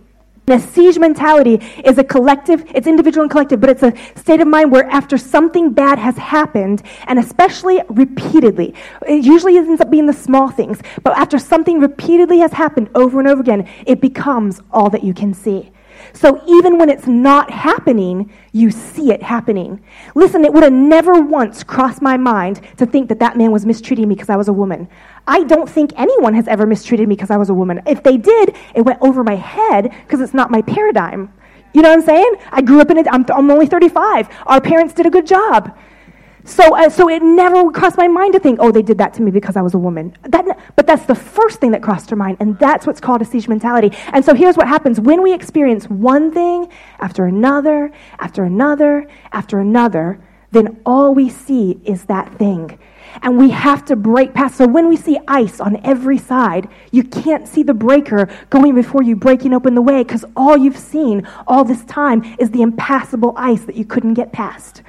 A 0.49 0.59
siege 0.59 0.99
mentality 0.99 1.61
is 1.85 1.97
a 1.99 2.03
collective, 2.03 2.65
it's 2.75 2.89
individual 2.89 3.23
and 3.23 3.31
collective, 3.31 3.61
but 3.61 3.71
it's 3.71 3.85
a 3.85 3.95
state 4.17 4.41
of 4.41 4.49
mind 4.49 4.73
where 4.73 4.85
after 4.87 5.17
something 5.17 5.73
bad 5.73 5.97
has 5.99 6.17
happened, 6.17 6.83
and 7.07 7.21
especially 7.21 7.81
repeatedly, 7.89 8.75
it 9.07 9.25
usually 9.25 9.57
ends 9.57 9.81
up 9.81 9.91
being 9.91 10.07
the 10.07 10.13
small 10.13 10.49
things, 10.49 10.81
but 11.05 11.17
after 11.17 11.39
something 11.39 11.79
repeatedly 11.79 12.39
has 12.39 12.53
happened 12.53 12.91
over 12.97 13.21
and 13.21 13.29
over 13.29 13.41
again, 13.41 13.69
it 13.87 14.01
becomes 14.01 14.61
all 14.73 14.91
that 14.91 15.05
you 15.05 15.15
can 15.15 15.33
see. 15.33 15.71
So 16.13 16.43
even 16.49 16.79
when 16.79 16.89
it's 16.91 17.07
not 17.07 17.51
happening, 17.51 18.33
you 18.53 18.71
see 18.71 19.13
it 19.13 19.23
happening. 19.23 19.81
Listen, 20.15 20.45
it 20.45 20.53
would 20.53 20.65
have 20.65 20.73
never 20.73 21.21
once 21.21 21.63
crossed 21.63 22.03
my 22.03 22.17
mind 22.17 22.61
to 22.79 22.87
think 22.87 23.09
that 23.11 23.21
that 23.21 23.37
man 23.37 23.53
was 23.53 23.65
mistreating 23.65 24.09
me 24.09 24.17
because 24.17 24.31
I 24.31 24.37
was 24.37 24.49
a 24.49 24.53
woman. 24.53 24.89
I 25.27 25.45
don't 25.45 25.69
think 25.69 25.93
anyone 25.97 26.35
has 26.35 26.49
ever 26.49 26.67
mistreated 26.67 27.09
me 27.09 27.15
because 27.15 27.31
I 27.31 27.37
was 27.37 27.51
a 27.51 27.55
woman. 27.55 27.81
If 27.87 28.03
they 28.03 28.17
did, 28.17 28.57
it 28.75 28.83
went 28.83 29.01
over 29.01 29.23
my 29.23 29.37
head 29.37 29.95
because 30.03 30.21
it's 30.21 30.35
not 30.35 30.51
my 30.51 30.63
paradigm. 30.63 31.33
You 31.73 31.83
know 31.83 31.91
what 31.91 32.01
I'm 32.01 32.05
saying? 32.05 32.35
I 32.51 32.63
grew 32.63 32.81
up 32.81 32.91
in 32.91 32.99
it. 32.99 33.07
I'm, 33.11 33.25
I'm 33.33 33.51
only 33.51 33.67
35. 33.67 34.29
Our 34.47 34.61
parents 34.61 34.93
did 34.95 35.07
a 35.07 35.11
good 35.11 35.27
job. 35.27 35.77
So, 36.45 36.75
uh, 36.75 36.89
so 36.89 37.09
it 37.09 37.23
never 37.23 37.71
crossed 37.71 37.99
my 37.99 38.09
mind 38.09 38.33
to 38.33 38.41
think, 38.41 38.59
oh, 38.61 38.73
they 38.73 38.83
did 38.83 38.99
that 38.99 39.13
to 39.15 39.23
me 39.23 39.31
because 39.31 39.57
I 39.57 39.63
was 39.63 39.75
a 39.75 39.79
woman. 39.79 40.17
That, 40.23 40.59
but 40.75 40.87
that's 40.87 41.05
the 41.05 41.15
first 41.15 41.61
thing 41.61 41.71
that 41.73 41.83
crossed 41.83 42.09
her 42.11 42.17
mind, 42.17 42.39
and 42.41 42.59
that's 42.59 42.87
what's 42.87 43.01
called 43.01 43.21
a 43.21 43.25
siege 43.25 43.47
mentality. 43.47 43.97
And 44.13 44.25
so 44.25 44.35
here's 44.35 44.57
what 44.57 44.67
happens 44.67 44.99
when 44.99 45.23
we 45.23 45.35
experience 45.35 45.89
one 45.89 46.33
thing 46.33 46.69
after 46.99 47.27
another, 47.27 47.93
after 48.19 48.45
another, 48.45 49.07
after 49.33 49.61
another, 49.61 50.21
then 50.51 50.81
all 50.87 51.15
we 51.15 51.29
see 51.29 51.79
is 51.85 52.07
that 52.07 52.35
thing. 52.39 52.79
And 53.23 53.39
we 53.39 53.51
have 53.51 53.85
to 53.87 53.97
break 53.97 54.35
past. 54.35 54.57
So 54.57 54.67
when 54.67 54.89
we 54.89 54.97
see 54.97 55.19
ice 55.29 55.61
on 55.61 55.85
every 55.85 56.19
side, 56.19 56.69
you 56.91 57.05
can't 57.05 57.47
see 57.47 57.63
the 57.63 57.75
breaker 57.75 58.29
going 58.51 58.75
before 58.75 59.03
you 59.03 59.17
breaking 59.17 59.53
open 59.53 59.75
the 59.75 59.83
way 59.83 60.03
because 60.03 60.25
all 60.37 60.57
you've 60.57 60.79
seen 60.79 61.27
all 61.47 61.65
this 61.65 61.85
time 61.85 62.37
is 62.39 62.51
the 62.51 62.63
impassable 62.63 63.35
ice 63.37 63.65
that 63.65 63.77
you 63.77 63.85
couldn't 63.85 64.15
get 64.15 64.33
past. 64.33 64.83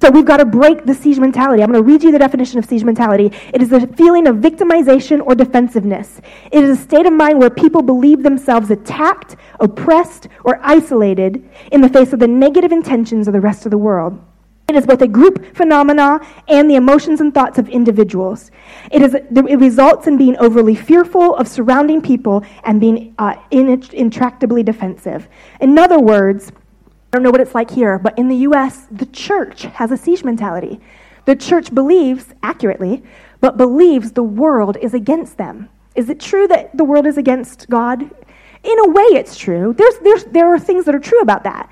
So 0.00 0.10
we've 0.10 0.26
got 0.26 0.36
to 0.36 0.44
break 0.44 0.84
the 0.84 0.94
siege 0.94 1.18
mentality. 1.18 1.62
I'm 1.62 1.72
going 1.72 1.82
to 1.82 1.90
read 1.90 2.02
you 2.02 2.12
the 2.12 2.18
definition 2.18 2.58
of 2.58 2.66
siege 2.66 2.84
mentality. 2.84 3.32
It 3.54 3.62
is 3.62 3.72
a 3.72 3.86
feeling 3.86 4.26
of 4.26 4.36
victimization 4.36 5.24
or 5.24 5.34
defensiveness. 5.34 6.20
It 6.52 6.62
is 6.62 6.78
a 6.78 6.82
state 6.82 7.06
of 7.06 7.14
mind 7.14 7.38
where 7.38 7.48
people 7.48 7.80
believe 7.80 8.22
themselves 8.22 8.70
attacked, 8.70 9.36
oppressed, 9.60 10.28
or 10.44 10.60
isolated 10.62 11.48
in 11.72 11.80
the 11.80 11.88
face 11.88 12.12
of 12.12 12.18
the 12.18 12.28
negative 12.28 12.70
intentions 12.70 13.28
of 13.28 13.32
the 13.32 13.40
rest 13.40 13.64
of 13.64 13.70
the 13.70 13.78
world. 13.78 14.22
It 14.66 14.76
is 14.76 14.86
both 14.86 15.02
a 15.02 15.08
group 15.08 15.54
phenomena 15.54 16.20
and 16.48 16.70
the 16.70 16.76
emotions 16.76 17.20
and 17.20 17.34
thoughts 17.34 17.58
of 17.58 17.68
individuals. 17.68 18.50
It, 18.90 19.02
is, 19.02 19.14
it 19.14 19.58
results 19.58 20.06
in 20.06 20.16
being 20.16 20.36
overly 20.38 20.74
fearful 20.74 21.36
of 21.36 21.46
surrounding 21.48 22.00
people 22.00 22.44
and 22.64 22.80
being 22.80 23.14
uh, 23.18 23.34
intractably 23.50 24.64
defensive. 24.64 25.28
In 25.60 25.78
other 25.78 26.00
words, 26.00 26.50
I 26.50 27.16
don't 27.16 27.22
know 27.22 27.30
what 27.30 27.42
it's 27.42 27.54
like 27.54 27.70
here, 27.70 27.98
but 27.98 28.18
in 28.18 28.28
the 28.28 28.36
US, 28.38 28.86
the 28.90 29.06
church 29.06 29.62
has 29.62 29.92
a 29.92 29.96
siege 29.96 30.24
mentality. 30.24 30.80
The 31.26 31.36
church 31.36 31.74
believes, 31.74 32.34
accurately, 32.42 33.02
but 33.40 33.56
believes 33.58 34.12
the 34.12 34.22
world 34.22 34.78
is 34.78 34.94
against 34.94 35.36
them. 35.36 35.68
Is 35.94 36.08
it 36.08 36.18
true 36.18 36.48
that 36.48 36.76
the 36.76 36.84
world 36.84 37.06
is 37.06 37.18
against 37.18 37.68
God? 37.68 38.02
In 38.02 38.78
a 38.78 38.88
way, 38.88 39.04
it's 39.12 39.36
true. 39.36 39.74
There's, 39.74 39.98
there's, 39.98 40.24
there 40.24 40.52
are 40.52 40.58
things 40.58 40.86
that 40.86 40.94
are 40.94 41.00
true 41.00 41.20
about 41.20 41.44
that. 41.44 41.70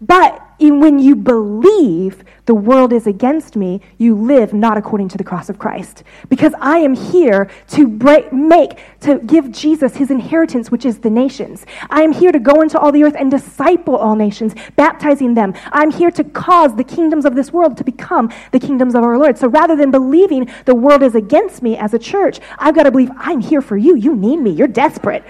But 0.00 0.43
when 0.58 0.98
you 0.98 1.16
believe 1.16 2.24
the 2.46 2.54
world 2.54 2.92
is 2.92 3.06
against 3.06 3.56
me, 3.56 3.80
you 3.96 4.14
live 4.14 4.52
not 4.52 4.76
according 4.76 5.08
to 5.08 5.18
the 5.18 5.24
cross 5.24 5.48
of 5.48 5.58
Christ. 5.58 6.02
Because 6.28 6.52
I 6.60 6.78
am 6.78 6.94
here 6.94 7.50
to 7.68 7.88
break, 7.88 8.32
make, 8.32 8.78
to 9.00 9.18
give 9.20 9.50
Jesus 9.50 9.96
his 9.96 10.10
inheritance, 10.10 10.70
which 10.70 10.84
is 10.84 10.98
the 10.98 11.10
nations. 11.10 11.64
I 11.90 12.02
am 12.02 12.12
here 12.12 12.32
to 12.32 12.38
go 12.38 12.60
into 12.60 12.78
all 12.78 12.92
the 12.92 13.02
earth 13.02 13.16
and 13.18 13.30
disciple 13.30 13.96
all 13.96 14.14
nations, 14.14 14.54
baptizing 14.76 15.34
them. 15.34 15.54
I'm 15.72 15.90
here 15.90 16.10
to 16.12 16.24
cause 16.24 16.76
the 16.76 16.84
kingdoms 16.84 17.24
of 17.24 17.34
this 17.34 17.52
world 17.52 17.76
to 17.78 17.84
become 17.84 18.30
the 18.52 18.60
kingdoms 18.60 18.94
of 18.94 19.02
our 19.02 19.18
Lord. 19.18 19.38
So 19.38 19.48
rather 19.48 19.74
than 19.74 19.90
believing 19.90 20.50
the 20.66 20.74
world 20.74 21.02
is 21.02 21.14
against 21.14 21.62
me 21.62 21.76
as 21.76 21.94
a 21.94 21.98
church, 21.98 22.40
I've 22.58 22.74
got 22.74 22.84
to 22.84 22.90
believe 22.90 23.10
I'm 23.16 23.40
here 23.40 23.62
for 23.62 23.76
you. 23.76 23.96
You 23.96 24.14
need 24.14 24.36
me. 24.36 24.50
You're 24.50 24.68
desperate. 24.68 25.24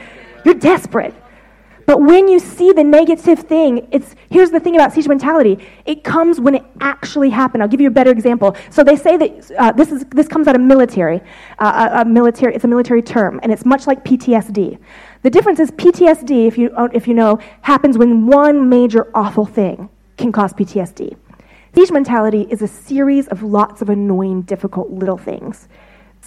You're 0.45 0.55
desperate. 0.55 1.15
But 1.87 2.01
when 2.01 2.29
you 2.29 2.39
see 2.39 2.73
the 2.73 2.85
negative 2.85 3.41
thing, 3.41 3.87
it's 3.91 4.15
here's 4.31 4.51
the 4.51 4.61
thing 4.61 4.75
about 4.75 4.93
siege 4.93 5.07
mentality. 5.07 5.59
It 5.85 6.03
comes 6.03 6.41
when 6.41 6.55
it 6.55 6.65
actually 6.81 7.31
happened. 7.31 7.63
I'll 7.63 7.69
give 7.69 7.81
you 7.81 7.89
a 7.89 7.93
better 7.93 8.11
example. 8.11 8.57
So 8.71 8.83
they 8.83 8.97
say 8.97 9.17
that 9.17 9.51
uh, 9.59 9.73
this 9.73 9.93
is 9.93 10.05
this 10.11 10.27
comes 10.29 10.49
out 10.49 10.55
of 10.55 10.63
military, 10.63 11.21
uh, 11.59 11.91
a, 11.93 12.01
a, 12.01 12.05
military. 12.05 12.55
It's 12.55 12.65
a 12.65 12.69
military 12.69 13.03
term, 13.03 13.39
and 13.43 13.53
it's 13.53 13.65
much 13.65 13.87
like 13.87 14.05
PTSD. 14.05 14.79
The 15.23 15.31
difference 15.31 15.61
is 15.61 15.71
PTSD, 15.73 16.47
if 16.47 16.57
you 16.57 16.71
uh, 16.77 16.89
if 16.93 17.07
you 17.07 17.15
know, 17.15 17.39
happens 17.63 17.99
when 17.99 18.27
one 18.27 18.69
major 18.69 19.11
awful 19.15 19.45
thing 19.47 19.89
can 20.17 20.33
cause 20.33 20.53
PTSD. 20.53 21.17
Siege 21.75 21.91
mentality 21.91 22.47
is 22.51 22.63
a 22.63 22.69
series 22.69 23.27
of 23.29 23.43
lots 23.43 23.83
of 23.83 23.89
annoying, 23.89 24.43
difficult 24.43 24.91
little 24.91 25.19
things, 25.19 25.69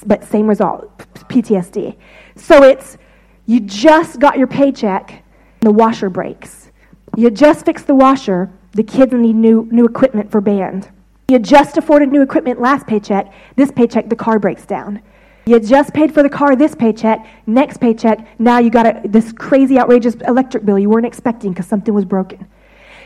but 0.05 0.23
same 0.23 0.45
result, 0.45 0.97
PTSD. 1.29 1.95
So 2.35 2.63
it's 2.63 2.97
you 3.45 3.61
just 3.61 4.19
got 4.19 4.37
your 4.37 4.47
paycheck 4.47 5.23
the 5.61 5.71
washer 5.71 6.09
breaks. 6.09 6.71
You 7.15 7.29
just 7.31 7.65
fixed 7.65 7.87
the 7.87 7.95
washer, 7.95 8.49
the 8.73 8.83
kids 8.83 9.13
need 9.13 9.35
new, 9.35 9.67
new 9.71 9.85
equipment 9.85 10.31
for 10.31 10.41
band. 10.41 10.89
You 11.29 11.39
just 11.39 11.77
afforded 11.77 12.09
new 12.09 12.21
equipment 12.21 12.61
last 12.61 12.87
paycheck, 12.87 13.33
this 13.55 13.71
paycheck, 13.71 14.09
the 14.09 14.15
car 14.15 14.39
breaks 14.39 14.65
down. 14.65 15.01
You 15.45 15.59
just 15.59 15.93
paid 15.93 16.13
for 16.13 16.23
the 16.23 16.29
car 16.29 16.55
this 16.55 16.75
paycheck, 16.75 17.25
next 17.47 17.77
paycheck, 17.77 18.39
now 18.39 18.59
you 18.59 18.69
got 18.69 18.85
a, 18.85 19.01
this 19.07 19.31
crazy, 19.31 19.79
outrageous 19.79 20.15
electric 20.27 20.65
bill 20.65 20.77
you 20.77 20.89
weren't 20.89 21.05
expecting 21.05 21.51
because 21.53 21.65
something 21.65 21.93
was 21.93 22.05
broken. 22.05 22.45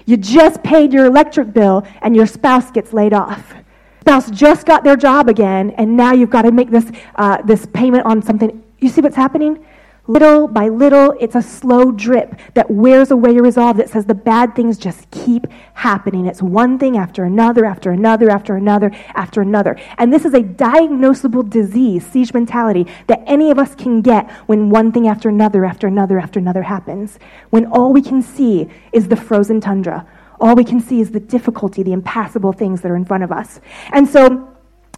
You 0.06 0.18
just 0.18 0.64
paid 0.64 0.92
your 0.92 1.06
electric 1.06 1.54
bill 1.54 1.86
and 2.02 2.16
your 2.16 2.26
spouse 2.26 2.72
gets 2.72 2.94
laid 2.94 3.14
off. 3.14 3.54
Spouse 4.02 4.32
just 4.32 4.66
got 4.66 4.84
their 4.84 4.96
job 4.96 5.30
again, 5.30 5.70
and 5.78 5.96
now 5.96 6.12
you've 6.12 6.32
got 6.32 6.42
to 6.42 6.52
make 6.52 6.72
this, 6.72 6.92
uh, 7.16 7.42
this 7.44 7.68
payment 7.68 8.06
on 8.06 8.22
something. 8.22 8.64
You 8.80 8.90
see 8.90 9.02
what's 9.02 9.16
happening? 9.16 9.64
Little 10.08 10.48
by 10.48 10.68
little, 10.68 11.14
it's 11.20 11.36
a 11.36 11.44
slow 11.44 11.92
drip 11.92 12.40
that 12.56 12.72
wears 12.72 13.12
away 13.12 13.34
your 13.34 13.44
resolve 13.44 13.78
that 13.78 13.88
says 13.88 14.06
the 14.06 14.16
bad 14.16 14.56
things 14.56 14.80
just 14.80 15.10
keep 15.12 15.46
happening. 15.76 16.26
It's 16.26 16.42
one 16.42 16.80
thing 16.80 16.98
after 16.98 17.24
another, 17.24 17.66
after 17.66 17.92
another, 17.92 18.32
after 18.32 18.56
another, 18.56 18.92
after 19.14 19.42
another. 19.42 19.78
And 20.00 20.12
this 20.12 20.26
is 20.26 20.34
a 20.34 20.42
diagnosable 20.42 21.48
disease, 21.48 22.04
siege 22.06 22.34
mentality, 22.34 22.88
that 23.06 23.22
any 23.28 23.52
of 23.52 23.60
us 23.60 23.76
can 23.76 24.02
get 24.02 24.30
when 24.48 24.72
one 24.72 24.92
thing 24.92 25.08
after 25.08 25.30
another, 25.30 25.66
after 25.66 25.86
another, 25.86 26.20
after 26.20 26.40
another 26.40 26.64
happens. 26.64 27.20
When 27.52 27.68
all 27.68 27.94
we 27.94 28.02
can 28.02 28.24
see 28.24 28.68
is 28.92 29.08
the 29.08 29.16
frozen 29.16 29.62
tundra. 29.62 30.08
All 30.40 30.56
we 30.56 30.64
can 30.64 30.80
see 30.80 31.00
is 31.00 31.12
the 31.12 31.20
difficulty, 31.20 31.84
the 31.84 31.94
impassable 31.94 32.54
things 32.54 32.82
that 32.82 32.90
are 32.90 32.96
in 32.96 33.06
front 33.06 33.24
of 33.24 33.32
us. 33.32 33.62
And 33.92 34.10
so, 34.10 34.48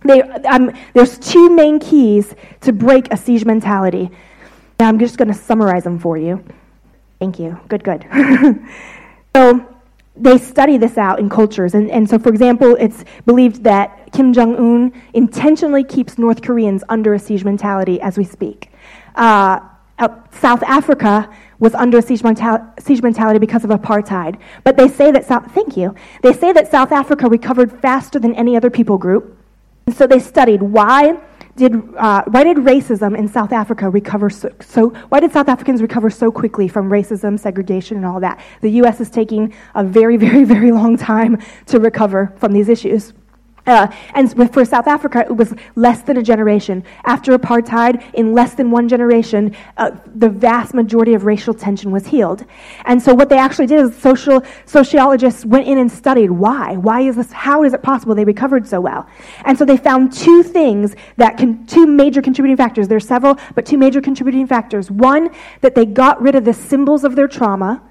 they, 0.06 0.22
um, 0.22 0.72
there's 0.94 1.18
two 1.18 1.50
main 1.50 1.80
keys 1.80 2.36
to 2.62 2.72
break 2.72 3.12
a 3.12 3.18
siege 3.18 3.44
mentality. 3.46 4.10
Now 4.84 4.89
I'm 4.89 5.00
just 5.00 5.17
going 5.17 5.30
to 5.30 5.34
summarize 5.34 5.86
them 5.86 5.98
for 5.98 6.17
you. 6.17 6.43
Thank 7.17 7.39
you. 7.39 7.58
Good, 7.69 7.86
good. 7.86 8.06
so 9.34 9.65
they 10.17 10.38
study 10.38 10.76
this 10.76 10.98
out 10.98 11.19
in 11.19 11.30
cultures. 11.30 11.74
And, 11.74 11.89
and 11.89 12.10
so, 12.10 12.19
for 12.19 12.28
example, 12.28 12.76
it's 12.78 13.06
believed 13.26 13.63
that 13.63 14.12
Kim 14.12 14.34
Jong 14.34 14.58
un 14.58 15.02
intentionally 15.13 15.86
keeps 15.86 16.17
North 16.17 16.41
Koreans 16.41 16.84
under 16.89 17.13
a 17.13 17.19
siege 17.19 17.46
mentality 17.46 18.02
as 18.02 18.17
we 18.17 18.26
speak. 18.26 18.72
Uh, 19.15 19.62
South 20.32 20.63
Africa 20.63 21.34
was 21.60 21.74
under 21.76 22.00
a 22.00 22.02
siege, 22.02 22.22
siege 22.78 23.02
mentality 23.02 23.39
because 23.39 23.63
of 23.63 23.69
apartheid. 23.69 24.38
But 24.65 24.76
they 24.76 24.89
say 24.89 25.12
that 25.12 25.26
South, 25.26 25.50
thank 25.54 25.78
you. 25.78 25.96
They 26.24 26.34
say 26.34 26.52
that 26.52 26.69
South 26.69 26.91
Africa 26.91 27.30
recovered 27.30 27.72
faster 27.72 28.19
than 28.19 28.36
any 28.36 28.58
other 28.58 28.69
people 28.69 28.98
group. 28.98 29.38
And 29.86 29.96
so 29.96 30.08
they 30.08 30.19
studied 30.19 30.62
why 30.62 31.17
did, 31.56 31.74
uh, 31.98 32.24
why 32.28 32.44
did 32.44 32.58
racism 32.58 33.18
in 33.18 33.28
South 33.28 33.52
Africa 33.52 33.89
recover 33.89 34.30
so, 34.30 34.52
so, 34.60 34.89
why 35.10 35.20
did 35.20 35.32
South 35.32 35.48
Africans 35.48 35.82
recover 35.82 36.10
so 36.10 36.32
quickly 36.32 36.68
from 36.68 36.89
racism, 36.89 37.39
segregation, 37.39 37.98
and 37.98 38.06
all 38.06 38.20
that? 38.20 38.39
The 38.62 38.72
U.S. 38.72 39.00
is 39.00 39.10
taking 39.10 39.54
a 39.76 39.84
very, 39.84 40.18
very, 40.28 40.44
very 40.44 40.72
long 40.72 40.98
time 40.98 41.42
to 41.68 41.80
recover 41.80 42.34
from 42.38 42.54
these 42.54 42.70
issues. 42.70 43.13
Uh, 43.65 43.88
and 44.13 44.52
for 44.52 44.65
South 44.65 44.88
Africa, 44.88 45.19
it 45.21 45.36
was 45.36 45.54
less 45.76 46.02
than 46.02 46.17
a 46.17 46.23
generation. 46.23 46.84
After 47.06 47.38
apartheid, 47.38 48.04
in 48.13 48.34
less 48.34 48.56
than 48.56 48.71
one 48.71 48.89
generation, 48.89 49.56
uh, 49.78 49.91
the 50.15 50.28
vast 50.28 50.73
majority 50.73 51.13
of 51.13 51.23
racial 51.26 51.54
tension 51.54 51.89
was 51.91 52.06
healed. 52.06 52.45
And 52.86 53.02
so, 53.02 53.13
what 53.13 53.30
they 53.30 53.38
actually 53.38 53.67
did 53.67 53.80
is 53.80 53.95
social 53.95 54.43
sociologists 54.65 55.45
went 55.45 55.65
in 55.65 55.78
and 55.78 55.89
studied 55.89 56.30
why. 56.30 56.76
Why 56.76 57.02
is 57.02 57.15
this? 57.15 57.32
How 57.32 57.63
is 57.63 57.73
it 57.73 57.82
possible 57.82 58.15
they 58.15 58.26
recovered 58.26 58.67
so 58.67 58.82
well? 58.82 59.08
And 59.45 59.58
so, 59.58 59.63
they 59.63 59.78
found 59.78 60.12
two 60.12 60.43
things 60.43 60.95
that 61.15 61.38
can, 61.38 61.65
two 61.65 61.88
major 61.88 62.21
contributing 62.21 62.58
factors. 62.58 62.89
There 62.89 62.97
are 62.97 62.99
several, 62.99 63.38
but 63.56 63.65
two 63.65 63.78
major 63.78 64.02
contributing 64.02 64.45
factors. 64.45 64.91
One, 64.91 65.30
that 65.62 65.73
they 65.73 65.86
got 65.86 66.21
rid 66.21 66.36
of 66.36 66.43
the 66.43 66.54
symbols 66.54 67.06
of 67.06 67.15
their 67.15 67.30
trauma 67.30 67.82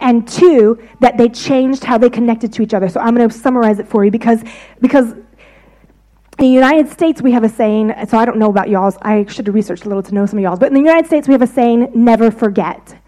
and 0.00 0.26
two, 0.26 0.82
that 1.00 1.16
they 1.16 1.28
changed 1.28 1.84
how 1.84 1.98
they 1.98 2.10
connected 2.10 2.52
to 2.54 2.62
each 2.62 2.74
other. 2.74 2.88
So 2.88 3.00
I'm 3.00 3.14
going 3.14 3.28
to 3.28 3.34
summarize 3.34 3.78
it 3.78 3.88
for 3.88 4.04
you 4.04 4.10
because, 4.10 4.42
because 4.80 5.12
in 5.12 5.24
the 6.38 6.46
United 6.48 6.88
States, 6.88 7.22
we 7.22 7.32
have 7.32 7.44
a 7.44 7.48
saying, 7.48 7.92
so 8.08 8.18
I 8.18 8.24
don't 8.24 8.38
know 8.38 8.50
about 8.50 8.68
y'all's, 8.68 8.96
I 9.02 9.24
should 9.26 9.46
have 9.46 9.54
researched 9.54 9.84
a 9.84 9.88
little 9.88 10.02
to 10.02 10.14
know 10.14 10.26
some 10.26 10.38
of 10.38 10.42
y'all's, 10.42 10.58
but 10.58 10.68
in 10.68 10.74
the 10.74 10.80
United 10.80 11.06
States, 11.06 11.28
we 11.28 11.32
have 11.32 11.42
a 11.42 11.46
saying, 11.46 11.90
never 11.94 12.30
forget. 12.30 12.98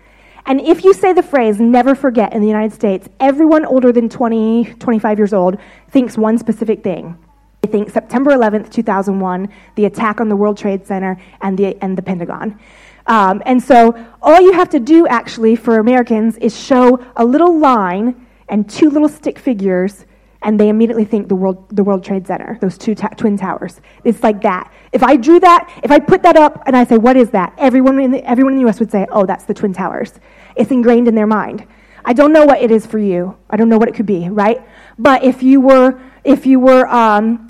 And 0.46 0.60
if 0.60 0.84
you 0.84 0.92
say 0.92 1.12
the 1.12 1.22
phrase 1.22 1.58
never 1.58 1.94
forget 1.94 2.34
in 2.34 2.42
the 2.42 2.46
United 2.46 2.74
States, 2.74 3.08
everyone 3.18 3.64
older 3.64 3.92
than 3.92 4.08
20, 4.08 4.74
25 4.74 5.18
years 5.18 5.32
old 5.32 5.58
thinks 5.90 6.18
one 6.18 6.36
specific 6.36 6.84
thing. 6.84 7.18
They 7.62 7.70
think 7.70 7.88
September 7.88 8.32
11th, 8.32 8.70
2001, 8.70 9.48
the 9.74 9.86
attack 9.86 10.20
on 10.20 10.28
the 10.28 10.36
World 10.36 10.58
Trade 10.58 10.86
Center 10.86 11.18
and 11.40 11.58
the, 11.58 11.82
and 11.82 11.96
the 11.96 12.02
Pentagon. 12.02 12.60
Um, 13.06 13.42
and 13.44 13.62
so 13.62 13.94
all 14.22 14.40
you 14.40 14.52
have 14.52 14.70
to 14.70 14.80
do 14.80 15.06
actually 15.06 15.56
for 15.56 15.78
Americans 15.78 16.36
is 16.38 16.58
show 16.58 17.04
a 17.16 17.24
little 17.24 17.58
line 17.58 18.26
and 18.48 18.68
two 18.68 18.90
little 18.90 19.08
stick 19.08 19.38
figures, 19.38 20.06
and 20.42 20.60
they 20.60 20.68
immediately 20.68 21.04
think 21.04 21.28
the 21.28 21.34
World, 21.34 21.66
the 21.74 21.82
World 21.82 22.04
Trade 22.04 22.26
Center, 22.26 22.58
those 22.60 22.76
two 22.76 22.94
ta- 22.94 23.08
twin 23.08 23.36
towers. 23.36 23.80
It's 24.04 24.22
like 24.22 24.42
that. 24.42 24.72
If 24.92 25.02
I 25.02 25.16
drew 25.16 25.40
that, 25.40 25.70
if 25.82 25.90
I 25.90 25.98
put 25.98 26.22
that 26.22 26.36
up 26.36 26.62
and 26.66 26.76
I 26.76 26.84
say, 26.84 26.98
what 26.98 27.16
is 27.16 27.30
that? 27.30 27.54
Everyone 27.58 27.98
in 28.00 28.10
the, 28.10 28.24
everyone 28.28 28.54
in 28.54 28.62
the 28.62 28.68
US 28.68 28.80
would 28.80 28.90
say, 28.90 29.06
oh, 29.10 29.26
that's 29.26 29.44
the 29.44 29.54
Twin 29.54 29.72
Towers. 29.72 30.12
It's 30.56 30.70
ingrained 30.70 31.08
in 31.08 31.14
their 31.14 31.26
mind. 31.26 31.66
I 32.04 32.12
don't 32.12 32.32
know 32.32 32.44
what 32.44 32.60
it 32.60 32.70
is 32.70 32.84
for 32.84 32.98
you. 32.98 33.36
I 33.48 33.56
don't 33.56 33.68
know 33.70 33.78
what 33.78 33.88
it 33.88 33.94
could 33.94 34.06
be, 34.06 34.28
right? 34.28 34.60
But 34.98 35.24
if 35.24 35.42
you 35.42 35.60
were, 35.60 36.00
if 36.22 36.44
you 36.44 36.60
were, 36.60 36.86
um, 36.88 37.46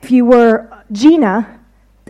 if 0.00 0.10
you 0.12 0.24
were 0.24 0.70
Gina, 0.92 1.60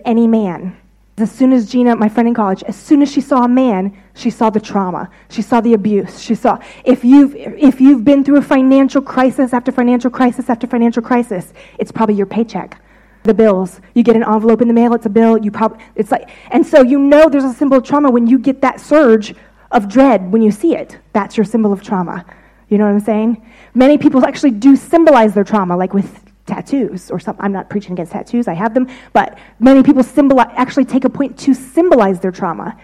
any 0.05 0.27
man, 0.27 0.77
as 1.19 1.33
soon 1.33 1.53
as 1.53 1.71
Gina, 1.71 1.97
my 1.97 2.11
friend 2.11 2.29
in 2.29 2.35
college, 2.35 2.63
as 2.65 2.77
soon 2.77 3.01
as 3.01 3.11
she 3.11 3.23
saw 3.23 3.45
a 3.45 3.49
man, 3.49 3.97
she 4.15 4.29
saw 4.29 4.51
the 4.51 4.61
trauma. 4.61 5.11
She 5.31 5.41
saw 5.41 5.63
the 5.63 5.73
abuse. 5.73 6.21
She 6.21 6.35
saw 6.35 6.59
if 6.85 7.05
you've 7.05 7.35
if 7.35 7.81
you've 7.81 8.05
been 8.05 8.23
through 8.23 8.37
a 8.37 8.43
financial 8.43 9.01
crisis 9.01 9.55
after 9.55 9.73
financial 9.73 10.11
crisis 10.11 10.51
after 10.51 10.67
financial 10.67 11.03
crisis, 11.03 11.55
it's 11.79 11.91
probably 11.91 12.17
your 12.17 12.27
paycheck. 12.27 12.81
The 13.23 13.33
bills. 13.33 13.81
You 13.95 14.03
get 14.03 14.15
an 14.15 14.25
envelope 14.25 14.61
in 14.61 14.69
the 14.69 14.75
mail, 14.75 14.95
it's 14.95 15.07
a 15.07 15.11
bill, 15.11 15.39
you 15.39 15.51
probably 15.51 15.83
it's 15.95 16.11
like 16.11 16.29
and 16.51 16.67
so 16.67 16.83
you 16.83 16.99
know 16.99 17.31
there's 17.31 17.45
a 17.45 17.53
symbol 17.53 17.79
of 17.79 17.85
trauma 17.85 18.11
when 18.11 18.27
you 18.27 18.39
get 18.39 18.61
that 18.61 18.79
surge 18.79 19.35
of 19.71 19.89
dread 19.89 20.31
when 20.31 20.43
you 20.43 20.51
see 20.51 20.77
it. 20.77 20.99
That's 21.15 21.37
your 21.37 21.45
symbol 21.45 21.73
of 21.73 21.83
trauma. 21.83 22.27
You 22.69 22.77
know 22.77 22.85
what 22.85 22.93
I'm 22.93 23.01
saying? 23.01 23.43
Many 23.75 23.97
people 23.97 24.25
actually 24.27 24.51
do 24.51 24.77
symbolize 24.77 25.33
their 25.35 25.45
trauma, 25.45 25.77
like 25.77 25.95
with 25.95 26.26
tattoos 26.47 27.11
or 27.11 27.19
something. 27.19 27.45
I'm 27.45 27.53
not 27.53 27.69
preaching 27.69 27.93
against 27.93 28.13
tattoos, 28.13 28.49
I 28.49 28.55
have 28.55 28.73
them, 28.73 28.89
but 29.13 29.39
many 29.59 29.83
people 29.83 30.03
symbolize, 30.03 30.53
actually 30.57 30.85
take 30.85 31.05
a 31.05 31.11
point 31.11 31.39
to 31.41 31.55
symbolize 31.55 32.21
their 32.21 32.33
trauma. 32.33 32.79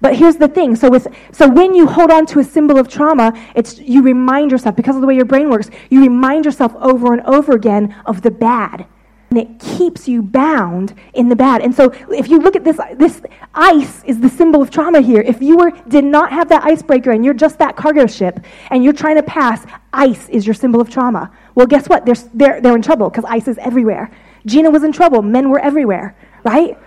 But 0.00 0.14
here's 0.14 0.36
the 0.36 0.48
thing. 0.48 0.76
So, 0.76 0.90
with, 0.90 1.08
so 1.32 1.48
when 1.48 1.74
you 1.74 1.86
hold 1.86 2.10
on 2.10 2.24
to 2.26 2.38
a 2.38 2.44
symbol 2.44 2.78
of 2.78 2.88
trauma, 2.88 3.32
it's, 3.56 3.78
you 3.78 4.02
remind 4.02 4.52
yourself, 4.52 4.76
because 4.76 4.94
of 4.94 5.00
the 5.00 5.08
way 5.08 5.16
your 5.16 5.24
brain 5.24 5.50
works, 5.50 5.70
you 5.90 6.00
remind 6.00 6.44
yourself 6.44 6.72
over 6.76 7.12
and 7.12 7.22
over 7.22 7.52
again 7.52 7.96
of 8.06 8.22
the 8.22 8.30
bad. 8.30 8.86
And 9.30 9.38
it 9.38 9.58
keeps 9.58 10.08
you 10.08 10.22
bound 10.22 10.94
in 11.12 11.28
the 11.28 11.36
bad. 11.36 11.60
And 11.60 11.74
so 11.74 11.90
if 12.10 12.30
you 12.30 12.38
look 12.38 12.56
at 12.56 12.64
this, 12.64 12.80
this 12.94 13.20
ice 13.54 14.02
is 14.04 14.20
the 14.20 14.28
symbol 14.28 14.62
of 14.62 14.70
trauma 14.70 15.02
here. 15.02 15.20
If 15.20 15.42
you 15.42 15.58
were, 15.58 15.70
did 15.88 16.04
not 16.04 16.32
have 16.32 16.48
that 16.48 16.64
icebreaker 16.64 17.10
and 17.10 17.22
you're 17.22 17.34
just 17.34 17.58
that 17.58 17.76
cargo 17.76 18.06
ship 18.06 18.40
and 18.70 18.82
you're 18.82 18.94
trying 18.94 19.16
to 19.16 19.22
pass, 19.22 19.66
ice 19.92 20.30
is 20.30 20.46
your 20.46 20.54
symbol 20.54 20.80
of 20.80 20.88
trauma. 20.88 21.30
Well, 21.58 21.66
guess 21.66 21.88
what? 21.88 22.06
They're, 22.06 22.14
they're, 22.34 22.60
they're 22.60 22.76
in 22.76 22.82
trouble 22.82 23.10
because 23.10 23.24
ice 23.24 23.48
is 23.48 23.58
everywhere. 23.58 24.12
Gina 24.46 24.70
was 24.70 24.84
in 24.84 24.92
trouble. 24.92 25.22
Men 25.22 25.50
were 25.50 25.58
everywhere, 25.58 26.16
right? 26.44 26.78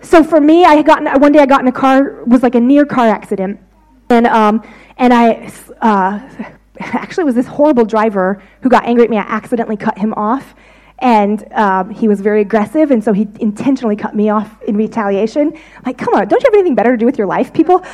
So 0.00 0.24
for 0.24 0.40
me, 0.40 0.64
I 0.64 0.80
got 0.80 1.06
in, 1.06 1.20
one 1.20 1.32
day 1.32 1.40
I 1.40 1.44
got 1.44 1.60
in 1.60 1.66
a 1.66 1.72
car, 1.72 2.24
was 2.24 2.42
like 2.42 2.54
a 2.54 2.60
near 2.60 2.86
car 2.86 3.08
accident. 3.08 3.60
And, 4.08 4.26
um, 4.26 4.66
and 4.96 5.12
I 5.12 5.52
uh, 5.82 6.46
actually 6.80 7.24
was 7.24 7.34
this 7.34 7.46
horrible 7.46 7.84
driver 7.84 8.42
who 8.62 8.70
got 8.70 8.86
angry 8.86 9.04
at 9.04 9.10
me. 9.10 9.18
I 9.18 9.20
accidentally 9.20 9.76
cut 9.76 9.98
him 9.98 10.14
off 10.14 10.54
and 11.02 11.52
um, 11.52 11.90
he 11.90 12.06
was 12.06 12.20
very 12.20 12.40
aggressive, 12.40 12.92
and 12.92 13.02
so 13.02 13.12
he 13.12 13.28
intentionally 13.40 13.96
cut 13.96 14.14
me 14.14 14.30
off 14.30 14.62
in 14.62 14.76
retaliation. 14.76 15.52
Like, 15.84 15.98
come 15.98 16.14
on, 16.14 16.28
don't 16.28 16.40
you 16.40 16.46
have 16.46 16.54
anything 16.54 16.76
better 16.76 16.92
to 16.92 16.96
do 16.96 17.04
with 17.04 17.18
your 17.18 17.26
life, 17.26 17.52
people? 17.52 17.84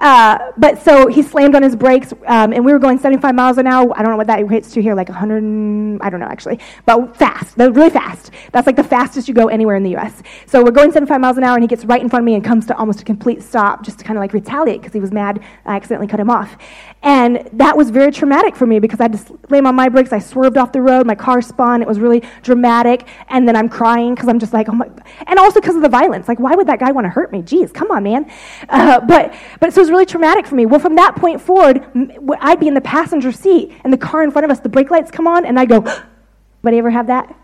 Uh, 0.00 0.50
but 0.58 0.82
so 0.82 1.06
he 1.06 1.22
slammed 1.22 1.54
on 1.54 1.62
his 1.62 1.76
brakes, 1.76 2.12
um, 2.26 2.52
and 2.52 2.64
we 2.64 2.72
were 2.72 2.80
going 2.80 2.98
75 2.98 3.36
miles 3.36 3.58
an 3.58 3.68
hour. 3.68 3.96
I 3.96 4.02
don't 4.02 4.10
know 4.10 4.16
what 4.16 4.26
that 4.26 4.46
hits 4.50 4.72
to 4.72 4.82
here, 4.82 4.96
like 4.96 5.08
100, 5.08 6.02
I 6.02 6.10
don't 6.10 6.18
know 6.18 6.26
actually, 6.26 6.58
but 6.84 7.16
fast, 7.16 7.56
really 7.56 7.88
fast. 7.88 8.32
That's 8.50 8.66
like 8.66 8.76
the 8.76 8.84
fastest 8.84 9.28
you 9.28 9.34
go 9.34 9.46
anywhere 9.46 9.76
in 9.76 9.84
the 9.84 9.90
U.S. 9.90 10.22
So 10.46 10.62
we're 10.62 10.72
going 10.72 10.90
75 10.90 11.20
miles 11.20 11.38
an 11.38 11.44
hour, 11.44 11.54
and 11.54 11.62
he 11.62 11.68
gets 11.68 11.84
right 11.84 12.02
in 12.02 12.08
front 12.08 12.24
of 12.24 12.26
me 12.26 12.34
and 12.34 12.44
comes 12.44 12.66
to 12.66 12.76
almost 12.76 13.00
a 13.00 13.04
complete 13.04 13.44
stop, 13.44 13.84
just 13.84 14.00
to 14.00 14.04
kind 14.04 14.18
of 14.18 14.20
like 14.20 14.32
retaliate 14.32 14.80
because 14.80 14.92
he 14.92 15.00
was 15.00 15.12
mad 15.12 15.40
I 15.64 15.76
accidentally 15.76 16.08
cut 16.08 16.18
him 16.18 16.30
off. 16.30 16.56
And 17.02 17.48
that 17.52 17.76
was 17.76 17.90
very 17.90 18.10
traumatic 18.10 18.56
for 18.56 18.66
me 18.66 18.80
because 18.80 18.98
I 18.98 19.04
had 19.04 19.12
to 19.12 19.38
slam 19.48 19.66
on 19.66 19.76
my 19.76 19.88
brakes. 19.88 20.12
I 20.12 20.18
swerved 20.18 20.56
off 20.56 20.72
the 20.72 20.80
road. 20.80 21.06
My 21.06 21.14
car 21.14 21.40
spun. 21.40 21.80
It 21.80 21.86
was 21.86 22.00
really 22.00 22.20
dramatic. 22.42 22.55
And 22.64 23.46
then 23.46 23.56
I'm 23.56 23.68
crying 23.68 24.14
because 24.14 24.28
I'm 24.28 24.38
just 24.38 24.52
like, 24.52 24.68
oh 24.68 24.72
my. 24.72 24.88
And 25.26 25.38
also 25.38 25.60
because 25.60 25.76
of 25.76 25.82
the 25.82 25.88
violence. 25.88 26.28
Like, 26.28 26.40
why 26.40 26.54
would 26.54 26.66
that 26.66 26.78
guy 26.78 26.90
want 26.90 27.04
to 27.04 27.08
hurt 27.08 27.32
me? 27.32 27.42
Jeez, 27.42 27.72
come 27.72 27.90
on, 27.90 28.02
man. 28.02 28.30
Uh, 28.68 29.00
but, 29.00 29.34
but 29.60 29.72
so 29.72 29.80
it 29.80 29.84
was 29.84 29.90
really 29.90 30.06
traumatic 30.06 30.46
for 30.46 30.54
me. 30.54 30.66
Well, 30.66 30.80
from 30.80 30.96
that 30.96 31.16
point 31.16 31.40
forward, 31.40 31.84
I'd 32.40 32.60
be 32.60 32.68
in 32.68 32.74
the 32.74 32.80
passenger 32.80 33.32
seat 33.32 33.72
and 33.84 33.92
the 33.92 33.98
car 33.98 34.22
in 34.22 34.30
front 34.30 34.44
of 34.44 34.50
us, 34.50 34.60
the 34.60 34.68
brake 34.68 34.90
lights 34.90 35.10
come 35.10 35.26
on, 35.26 35.44
and 35.44 35.58
I'd 35.58 35.68
go, 35.68 35.78
anybody 36.64 36.78
ever 36.78 36.90
have 36.90 37.06
that? 37.08 37.34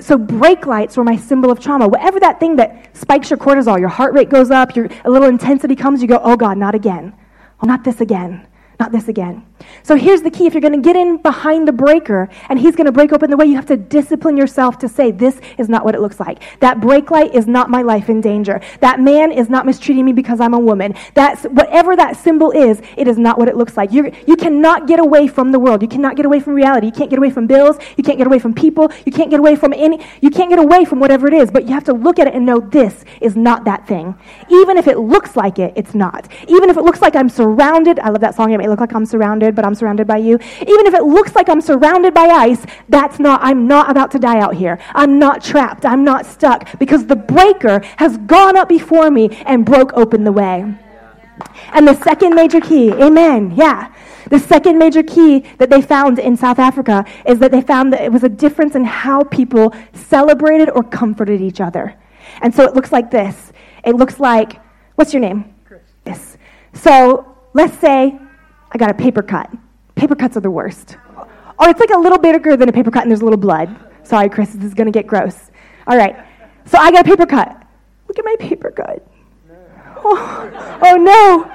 So 0.00 0.18
brake 0.18 0.66
lights 0.66 0.96
were 0.96 1.04
my 1.04 1.16
symbol 1.16 1.50
of 1.50 1.60
trauma. 1.60 1.88
Whatever 1.88 2.20
that 2.20 2.40
thing 2.40 2.56
that 2.56 2.94
spikes 2.96 3.30
your 3.30 3.38
cortisol, 3.38 3.78
your 3.78 3.88
heart 3.88 4.12
rate 4.12 4.28
goes 4.28 4.50
up, 4.50 4.76
your 4.76 4.88
a 5.04 5.10
little 5.10 5.28
intensity 5.28 5.74
comes, 5.74 6.02
you 6.02 6.08
go, 6.08 6.20
oh 6.22 6.36
God, 6.36 6.58
not 6.58 6.74
again. 6.74 7.14
Oh, 7.62 7.66
not 7.66 7.84
this 7.84 8.00
again 8.00 8.46
not 8.78 8.92
this 8.92 9.08
again. 9.08 9.44
So 9.82 9.96
here's 9.96 10.22
the 10.22 10.30
key 10.30 10.46
if 10.46 10.54
you're 10.54 10.60
going 10.60 10.74
to 10.74 10.80
get 10.80 10.96
in 10.96 11.18
behind 11.18 11.66
the 11.66 11.72
breaker 11.72 12.28
and 12.48 12.58
he's 12.58 12.76
going 12.76 12.86
to 12.86 12.92
break 12.92 13.12
open 13.12 13.30
the 13.30 13.36
way, 13.36 13.46
you 13.46 13.56
have 13.56 13.66
to 13.66 13.76
discipline 13.76 14.36
yourself 14.36 14.78
to 14.78 14.88
say, 14.88 15.10
This 15.10 15.40
is 15.58 15.68
not 15.68 15.84
what 15.84 15.94
it 15.94 16.00
looks 16.00 16.20
like. 16.20 16.42
That 16.60 16.80
brake 16.80 17.10
light 17.10 17.34
is 17.34 17.46
not 17.46 17.70
my 17.70 17.82
life 17.82 18.08
in 18.08 18.20
danger. 18.20 18.60
That 18.80 19.00
man 19.00 19.32
is 19.32 19.48
not 19.48 19.66
mistreating 19.66 20.04
me 20.04 20.12
because 20.12 20.40
I'm 20.40 20.54
a 20.54 20.58
woman. 20.58 20.94
That's 21.14 21.44
whatever 21.44 21.96
that 21.96 22.16
symbol 22.16 22.50
is, 22.50 22.82
it 22.96 23.08
is 23.08 23.18
not 23.18 23.38
what 23.38 23.48
it 23.48 23.56
looks 23.56 23.76
like. 23.76 23.92
You're, 23.92 24.10
you 24.26 24.36
cannot 24.36 24.86
get 24.86 25.00
away 25.00 25.26
from 25.26 25.52
the 25.52 25.58
world. 25.58 25.82
You 25.82 25.88
cannot 25.88 26.16
get 26.16 26.26
away 26.26 26.40
from 26.40 26.54
reality. 26.54 26.86
You 26.86 26.92
can't 26.92 27.10
get 27.10 27.18
away 27.18 27.30
from 27.30 27.46
bills. 27.46 27.76
You 27.96 28.04
can't 28.04 28.18
get 28.18 28.26
away 28.26 28.38
from 28.38 28.54
people. 28.54 28.92
You 29.06 29.12
can't 29.12 29.30
get 29.30 29.40
away 29.40 29.56
from 29.56 29.72
any, 29.72 30.04
you 30.20 30.30
can't 30.30 30.50
get 30.50 30.58
away 30.58 30.84
from 30.84 31.00
whatever 31.00 31.26
it 31.26 31.34
is, 31.34 31.50
but 31.50 31.66
you 31.66 31.74
have 31.74 31.84
to 31.84 31.92
look 31.92 32.18
at 32.18 32.26
it 32.26 32.34
and 32.34 32.44
know 32.44 32.60
this 32.60 33.04
is 33.20 33.36
not 33.36 33.64
that 33.64 33.86
thing. 33.86 34.14
Even 34.50 34.76
if 34.76 34.86
it 34.86 34.98
looks 34.98 35.36
like 35.36 35.58
it, 35.58 35.72
it's 35.76 35.94
not. 35.94 36.28
Even 36.48 36.70
if 36.70 36.76
it 36.76 36.82
looks 36.82 37.00
like 37.00 37.16
I'm 37.16 37.28
surrounded, 37.28 37.98
I 38.00 38.10
love 38.10 38.20
that 38.20 38.34
song 38.34 38.52
it 38.52 38.58
may 38.58 38.68
look 38.68 38.80
like 38.80 38.94
I'm 38.94 39.06
surrounded, 39.06 39.47
but 39.54 39.64
I'm 39.64 39.74
surrounded 39.74 40.06
by 40.06 40.18
you. 40.18 40.34
Even 40.34 40.86
if 40.86 40.94
it 40.94 41.04
looks 41.04 41.34
like 41.34 41.48
I'm 41.48 41.60
surrounded 41.60 42.14
by 42.14 42.26
ice, 42.26 42.64
that's 42.88 43.18
not, 43.18 43.40
I'm 43.42 43.66
not 43.66 43.90
about 43.90 44.10
to 44.12 44.18
die 44.18 44.38
out 44.38 44.54
here. 44.54 44.78
I'm 44.94 45.18
not 45.18 45.42
trapped. 45.42 45.84
I'm 45.84 46.04
not 46.04 46.26
stuck 46.26 46.78
because 46.78 47.06
the 47.06 47.16
breaker 47.16 47.80
has 47.96 48.16
gone 48.18 48.56
up 48.56 48.68
before 48.68 49.10
me 49.10 49.30
and 49.46 49.64
broke 49.64 49.92
open 49.94 50.24
the 50.24 50.32
way. 50.32 50.64
And 51.72 51.86
the 51.86 51.94
second 52.02 52.34
major 52.34 52.60
key, 52.60 52.92
amen, 52.92 53.54
yeah. 53.56 53.92
The 54.30 54.38
second 54.38 54.78
major 54.78 55.02
key 55.02 55.40
that 55.58 55.70
they 55.70 55.80
found 55.80 56.18
in 56.18 56.36
South 56.36 56.58
Africa 56.58 57.04
is 57.24 57.38
that 57.38 57.50
they 57.50 57.62
found 57.62 57.92
that 57.92 58.02
it 58.02 58.12
was 58.12 58.24
a 58.24 58.28
difference 58.28 58.74
in 58.74 58.84
how 58.84 59.24
people 59.24 59.74
celebrated 59.92 60.68
or 60.70 60.82
comforted 60.82 61.40
each 61.40 61.60
other. 61.60 61.94
And 62.42 62.54
so 62.54 62.64
it 62.64 62.74
looks 62.74 62.92
like 62.92 63.10
this. 63.10 63.52
It 63.84 63.96
looks 63.96 64.20
like, 64.20 64.60
what's 64.96 65.14
your 65.14 65.20
name? 65.20 65.54
Chris. 65.64 65.80
Yes. 66.04 66.36
So 66.74 67.36
let's 67.54 67.78
say 67.78 68.18
I 68.70 68.78
got 68.78 68.90
a 68.90 68.94
paper 68.94 69.22
cut. 69.22 69.50
Paper 69.94 70.14
cuts 70.14 70.36
are 70.36 70.40
the 70.40 70.50
worst. 70.50 70.96
Or 71.58 71.68
it's 71.68 71.80
like 71.80 71.90
a 71.90 71.98
little 71.98 72.18
bigger 72.18 72.56
than 72.56 72.68
a 72.68 72.72
paper 72.72 72.90
cut 72.90 73.02
and 73.02 73.10
there's 73.10 73.20
a 73.20 73.24
little 73.24 73.38
blood. 73.38 73.74
Sorry, 74.04 74.28
Chris, 74.28 74.52
this 74.52 74.64
is 74.64 74.74
going 74.74 74.86
to 74.86 74.92
get 74.92 75.06
gross. 75.06 75.50
All 75.86 75.96
right. 75.96 76.16
So 76.66 76.78
I 76.78 76.90
got 76.90 77.06
a 77.06 77.08
paper 77.08 77.26
cut. 77.26 77.62
Look 78.06 78.18
at 78.18 78.24
my 78.24 78.36
paper 78.38 78.70
cut. 78.70 79.06
Oh, 79.96 80.78
oh 80.82 80.96
no. 80.96 81.50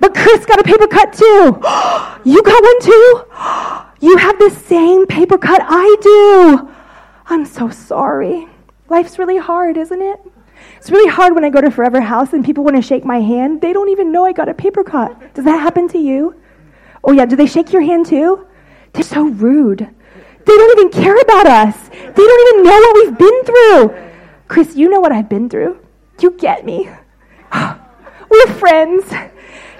But 0.00 0.14
Chris 0.14 0.46
got 0.46 0.58
a 0.58 0.64
paper 0.64 0.86
cut 0.86 1.12
too. 1.12 1.60
You 2.24 2.40
got 2.42 2.62
one 2.62 2.80
too? 2.80 3.24
You 4.00 4.16
have 4.16 4.36
the 4.40 4.50
same 4.50 5.06
paper 5.06 5.38
cut 5.38 5.62
I 5.64 5.96
do. 6.00 6.72
I'm 7.26 7.44
so 7.44 7.70
sorry. 7.70 8.48
Life's 8.88 9.16
really 9.16 9.38
hard, 9.38 9.76
isn't 9.76 10.02
it? 10.02 10.20
It's 10.76 10.90
really 10.90 11.08
hard 11.08 11.34
when 11.34 11.44
I 11.44 11.50
go 11.50 11.60
to 11.60 11.70
Forever 11.70 12.00
House 12.00 12.32
and 12.32 12.44
people 12.44 12.64
want 12.64 12.74
to 12.74 12.82
shake 12.82 13.04
my 13.04 13.20
hand. 13.20 13.60
They 13.60 13.72
don't 13.72 13.90
even 13.90 14.10
know 14.10 14.26
I 14.26 14.32
got 14.32 14.48
a 14.48 14.54
paper 14.54 14.82
cut. 14.82 15.34
Does 15.34 15.44
that 15.44 15.58
happen 15.58 15.86
to 15.88 15.98
you? 15.98 16.34
Oh, 17.04 17.12
yeah, 17.12 17.26
do 17.26 17.36
they 17.36 17.46
shake 17.46 17.72
your 17.72 17.82
hand 17.82 18.06
too? 18.06 18.46
They're 18.92 19.02
so 19.02 19.24
rude. 19.24 19.80
They 19.80 20.56
don't 20.56 20.78
even 20.78 21.02
care 21.02 21.16
about 21.16 21.46
us. 21.46 21.88
They 21.88 21.98
don't 21.98 22.54
even 22.54 22.64
know 22.64 22.78
what 22.78 22.94
we've 22.96 23.18
been 23.18 23.44
through. 23.44 24.12
Chris, 24.48 24.76
you 24.76 24.88
know 24.88 25.00
what 25.00 25.12
I've 25.12 25.28
been 25.28 25.48
through. 25.48 25.78
You 26.20 26.32
get 26.32 26.64
me. 26.64 26.88
We're 28.30 28.54
friends. 28.54 29.04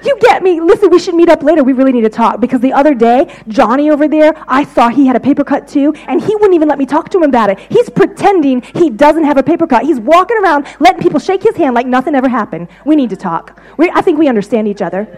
You 0.04 0.18
get 0.20 0.42
me. 0.42 0.60
Listen, 0.60 0.90
we 0.90 0.98
should 0.98 1.14
meet 1.14 1.28
up 1.28 1.42
later. 1.42 1.62
We 1.62 1.72
really 1.72 1.92
need 1.92 2.02
to 2.02 2.10
talk 2.10 2.40
because 2.40 2.60
the 2.60 2.72
other 2.72 2.94
day, 2.94 3.32
Johnny 3.48 3.90
over 3.90 4.08
there, 4.08 4.34
I 4.48 4.64
saw 4.64 4.88
he 4.88 5.06
had 5.06 5.16
a 5.16 5.20
paper 5.20 5.44
cut 5.44 5.68
too, 5.68 5.92
and 6.08 6.20
he 6.20 6.34
wouldn't 6.34 6.54
even 6.54 6.68
let 6.68 6.78
me 6.78 6.86
talk 6.86 7.08
to 7.10 7.18
him 7.18 7.24
about 7.24 7.50
it. 7.50 7.58
He's 7.70 7.88
pretending 7.88 8.62
he 8.74 8.90
doesn't 8.90 9.24
have 9.24 9.36
a 9.36 9.42
paper 9.42 9.66
cut. 9.66 9.84
He's 9.84 10.00
walking 10.00 10.36
around 10.42 10.66
letting 10.80 11.00
people 11.00 11.20
shake 11.20 11.42
his 11.42 11.56
hand 11.56 11.74
like 11.74 11.86
nothing 11.86 12.14
ever 12.14 12.28
happened. 12.28 12.68
We 12.84 12.96
need 12.96 13.10
to 13.10 13.16
talk. 13.16 13.60
We, 13.76 13.90
I 13.90 14.00
think 14.00 14.18
we 14.18 14.28
understand 14.28 14.68
each 14.68 14.82
other. 14.82 15.08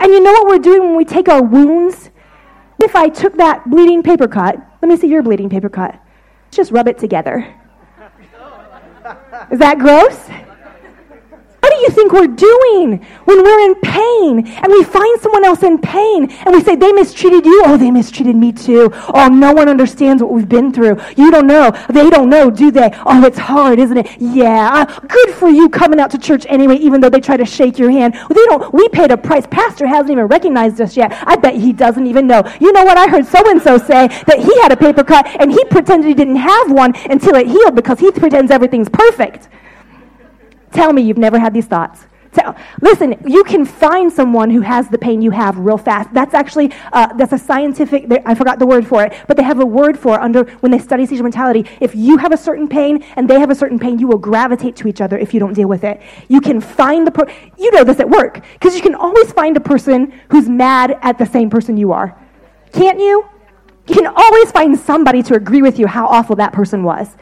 And 0.00 0.12
you 0.12 0.20
know 0.20 0.32
what 0.32 0.46
we're 0.46 0.58
doing 0.58 0.82
when 0.82 0.96
we 0.96 1.04
take 1.04 1.28
our 1.28 1.42
wounds? 1.42 2.10
If 2.80 2.94
I 2.94 3.08
took 3.08 3.36
that 3.38 3.68
bleeding 3.70 4.02
paper 4.02 4.28
cut, 4.28 4.56
let 4.82 4.88
me 4.88 4.96
see 4.96 5.08
your 5.08 5.22
bleeding 5.22 5.48
paper 5.48 5.68
cut. 5.68 5.92
Let's 6.46 6.56
Just 6.56 6.72
rub 6.72 6.88
it 6.88 6.98
together. 6.98 7.54
Is 9.50 9.58
that 9.60 9.78
gross? 9.78 10.28
Do 11.76 11.82
you 11.82 11.90
think 11.90 12.12
we're 12.12 12.26
doing 12.26 13.04
when 13.26 13.42
we're 13.42 13.60
in 13.60 13.74
pain 13.82 14.46
and 14.46 14.72
we 14.72 14.82
find 14.82 15.20
someone 15.20 15.44
else 15.44 15.62
in 15.62 15.76
pain 15.78 16.30
and 16.30 16.54
we 16.54 16.62
say, 16.62 16.74
they 16.74 16.90
mistreated 16.90 17.44
you? 17.44 17.64
Oh, 17.66 17.76
they 17.76 17.90
mistreated 17.90 18.34
me 18.34 18.50
too. 18.50 18.90
Oh, 19.12 19.28
no 19.28 19.52
one 19.52 19.68
understands 19.68 20.22
what 20.22 20.32
we've 20.32 20.48
been 20.48 20.72
through. 20.72 20.98
You 21.18 21.30
don't 21.30 21.46
know. 21.46 21.72
They 21.90 22.08
don't 22.08 22.30
know, 22.30 22.50
do 22.50 22.70
they? 22.70 22.90
Oh, 23.04 23.22
it's 23.26 23.38
hard, 23.38 23.78
isn't 23.78 23.98
it? 23.98 24.18
Yeah. 24.18 24.70
Uh, 24.72 25.00
good 25.00 25.34
for 25.34 25.50
you 25.50 25.68
coming 25.68 26.00
out 26.00 26.10
to 26.12 26.18
church 26.18 26.46
anyway, 26.48 26.76
even 26.76 27.02
though 27.02 27.10
they 27.10 27.20
try 27.20 27.36
to 27.36 27.44
shake 27.44 27.78
your 27.78 27.90
hand. 27.90 28.14
They 28.14 28.44
don't, 28.46 28.72
we 28.72 28.88
paid 28.88 29.10
a 29.10 29.18
price. 29.18 29.46
Pastor 29.46 29.86
hasn't 29.86 30.10
even 30.10 30.24
recognized 30.28 30.80
us 30.80 30.96
yet. 30.96 31.12
I 31.26 31.36
bet 31.36 31.56
he 31.56 31.74
doesn't 31.74 32.06
even 32.06 32.26
know. 32.26 32.42
You 32.58 32.72
know 32.72 32.84
what? 32.84 32.96
I 32.96 33.06
heard 33.06 33.26
so 33.26 33.50
and 33.50 33.60
so 33.60 33.76
say 33.76 34.08
that 34.08 34.38
he 34.38 34.60
had 34.62 34.72
a 34.72 34.76
paper 34.78 35.04
cut 35.04 35.26
and 35.38 35.52
he 35.52 35.62
pretended 35.66 36.08
he 36.08 36.14
didn't 36.14 36.36
have 36.36 36.72
one 36.72 36.96
until 37.10 37.34
it 37.34 37.46
healed 37.46 37.74
because 37.74 38.00
he 38.00 38.10
pretends 38.12 38.50
everything's 38.50 38.88
perfect. 38.88 39.48
Tell 40.76 40.92
me 40.92 41.00
you've 41.00 41.16
never 41.16 41.38
had 41.38 41.54
these 41.54 41.64
thoughts. 41.64 42.04
Tell, 42.32 42.54
listen, 42.82 43.14
you 43.26 43.42
can 43.44 43.64
find 43.64 44.12
someone 44.12 44.50
who 44.50 44.60
has 44.60 44.90
the 44.90 44.98
pain 44.98 45.22
you 45.22 45.30
have 45.30 45.56
real 45.56 45.78
fast. 45.78 46.12
That's 46.12 46.34
actually 46.34 46.70
uh, 46.92 47.14
that's 47.14 47.32
a 47.32 47.38
scientific. 47.38 48.04
I 48.26 48.34
forgot 48.34 48.58
the 48.58 48.66
word 48.66 48.86
for 48.86 49.02
it, 49.02 49.14
but 49.26 49.38
they 49.38 49.42
have 49.42 49.58
a 49.60 49.64
word 49.64 49.98
for 49.98 50.16
it 50.16 50.20
under 50.20 50.44
when 50.60 50.70
they 50.70 50.78
study 50.78 51.06
siege 51.06 51.22
mentality. 51.22 51.64
If 51.80 51.94
you 51.94 52.18
have 52.18 52.30
a 52.30 52.36
certain 52.36 52.68
pain 52.68 53.02
and 53.16 53.26
they 53.26 53.40
have 53.40 53.48
a 53.48 53.54
certain 53.54 53.78
pain, 53.78 53.98
you 53.98 54.06
will 54.06 54.18
gravitate 54.18 54.76
to 54.76 54.88
each 54.88 55.00
other 55.00 55.16
if 55.16 55.32
you 55.32 55.40
don't 55.40 55.54
deal 55.54 55.66
with 55.66 55.82
it. 55.82 56.02
You 56.28 56.42
can 56.42 56.60
find 56.60 57.06
the 57.06 57.34
you 57.56 57.70
know 57.70 57.82
this 57.82 57.98
at 57.98 58.10
work 58.10 58.44
because 58.52 58.76
you 58.76 58.82
can 58.82 58.94
always 58.94 59.32
find 59.32 59.56
a 59.56 59.60
person 59.60 60.12
who's 60.30 60.46
mad 60.46 60.98
at 61.00 61.16
the 61.16 61.24
same 61.24 61.48
person 61.48 61.78
you 61.78 61.92
are, 61.92 62.14
can't 62.72 63.00
you? 63.00 63.26
You 63.88 63.94
can 63.94 64.06
always 64.06 64.50
find 64.50 64.78
somebody 64.78 65.22
to 65.24 65.34
agree 65.34 65.62
with 65.62 65.78
you 65.78 65.86
how 65.86 66.06
awful 66.06 66.36
that 66.36 66.52
person 66.52 66.82
was. 66.82 67.16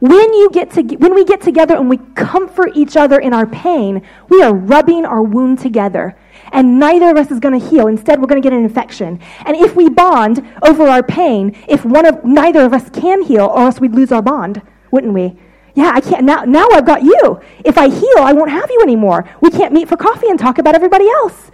When, 0.00 0.32
you 0.32 0.50
get 0.50 0.70
to, 0.72 0.82
when 0.96 1.14
we 1.14 1.24
get 1.24 1.40
together 1.40 1.76
and 1.76 1.88
we 1.88 1.98
comfort 2.14 2.72
each 2.74 2.96
other 2.96 3.18
in 3.20 3.32
our 3.32 3.46
pain, 3.46 4.04
we 4.28 4.42
are 4.42 4.52
rubbing 4.52 5.04
our 5.04 5.22
wound 5.22 5.60
together. 5.60 6.16
And 6.52 6.78
neither 6.80 7.10
of 7.10 7.16
us 7.16 7.30
is 7.30 7.40
going 7.40 7.58
to 7.58 7.66
heal. 7.68 7.86
Instead, 7.86 8.20
we're 8.20 8.26
going 8.26 8.40
to 8.40 8.46
get 8.46 8.56
an 8.56 8.64
infection. 8.64 9.20
And 9.44 9.56
if 9.56 9.76
we 9.76 9.88
bond 9.88 10.44
over 10.62 10.88
our 10.88 11.02
pain, 11.02 11.56
if 11.68 11.84
one 11.84 12.06
of 12.06 12.24
neither 12.24 12.62
of 12.62 12.72
us 12.72 12.88
can 12.90 13.22
heal, 13.22 13.46
or 13.46 13.60
else 13.60 13.80
we'd 13.80 13.94
lose 13.94 14.10
our 14.10 14.22
bond, 14.22 14.62
wouldn't 14.90 15.12
we? 15.12 15.38
Yeah, 15.74 15.92
I 15.94 16.00
can't. 16.00 16.24
Now, 16.24 16.44
now 16.44 16.66
I've 16.72 16.86
got 16.86 17.02
you. 17.02 17.40
If 17.64 17.78
I 17.78 17.88
heal, 17.88 18.18
I 18.18 18.32
won't 18.32 18.50
have 18.50 18.70
you 18.70 18.80
anymore. 18.82 19.28
We 19.40 19.50
can't 19.50 19.72
meet 19.72 19.88
for 19.88 19.96
coffee 19.96 20.28
and 20.28 20.38
talk 20.38 20.58
about 20.58 20.74
everybody 20.74 21.08
else. 21.08 21.50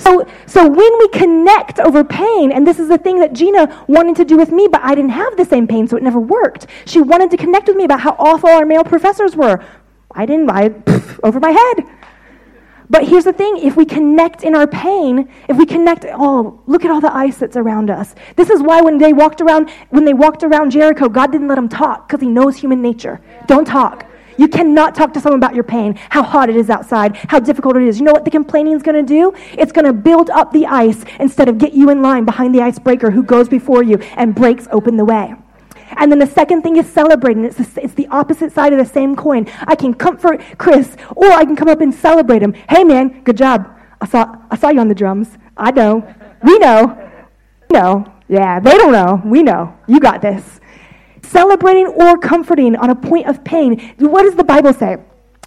So, 0.00 0.26
so 0.46 0.66
when 0.66 0.98
we 0.98 1.08
connect 1.08 1.78
over 1.78 2.02
pain, 2.02 2.52
and 2.52 2.66
this 2.66 2.78
is 2.78 2.88
the 2.88 2.96
thing 2.96 3.18
that 3.20 3.34
Gina 3.34 3.84
wanted 3.86 4.16
to 4.16 4.24
do 4.24 4.38
with 4.38 4.50
me, 4.50 4.66
but 4.66 4.80
I 4.82 4.94
didn't 4.94 5.10
have 5.10 5.36
the 5.36 5.44
same 5.44 5.66
pain, 5.66 5.86
so 5.86 5.96
it 5.98 6.02
never 6.02 6.18
worked. 6.18 6.66
She 6.86 7.02
wanted 7.02 7.30
to 7.32 7.36
connect 7.36 7.68
with 7.68 7.76
me 7.76 7.84
about 7.84 8.00
how 8.00 8.16
awful 8.18 8.48
our 8.48 8.64
male 8.64 8.82
professors 8.82 9.36
were. 9.36 9.62
I 10.12 10.24
didn't, 10.24 10.50
I, 10.50 10.70
pff, 10.70 11.20
over 11.22 11.38
my 11.38 11.50
head. 11.50 11.86
But 12.88 13.06
here's 13.06 13.24
the 13.24 13.32
thing 13.32 13.58
if 13.58 13.76
we 13.76 13.84
connect 13.84 14.42
in 14.42 14.56
our 14.56 14.66
pain, 14.66 15.28
if 15.48 15.56
we 15.58 15.66
connect, 15.66 16.06
oh, 16.08 16.60
look 16.66 16.84
at 16.84 16.90
all 16.90 17.00
the 17.00 17.14
ice 17.14 17.36
that's 17.36 17.56
around 17.56 17.90
us. 17.90 18.14
This 18.36 18.48
is 18.48 18.62
why 18.62 18.80
when 18.80 18.96
they 18.96 19.12
walked 19.12 19.42
around, 19.42 19.70
when 19.90 20.06
they 20.06 20.14
walked 20.14 20.42
around 20.42 20.70
Jericho, 20.70 21.08
God 21.08 21.30
didn't 21.30 21.46
let 21.46 21.54
them 21.54 21.68
talk 21.68 22.08
because 22.08 22.22
he 22.22 22.26
knows 22.26 22.56
human 22.56 22.80
nature. 22.82 23.20
Don't 23.46 23.66
talk. 23.66 24.09
You 24.36 24.48
cannot 24.48 24.94
talk 24.94 25.12
to 25.14 25.20
someone 25.20 25.38
about 25.38 25.54
your 25.54 25.64
pain, 25.64 25.94
how 26.10 26.22
hot 26.22 26.48
it 26.48 26.56
is 26.56 26.70
outside, 26.70 27.16
how 27.16 27.40
difficult 27.40 27.76
it 27.76 27.82
is. 27.82 27.98
You 27.98 28.04
know 28.04 28.12
what 28.12 28.24
the 28.24 28.30
complaining 28.30 28.74
is 28.74 28.82
going 28.82 29.04
to 29.04 29.06
do? 29.06 29.32
It's 29.52 29.72
going 29.72 29.84
to 29.84 29.92
build 29.92 30.30
up 30.30 30.52
the 30.52 30.66
ice 30.66 31.04
instead 31.18 31.48
of 31.48 31.58
get 31.58 31.72
you 31.72 31.90
in 31.90 32.02
line 32.02 32.24
behind 32.24 32.54
the 32.54 32.62
icebreaker 32.62 33.10
who 33.10 33.22
goes 33.22 33.48
before 33.48 33.82
you 33.82 33.98
and 34.16 34.34
breaks 34.34 34.68
open 34.70 34.96
the 34.96 35.04
way. 35.04 35.34
And 35.96 36.10
then 36.10 36.18
the 36.18 36.26
second 36.26 36.62
thing 36.62 36.76
is 36.76 36.88
celebrating. 36.88 37.44
It's 37.44 37.56
the, 37.56 37.82
it's 37.82 37.94
the 37.94 38.06
opposite 38.08 38.52
side 38.52 38.72
of 38.72 38.78
the 38.78 38.84
same 38.84 39.16
coin. 39.16 39.46
I 39.66 39.74
can 39.74 39.92
comfort 39.92 40.40
Chris, 40.56 40.96
or 41.16 41.30
I 41.32 41.44
can 41.44 41.56
come 41.56 41.68
up 41.68 41.80
and 41.80 41.92
celebrate 41.92 42.42
him. 42.42 42.52
Hey, 42.68 42.84
man, 42.84 43.22
good 43.24 43.36
job. 43.36 43.68
I 44.00 44.06
saw, 44.06 44.36
I 44.50 44.56
saw 44.56 44.70
you 44.70 44.80
on 44.80 44.88
the 44.88 44.94
drums. 44.94 45.36
I 45.56 45.72
know. 45.72 46.14
We 46.42 46.58
know. 46.58 46.96
We 47.68 47.78
know. 47.78 48.12
Yeah, 48.28 48.60
they 48.60 48.76
don't 48.78 48.92
know. 48.92 49.20
We 49.24 49.42
know. 49.42 49.76
You 49.88 49.98
got 49.98 50.22
this 50.22 50.59
celebrating 51.22 51.86
or 51.86 52.18
comforting 52.18 52.76
on 52.76 52.90
a 52.90 52.94
point 52.94 53.26
of 53.28 53.42
pain. 53.44 53.94
What 53.98 54.22
does 54.22 54.34
the 54.34 54.44
Bible 54.44 54.72
say? 54.72 54.98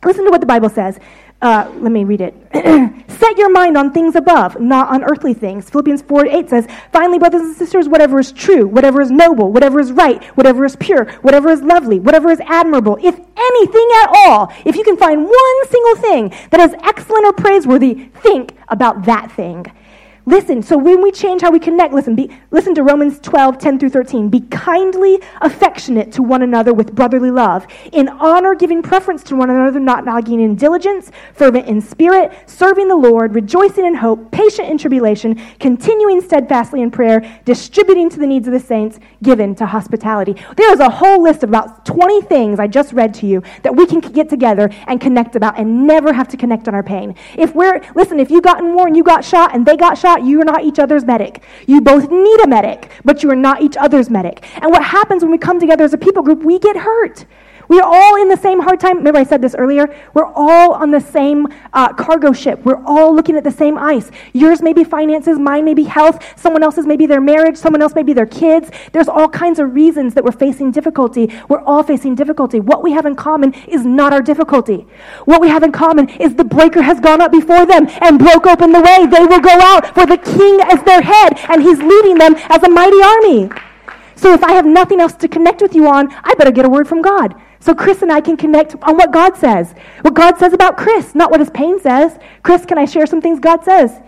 Listen 0.05 0.26
to 0.26 0.32
what 0.32 0.41
the 0.41 0.47
Bible 0.47 0.69
says. 0.69 0.99
Uh, 1.43 1.69
let 1.80 1.91
me 1.91 2.05
read 2.05 2.21
it. 2.21 2.34
Set 3.11 3.38
your 3.38 3.49
mind 3.49 3.76
on 3.76 3.91
things 3.91 4.15
above, 4.15 4.61
not 4.61 4.88
on 4.88 5.03
earthly 5.03 5.34
things. 5.34 5.69
Philippians 5.69 6.01
4 6.03 6.26
8 6.26 6.49
says, 6.49 6.67
Finally, 6.93 7.19
brothers 7.19 7.41
and 7.41 7.53
sisters, 7.53 7.89
whatever 7.89 8.17
is 8.17 8.32
true, 8.32 8.65
whatever 8.65 9.01
is 9.01 9.11
noble, 9.11 9.51
whatever 9.51 9.82
is 9.82 9.91
right, 9.91 10.24
whatever 10.38 10.63
is 10.63 10.78
pure, 10.78 11.11
whatever 11.21 11.49
is 11.49 11.61
lovely, 11.61 11.99
whatever 11.99 12.30
is 12.30 12.39
admirable, 12.45 12.97
if 13.01 13.15
anything 13.15 13.88
at 14.03 14.09
all, 14.26 14.53
if 14.63 14.78
you 14.78 14.86
can 14.86 14.95
find 14.95 15.21
one 15.21 15.67
single 15.69 15.95
thing 15.97 16.34
that 16.51 16.61
is 16.61 16.74
excellent 16.82 17.26
or 17.26 17.34
praiseworthy, 17.34 18.05
think 18.21 18.55
about 18.69 19.03
that 19.03 19.30
thing. 19.34 19.65
Listen, 20.26 20.63
so 20.63 20.78
when 20.78 21.01
we 21.01 21.11
change 21.11 21.41
how 21.41 21.51
we 21.51 21.59
connect, 21.59 21.93
listen, 21.93 22.15
be, 22.15 22.34
listen 22.49 22.74
to 22.76 22.84
Romans 22.84 23.19
12, 23.19 23.57
10 23.57 23.78
through 23.78 23.89
13. 23.89 24.30
Be 24.30 24.39
kindly 24.39 25.19
affectionate 25.41 26.13
to 26.13 26.24
one 26.24 26.41
another 26.41 26.74
with 26.74 26.95
brotherly 26.95 27.30
love, 27.30 27.67
in 27.91 28.07
honor, 28.07 28.55
giving 28.55 28.82
preference 28.82 29.21
to 29.24 29.36
one 29.36 29.49
another, 29.49 29.82
not 29.82 30.05
nagging 30.05 30.39
in 30.39 30.55
diligence, 30.55 31.11
fervent 31.34 31.67
in 31.67 31.82
spirit, 31.82 32.49
serving 32.49 32.88
the 32.88 32.95
Lord, 32.95 33.36
rejoicing 33.36 33.86
in 33.86 33.95
hope, 33.95 34.32
patient 34.32 34.69
in 34.69 34.78
tribulation, 34.78 35.36
continuing 35.59 36.21
steadfastly 36.21 36.82
in 36.82 36.89
prayer, 36.89 37.41
distributing 37.43 38.09
to 38.09 38.17
the 38.17 38.28
needs 38.28 38.47
of 38.47 38.53
the 38.53 38.59
saints, 38.61 38.99
given 39.24 39.53
to 39.55 39.65
hospitality. 39.65 40.36
There's 40.55 40.80
a 40.80 40.89
whole 40.89 41.21
list 41.21 41.43
of 41.43 41.49
about 41.49 41.86
20 41.86 42.21
things 42.21 42.59
I 42.59 42.67
just 42.67 42.93
read 42.93 43.13
to 43.15 43.26
you 43.26 43.43
that 43.63 43.76
we 43.76 43.86
can 43.86 43.99
get 43.99 44.30
together 44.30 44.69
and 44.88 45.01
connect 45.01 45.36
about 45.36 45.59
and 45.59 45.86
never 45.86 46.13
have 46.13 46.30
to 46.30 46.38
connect 46.38 46.69
on 46.69 46.76
our 46.76 46.84
pain. 46.84 47.13
If 47.38 47.53
we're, 47.53 47.82
listen, 47.93 48.21
if 48.21 48.32
you 48.32 48.41
got 48.41 48.59
in 48.59 48.74
war 48.74 48.88
and 48.88 48.95
you 48.95 49.03
got 49.03 49.26
shot 49.26 49.53
and 49.53 49.65
they 49.65 49.76
got 49.76 49.97
shot, 49.97 50.12
you 50.22 50.39
are 50.41 50.45
not 50.45 50.64
each 50.64 50.78
other's 50.78 51.03
medic. 51.03 51.41
You 51.66 51.82
both 51.82 52.11
need 52.11 52.39
a 52.41 52.47
medic, 52.47 52.91
but 53.03 53.24
you 53.24 53.32
are 53.32 53.36
not 53.36 53.61
each 53.61 53.78
other's 53.78 54.09
medic. 54.09 54.45
And 54.61 54.72
what 54.72 54.84
happens 54.84 55.24
when 55.24 55.32
we 55.32 55.38
come 55.38 55.59
together 55.59 55.84
as 55.84 55.93
a 55.93 55.97
people 55.97 56.22
group, 56.22 56.43
we 56.43 56.59
get 56.59 56.78
hurt. 56.78 57.26
We 57.74 57.80
are 57.80 57.91
all 57.91 58.21
in 58.21 58.30
the 58.30 58.38
same 58.38 58.59
hard 58.59 58.80
time. 58.80 58.97
Remember, 58.97 59.19
I 59.19 59.24
said 59.24 59.41
this 59.41 59.55
earlier? 59.55 59.88
We're 60.13 60.32
all 60.36 60.74
on 60.74 60.91
the 60.91 60.99
same 60.99 61.47
uh, 61.74 61.91
cargo 61.93 62.32
ship. 62.32 62.63
We're 62.63 62.84
all 62.86 63.15
looking 63.15 63.36
at 63.36 63.43
the 63.43 63.49
same 63.49 63.80
ice. 63.80 64.11
Yours 64.32 64.61
may 64.61 64.74
be 64.74 64.84
finances, 64.84 65.39
mine 65.39 65.65
may 65.65 65.74
be 65.74 65.86
health, 65.86 66.39
someone 66.39 66.61
else's 66.61 66.86
may 66.86 66.95
be 66.95 67.07
their 67.07 67.19
marriage, 67.19 67.57
someone 67.57 67.82
else 67.82 67.95
may 67.95 68.03
be 68.03 68.13
their 68.13 68.28
kids. 68.28 68.69
There's 68.91 69.07
all 69.07 69.28
kinds 69.28 69.57
of 69.57 69.74
reasons 69.74 70.13
that 70.13 70.24
we're 70.24 70.34
facing 70.34 70.69
difficulty. 70.69 71.34
We're 71.49 71.61
all 71.61 71.82
facing 71.82 72.13
difficulty. 72.13 72.59
What 72.59 72.84
we 72.84 72.91
have 72.91 73.07
in 73.07 73.15
common 73.15 73.55
is 73.67 73.84
not 73.84 74.13
our 74.13 74.21
difficulty. 74.21 74.86
What 75.26 75.41
we 75.41 75.47
have 75.47 75.63
in 75.63 75.71
common 75.71 76.09
is 76.09 76.36
the 76.36 76.43
breaker 76.43 76.84
has 76.84 76.99
gone 76.99 77.21
up 77.21 77.32
before 77.32 77.65
them 77.65 77.88
and 78.03 78.19
broke 78.19 78.45
open 78.45 78.71
the 78.71 78.82
way. 78.82 79.07
They 79.07 79.26
will 79.26 79.41
go 79.41 79.59
out 79.59 79.95
for 79.95 80.05
the 80.05 80.19
king 80.19 80.59
as 80.71 80.84
their 80.84 81.01
head, 81.01 81.39
and 81.49 81.63
he's 81.63 81.80
leading 81.80 82.19
them 82.19 82.36
as 82.49 82.61
a 82.61 82.69
mighty 82.69 83.01
army. 83.01 83.49
So 84.16 84.34
if 84.34 84.43
I 84.43 84.53
have 84.53 84.66
nothing 84.66 84.99
else 85.01 85.14
to 85.14 85.28
connect 85.28 85.61
with 85.61 85.76
you 85.76 85.88
on, 85.88 86.14
I 86.24 86.34
better 86.36 86.51
get 86.51 86.66
a 86.66 86.70
word 86.70 86.88
from 86.88 87.01
God. 87.01 87.36
So 87.59 87.74
Chris 87.74 88.01
and 88.01 88.11
I 88.11 88.22
can 88.22 88.38
connect 88.38 88.76
on 88.84 88.95
what 88.95 89.11
God 89.11 89.36
says. 89.38 89.74
What 90.01 90.14
God 90.14 90.38
says 90.38 90.53
about 90.53 90.78
Chris, 90.78 91.16
not 91.16 91.32
what 91.32 91.39
his 91.39 91.49
pain 91.49 91.80
says. 91.80 92.20
Chris, 92.43 92.66
can 92.66 92.78
I 92.78 92.86
share 92.86 93.05
some 93.05 93.22
things 93.22 93.39
God 93.39 93.64
says? 93.64 94.01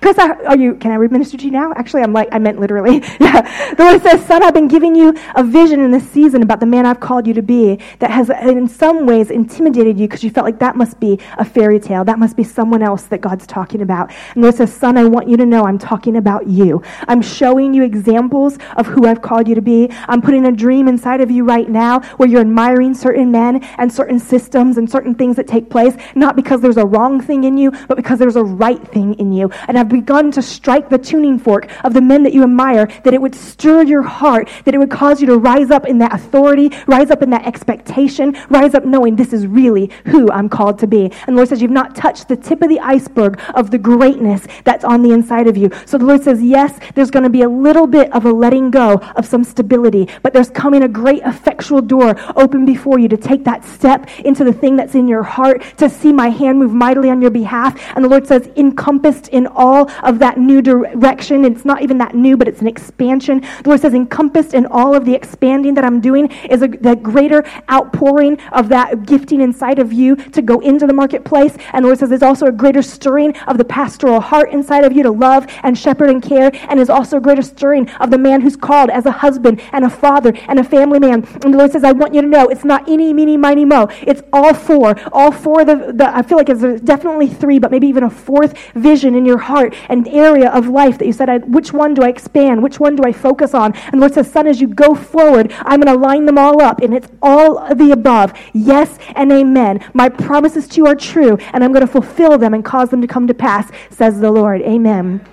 Chris, 0.00 0.16
are 0.16 0.56
you, 0.56 0.74
can 0.76 0.92
I 0.92 0.96
minister 0.96 1.36
to 1.36 1.44
you 1.44 1.50
now? 1.50 1.72
Actually, 1.74 2.02
I'm 2.02 2.12
like, 2.12 2.28
I 2.30 2.38
meant 2.38 2.60
literally. 2.60 3.02
yeah. 3.20 3.74
The 3.74 3.82
Lord 3.82 4.00
says, 4.02 4.24
Son, 4.26 4.44
I've 4.44 4.54
been 4.54 4.68
giving 4.68 4.94
you 4.94 5.12
a 5.34 5.42
vision 5.42 5.80
in 5.80 5.90
this 5.90 6.08
season 6.08 6.42
about 6.42 6.60
the 6.60 6.66
man 6.66 6.86
I've 6.86 7.00
called 7.00 7.26
you 7.26 7.34
to 7.34 7.42
be 7.42 7.80
that 7.98 8.10
has, 8.10 8.30
in 8.30 8.68
some 8.68 9.06
ways, 9.06 9.30
intimidated 9.30 9.98
you 9.98 10.06
because 10.06 10.22
you 10.22 10.30
felt 10.30 10.44
like 10.44 10.60
that 10.60 10.76
must 10.76 11.00
be 11.00 11.18
a 11.36 11.44
fairy 11.44 11.80
tale. 11.80 12.04
That 12.04 12.20
must 12.20 12.36
be 12.36 12.44
someone 12.44 12.80
else 12.80 13.04
that 13.04 13.20
God's 13.20 13.46
talking 13.46 13.82
about. 13.82 14.10
And 14.34 14.42
the 14.42 14.46
Lord 14.48 14.54
says, 14.54 14.72
Son, 14.72 14.96
I 14.96 15.04
want 15.04 15.28
you 15.28 15.36
to 15.36 15.44
know 15.44 15.64
I'm 15.64 15.78
talking 15.78 16.16
about 16.16 16.46
you. 16.46 16.80
I'm 17.08 17.20
showing 17.20 17.74
you 17.74 17.82
examples 17.82 18.56
of 18.76 18.86
who 18.86 19.06
I've 19.06 19.20
called 19.20 19.48
you 19.48 19.56
to 19.56 19.62
be. 19.62 19.90
I'm 20.06 20.22
putting 20.22 20.46
a 20.46 20.52
dream 20.52 20.86
inside 20.86 21.20
of 21.20 21.30
you 21.30 21.44
right 21.44 21.68
now 21.68 22.00
where 22.18 22.28
you're 22.28 22.40
admiring 22.40 22.94
certain 22.94 23.32
men 23.32 23.64
and 23.78 23.92
certain 23.92 24.20
systems 24.20 24.78
and 24.78 24.88
certain 24.88 25.14
things 25.16 25.34
that 25.36 25.48
take 25.48 25.70
place, 25.70 25.94
not 26.14 26.36
because 26.36 26.60
there's 26.60 26.76
a 26.76 26.86
wrong 26.86 27.20
thing 27.20 27.42
in 27.44 27.58
you, 27.58 27.72
but 27.88 27.96
because 27.96 28.20
there's 28.20 28.36
a 28.36 28.44
right 28.44 28.86
thing 28.88 29.14
in 29.14 29.32
you. 29.32 29.50
And 29.66 29.76
I've 29.78 29.87
have 29.88 30.00
begun 30.00 30.30
to 30.32 30.42
strike 30.42 30.88
the 30.88 30.98
tuning 30.98 31.38
fork 31.38 31.68
of 31.84 31.94
the 31.94 32.00
men 32.00 32.22
that 32.22 32.32
you 32.32 32.42
admire, 32.42 32.86
that 33.04 33.14
it 33.14 33.20
would 33.20 33.34
stir 33.34 33.82
your 33.82 34.02
heart, 34.02 34.48
that 34.64 34.74
it 34.74 34.78
would 34.78 34.90
cause 34.90 35.20
you 35.20 35.26
to 35.26 35.38
rise 35.38 35.70
up 35.70 35.86
in 35.86 35.98
that 35.98 36.14
authority, 36.14 36.70
rise 36.86 37.10
up 37.10 37.22
in 37.22 37.30
that 37.30 37.46
expectation, 37.46 38.36
rise 38.50 38.74
up 38.74 38.84
knowing 38.84 39.16
this 39.16 39.32
is 39.32 39.46
really 39.46 39.90
who 40.06 40.30
I'm 40.30 40.48
called 40.48 40.78
to 40.80 40.86
be. 40.86 41.04
And 41.26 41.28
the 41.28 41.32
Lord 41.32 41.48
says, 41.48 41.62
You've 41.62 41.70
not 41.70 41.94
touched 41.94 42.28
the 42.28 42.36
tip 42.36 42.62
of 42.62 42.68
the 42.68 42.80
iceberg 42.80 43.40
of 43.54 43.70
the 43.70 43.78
greatness 43.78 44.46
that's 44.64 44.84
on 44.84 45.02
the 45.02 45.12
inside 45.12 45.46
of 45.46 45.56
you. 45.56 45.70
So 45.86 45.98
the 45.98 46.04
Lord 46.04 46.22
says, 46.22 46.42
Yes, 46.42 46.78
there's 46.94 47.10
going 47.10 47.22
to 47.22 47.30
be 47.30 47.42
a 47.42 47.48
little 47.48 47.86
bit 47.86 48.12
of 48.12 48.24
a 48.26 48.32
letting 48.32 48.70
go 48.70 48.94
of 49.16 49.26
some 49.26 49.44
stability, 49.44 50.08
but 50.22 50.32
there's 50.32 50.50
coming 50.50 50.82
a 50.82 50.88
great 50.88 51.22
effectual 51.22 51.80
door 51.80 52.14
open 52.36 52.66
before 52.66 52.98
you 52.98 53.08
to 53.08 53.16
take 53.16 53.44
that 53.44 53.64
step 53.64 54.08
into 54.20 54.44
the 54.44 54.52
thing 54.52 54.76
that's 54.76 54.94
in 54.94 55.08
your 55.08 55.22
heart, 55.22 55.62
to 55.78 55.88
see 55.88 56.12
my 56.12 56.28
hand 56.28 56.58
move 56.58 56.72
mightily 56.72 57.10
on 57.10 57.22
your 57.22 57.30
behalf. 57.30 57.80
And 57.94 58.04
the 58.04 58.08
Lord 58.08 58.26
says, 58.26 58.50
Encompassed 58.56 59.28
in 59.28 59.46
all 59.46 59.77
all 59.78 59.90
of 60.02 60.18
that 60.18 60.38
new 60.38 60.60
direction. 60.60 61.44
It's 61.44 61.64
not 61.64 61.82
even 61.82 61.98
that 61.98 62.14
new, 62.14 62.36
but 62.36 62.48
it's 62.48 62.60
an 62.60 62.66
expansion. 62.66 63.40
The 63.62 63.68
Lord 63.70 63.80
says, 63.80 63.94
encompassed 63.94 64.54
in 64.54 64.66
all 64.66 64.94
of 64.94 65.04
the 65.04 65.14
expanding 65.14 65.74
that 65.74 65.84
I'm 65.84 66.00
doing 66.00 66.30
is 66.50 66.62
a, 66.62 66.68
the 66.68 66.96
greater 66.96 67.44
outpouring 67.70 68.40
of 68.52 68.68
that 68.70 69.06
gifting 69.06 69.40
inside 69.40 69.78
of 69.78 69.92
you 69.92 70.16
to 70.16 70.42
go 70.42 70.60
into 70.60 70.86
the 70.86 70.92
marketplace. 70.92 71.56
And 71.72 71.84
the 71.84 71.88
Lord 71.88 71.98
says, 71.98 72.08
there's 72.08 72.22
also 72.22 72.46
a 72.46 72.52
greater 72.52 72.82
stirring 72.82 73.36
of 73.46 73.58
the 73.58 73.64
pastoral 73.64 74.20
heart 74.20 74.50
inside 74.50 74.84
of 74.84 74.92
you 74.92 75.02
to 75.02 75.10
love 75.10 75.46
and 75.62 75.76
shepherd 75.76 76.10
and 76.10 76.22
care. 76.22 76.50
And 76.68 76.80
is 76.80 76.90
also 76.90 77.16
a 77.16 77.20
greater 77.20 77.42
stirring 77.42 77.88
of 78.00 78.10
the 78.10 78.18
man 78.18 78.40
who's 78.40 78.56
called 78.56 78.90
as 78.90 79.06
a 79.06 79.10
husband 79.10 79.60
and 79.72 79.84
a 79.84 79.90
father 79.90 80.32
and 80.48 80.58
a 80.58 80.64
family 80.64 80.98
man. 80.98 81.24
And 81.44 81.54
the 81.54 81.58
Lord 81.58 81.72
says, 81.72 81.84
I 81.84 81.92
want 81.92 82.14
you 82.14 82.22
to 82.22 82.26
know 82.26 82.48
it's 82.48 82.64
not 82.64 82.88
any, 82.88 83.12
meeny, 83.12 83.36
miny, 83.36 83.64
mo. 83.64 83.88
It's 84.02 84.22
all 84.32 84.54
four. 84.54 84.98
All 85.12 85.32
four 85.32 85.64
the, 85.64 85.92
the 85.94 86.14
I 86.14 86.22
feel 86.22 86.38
like 86.38 86.48
it's 86.48 86.82
definitely 86.82 87.28
three, 87.28 87.58
but 87.58 87.70
maybe 87.70 87.86
even 87.86 88.04
a 88.04 88.10
fourth 88.10 88.56
vision 88.74 89.14
in 89.14 89.24
your 89.24 89.38
heart 89.38 89.67
part, 89.68 89.90
an 89.90 90.06
area 90.08 90.50
of 90.50 90.68
life 90.68 90.98
that 90.98 91.06
you 91.06 91.12
said, 91.12 91.52
which 91.52 91.72
one 91.72 91.94
do 91.94 92.02
I 92.02 92.08
expand? 92.08 92.62
Which 92.62 92.80
one 92.80 92.96
do 92.96 93.02
I 93.04 93.12
focus 93.12 93.54
on? 93.54 93.74
And 93.74 93.94
the 93.94 93.98
Lord 93.98 94.14
says, 94.14 94.30
Son, 94.30 94.46
as 94.46 94.60
you 94.60 94.68
go 94.68 94.94
forward, 94.94 95.52
I'm 95.60 95.80
going 95.80 95.94
to 95.94 96.00
line 96.00 96.26
them 96.26 96.38
all 96.38 96.62
up, 96.62 96.80
and 96.80 96.94
it's 96.94 97.08
all 97.22 97.74
the 97.74 97.92
above. 97.92 98.32
Yes 98.52 98.98
and 99.14 99.30
amen. 99.32 99.84
My 99.94 100.08
promises 100.08 100.68
to 100.68 100.76
you 100.76 100.86
are 100.86 100.94
true, 100.94 101.36
and 101.52 101.62
I'm 101.64 101.72
going 101.72 101.86
to 101.86 101.92
fulfill 101.92 102.38
them 102.38 102.54
and 102.54 102.64
cause 102.64 102.90
them 102.90 103.00
to 103.00 103.06
come 103.06 103.26
to 103.26 103.34
pass, 103.34 103.70
says 103.90 104.20
the 104.20 104.30
Lord. 104.30 104.62
Amen. 104.62 105.24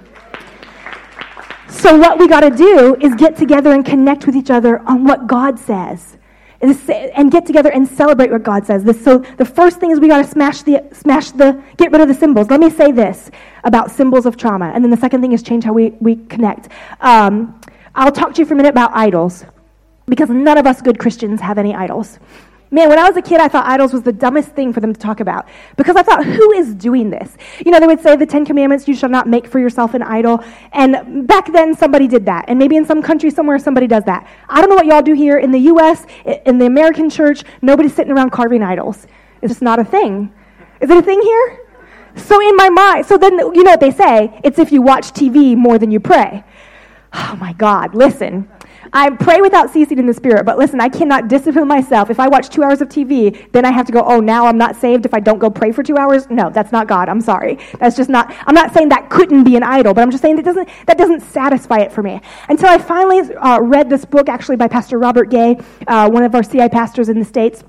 So, 1.70 1.98
what 1.98 2.18
we 2.18 2.28
got 2.28 2.42
to 2.42 2.52
do 2.52 2.96
is 3.02 3.14
get 3.16 3.36
together 3.36 3.72
and 3.72 3.86
connect 3.86 4.26
with 4.26 4.36
each 4.36 4.50
other 4.50 4.80
on 4.88 5.04
what 5.04 5.28
God 5.28 5.60
says 5.60 6.18
and 6.62 7.32
get 7.32 7.46
together 7.46 7.72
and 7.72 7.88
celebrate 7.88 8.32
what 8.32 8.44
God 8.44 8.66
says. 8.66 8.84
So 9.04 9.20
the 9.38 9.46
first 9.46 9.80
thing 9.80 9.92
is 9.92 10.00
we 10.00 10.08
got 10.08 10.24
to 10.24 10.30
smash 10.30 10.64
the 10.64 10.84
smash 10.94 11.32
the 11.32 11.62
get 11.78 11.92
rid 11.92 12.02
of 12.02 12.08
the 12.08 12.14
symbols. 12.14 12.50
Let 12.50 12.60
me 12.60 12.70
say 12.70 12.92
this 12.92 13.30
about 13.66 13.91
symbols 13.91 14.26
of 14.26 14.38
trauma, 14.38 14.72
and 14.74 14.84
then 14.84 14.91
the 14.91 14.97
second 14.97 15.20
thing 15.22 15.34
is 15.34 15.43
change 15.43 15.66
how 15.66 15.74
we 15.74 15.89
we 15.99 16.16
connect. 16.16 16.70
Um, 17.01 17.59
I'll 17.93 18.11
talk 18.11 18.34
to 18.36 18.41
you 18.41 18.45
for 18.45 18.53
a 18.53 18.57
minute 18.57 18.70
about 18.70 18.91
idols, 18.93 19.43
because 20.07 20.30
none 20.30 20.57
of 20.57 20.66
us 20.66 20.82
good 20.82 20.99
Christians 20.99 21.41
have 21.41 21.57
any 21.57 21.76
idols. 21.76 22.20
Man, 22.72 22.89
when 22.89 22.97
I 22.97 23.07
was 23.07 23.16
a 23.16 23.22
kid, 23.22 23.39
I 23.39 23.47
thought 23.47 23.66
idols 23.66 23.93
was 23.93 24.01
the 24.01 24.11
dumbest 24.11 24.49
thing 24.49 24.74
for 24.74 24.80
them 24.80 24.91
to 24.91 24.99
talk 24.99 25.20
about 25.20 25.47
because 25.78 25.95
I 25.95 26.03
thought, 26.03 26.26
who 26.26 26.51
is 26.53 26.74
doing 26.74 27.09
this? 27.11 27.38
You 27.63 27.72
know, 27.72 27.80
they 27.80 27.86
would 27.86 28.01
say 28.01 28.16
the 28.16 28.26
Ten 28.26 28.43
Commandments, 28.43 28.88
you 28.88 28.95
shall 28.95 29.09
not 29.09 29.28
make 29.28 29.47
for 29.47 29.59
yourself 29.59 29.93
an 29.93 30.01
idol. 30.01 30.43
And 30.74 31.28
back 31.28 31.53
then, 31.53 31.76
somebody 31.76 32.07
did 32.07 32.26
that. 32.26 32.45
And 32.47 32.57
maybe 32.57 32.76
in 32.76 32.84
some 32.84 33.01
country 33.03 33.30
somewhere, 33.30 33.59
somebody 33.59 33.88
does 33.88 34.03
that. 34.05 34.28
I 34.49 34.59
don't 34.59 34.70
know 34.70 34.76
what 34.76 34.88
y'all 34.88 35.03
do 35.03 35.13
here. 35.13 35.38
In 35.38 35.51
the 35.51 35.59
U.S., 35.59 36.05
in 36.45 36.57
the 36.57 36.66
American 36.66 37.09
church, 37.09 37.43
nobody's 37.61 37.95
sitting 37.95 38.11
around 38.11 38.32
carving 38.32 38.63
idols. 38.63 39.05
It's 39.41 39.51
just 39.51 39.61
not 39.61 39.80
a 39.80 39.86
thing. 39.86 40.34
Is 40.82 40.89
it 40.89 40.97
a 40.97 41.03
thing 41.03 41.22
here? 41.22 41.64
So 42.16 42.39
in 42.41 42.55
my 42.55 42.70
mind, 42.70 43.05
so 43.05 43.18
then, 43.18 43.38
you 43.38 43.63
know 43.63 43.72
what 43.72 43.80
they 43.80 43.91
say? 43.91 44.39
It's 44.43 44.59
if 44.59 44.72
you 44.72 44.82
watch 44.82 45.11
TV 45.11 45.55
more 45.55 45.78
than 45.78 45.91
you 45.91 45.99
pray. 45.99 46.43
Oh 47.13 47.38
my 47.39 47.53
God, 47.53 47.95
listen. 47.95 48.49
I 48.93 49.09
pray 49.09 49.41
without 49.41 49.72
ceasing 49.72 49.99
in 49.99 50.05
the 50.05 50.13
spirit, 50.13 50.45
but 50.45 50.57
listen, 50.57 50.80
I 50.80 50.89
cannot 50.89 51.28
discipline 51.28 51.68
myself. 51.68 52.09
If 52.09 52.20
I 52.20 52.28
watch 52.28 52.49
two 52.49 52.63
hours 52.63 52.82
of 52.82 52.88
TV, 52.88 53.51
then 53.51 53.66
I 53.66 53.72
have 53.72 53.86
to 53.88 53.91
go, 53.91 54.01
oh, 54.01 54.20
now 54.20 54.45
I'm 54.45 54.57
not 54.57 54.76
saved 54.76 55.05
if 55.05 55.13
I 55.13 55.20
don't 55.20 55.39
go 55.39 55.49
pray 55.49 55.72
for 55.72 55.84
two 55.84 55.97
hours. 55.97 56.30
No, 56.30 56.49
that's 56.49 56.72
not 56.72 56.88
God. 56.88 57.09
I'm 57.09 57.20
sorry. 57.20 57.57
That's 57.80 57.97
just 57.97 58.09
not, 58.09 58.34
I'm 58.47 58.55
not 58.55 58.74
saying 58.74 58.89
that 58.89 59.09
couldn't 59.09 59.43
be 59.43 59.55
an 59.57 59.63
idol, 59.63 59.93
but 59.93 60.01
I'm 60.01 60.11
just 60.11 60.22
saying 60.22 60.38
that 60.38 60.45
doesn't, 60.45 60.70
that 60.88 60.97
doesn't 60.97 61.22
satisfy 61.22 61.80
it 61.80 61.91
for 61.91 62.03
me. 62.03 62.22
Until 62.47 62.70
I 62.70 62.78
finally 62.78 63.20
uh, 63.36 63.59
read 63.59 63.89
this 63.89 64.05
book, 64.05 64.30
actually 64.30 64.55
by 64.55 64.68
Pastor 64.68 64.97
Robert 64.97 65.30
Gay, 65.30 65.57
uh, 65.88 66.09
one 66.09 66.24
of 66.24 66.34
our 66.36 66.43
CI 66.43 66.70
pastors 66.70 67.09
in 67.09 67.20
the 67.20 67.26
States. 67.26 67.63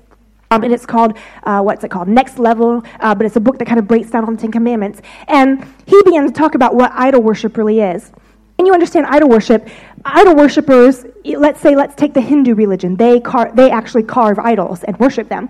Um, 0.49 0.63
and 0.63 0.73
it's 0.73 0.85
called, 0.85 1.17
uh, 1.43 1.61
what's 1.61 1.83
it 1.83 1.89
called? 1.89 2.07
Next 2.07 2.39
Level. 2.39 2.83
Uh, 2.99 3.13
but 3.13 3.25
it's 3.25 3.35
a 3.35 3.39
book 3.39 3.57
that 3.59 3.67
kind 3.67 3.79
of 3.79 3.87
breaks 3.87 4.09
down 4.09 4.23
all 4.23 4.31
the 4.31 4.37
Ten 4.37 4.51
Commandments. 4.51 5.01
And 5.27 5.65
he 5.85 6.01
began 6.03 6.25
to 6.25 6.31
talk 6.31 6.55
about 6.55 6.73
what 6.73 6.91
idol 6.93 7.21
worship 7.21 7.57
really 7.57 7.81
is. 7.81 8.11
And 8.57 8.65
you 8.65 8.73
understand 8.73 9.05
idol 9.07 9.29
worship. 9.29 9.67
Idol 10.05 10.35
worshippers, 10.35 11.05
let's 11.25 11.59
say, 11.59 11.75
let's 11.75 11.95
take 11.95 12.13
the 12.13 12.21
Hindu 12.21 12.55
religion. 12.55 12.95
They, 12.95 13.19
car- 13.19 13.51
they 13.53 13.69
actually 13.69 14.03
carve 14.03 14.39
idols 14.39 14.83
and 14.83 14.97
worship 14.99 15.27
them. 15.27 15.49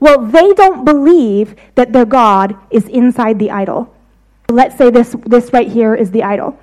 Well, 0.00 0.24
they 0.24 0.54
don't 0.54 0.84
believe 0.84 1.54
that 1.74 1.92
their 1.92 2.06
God 2.06 2.56
is 2.70 2.88
inside 2.88 3.38
the 3.38 3.50
idol. 3.50 3.94
Let's 4.48 4.78
say 4.78 4.90
this, 4.90 5.14
this 5.26 5.52
right 5.52 5.70
here 5.70 5.94
is 5.94 6.10
the 6.10 6.22
idol. 6.22 6.58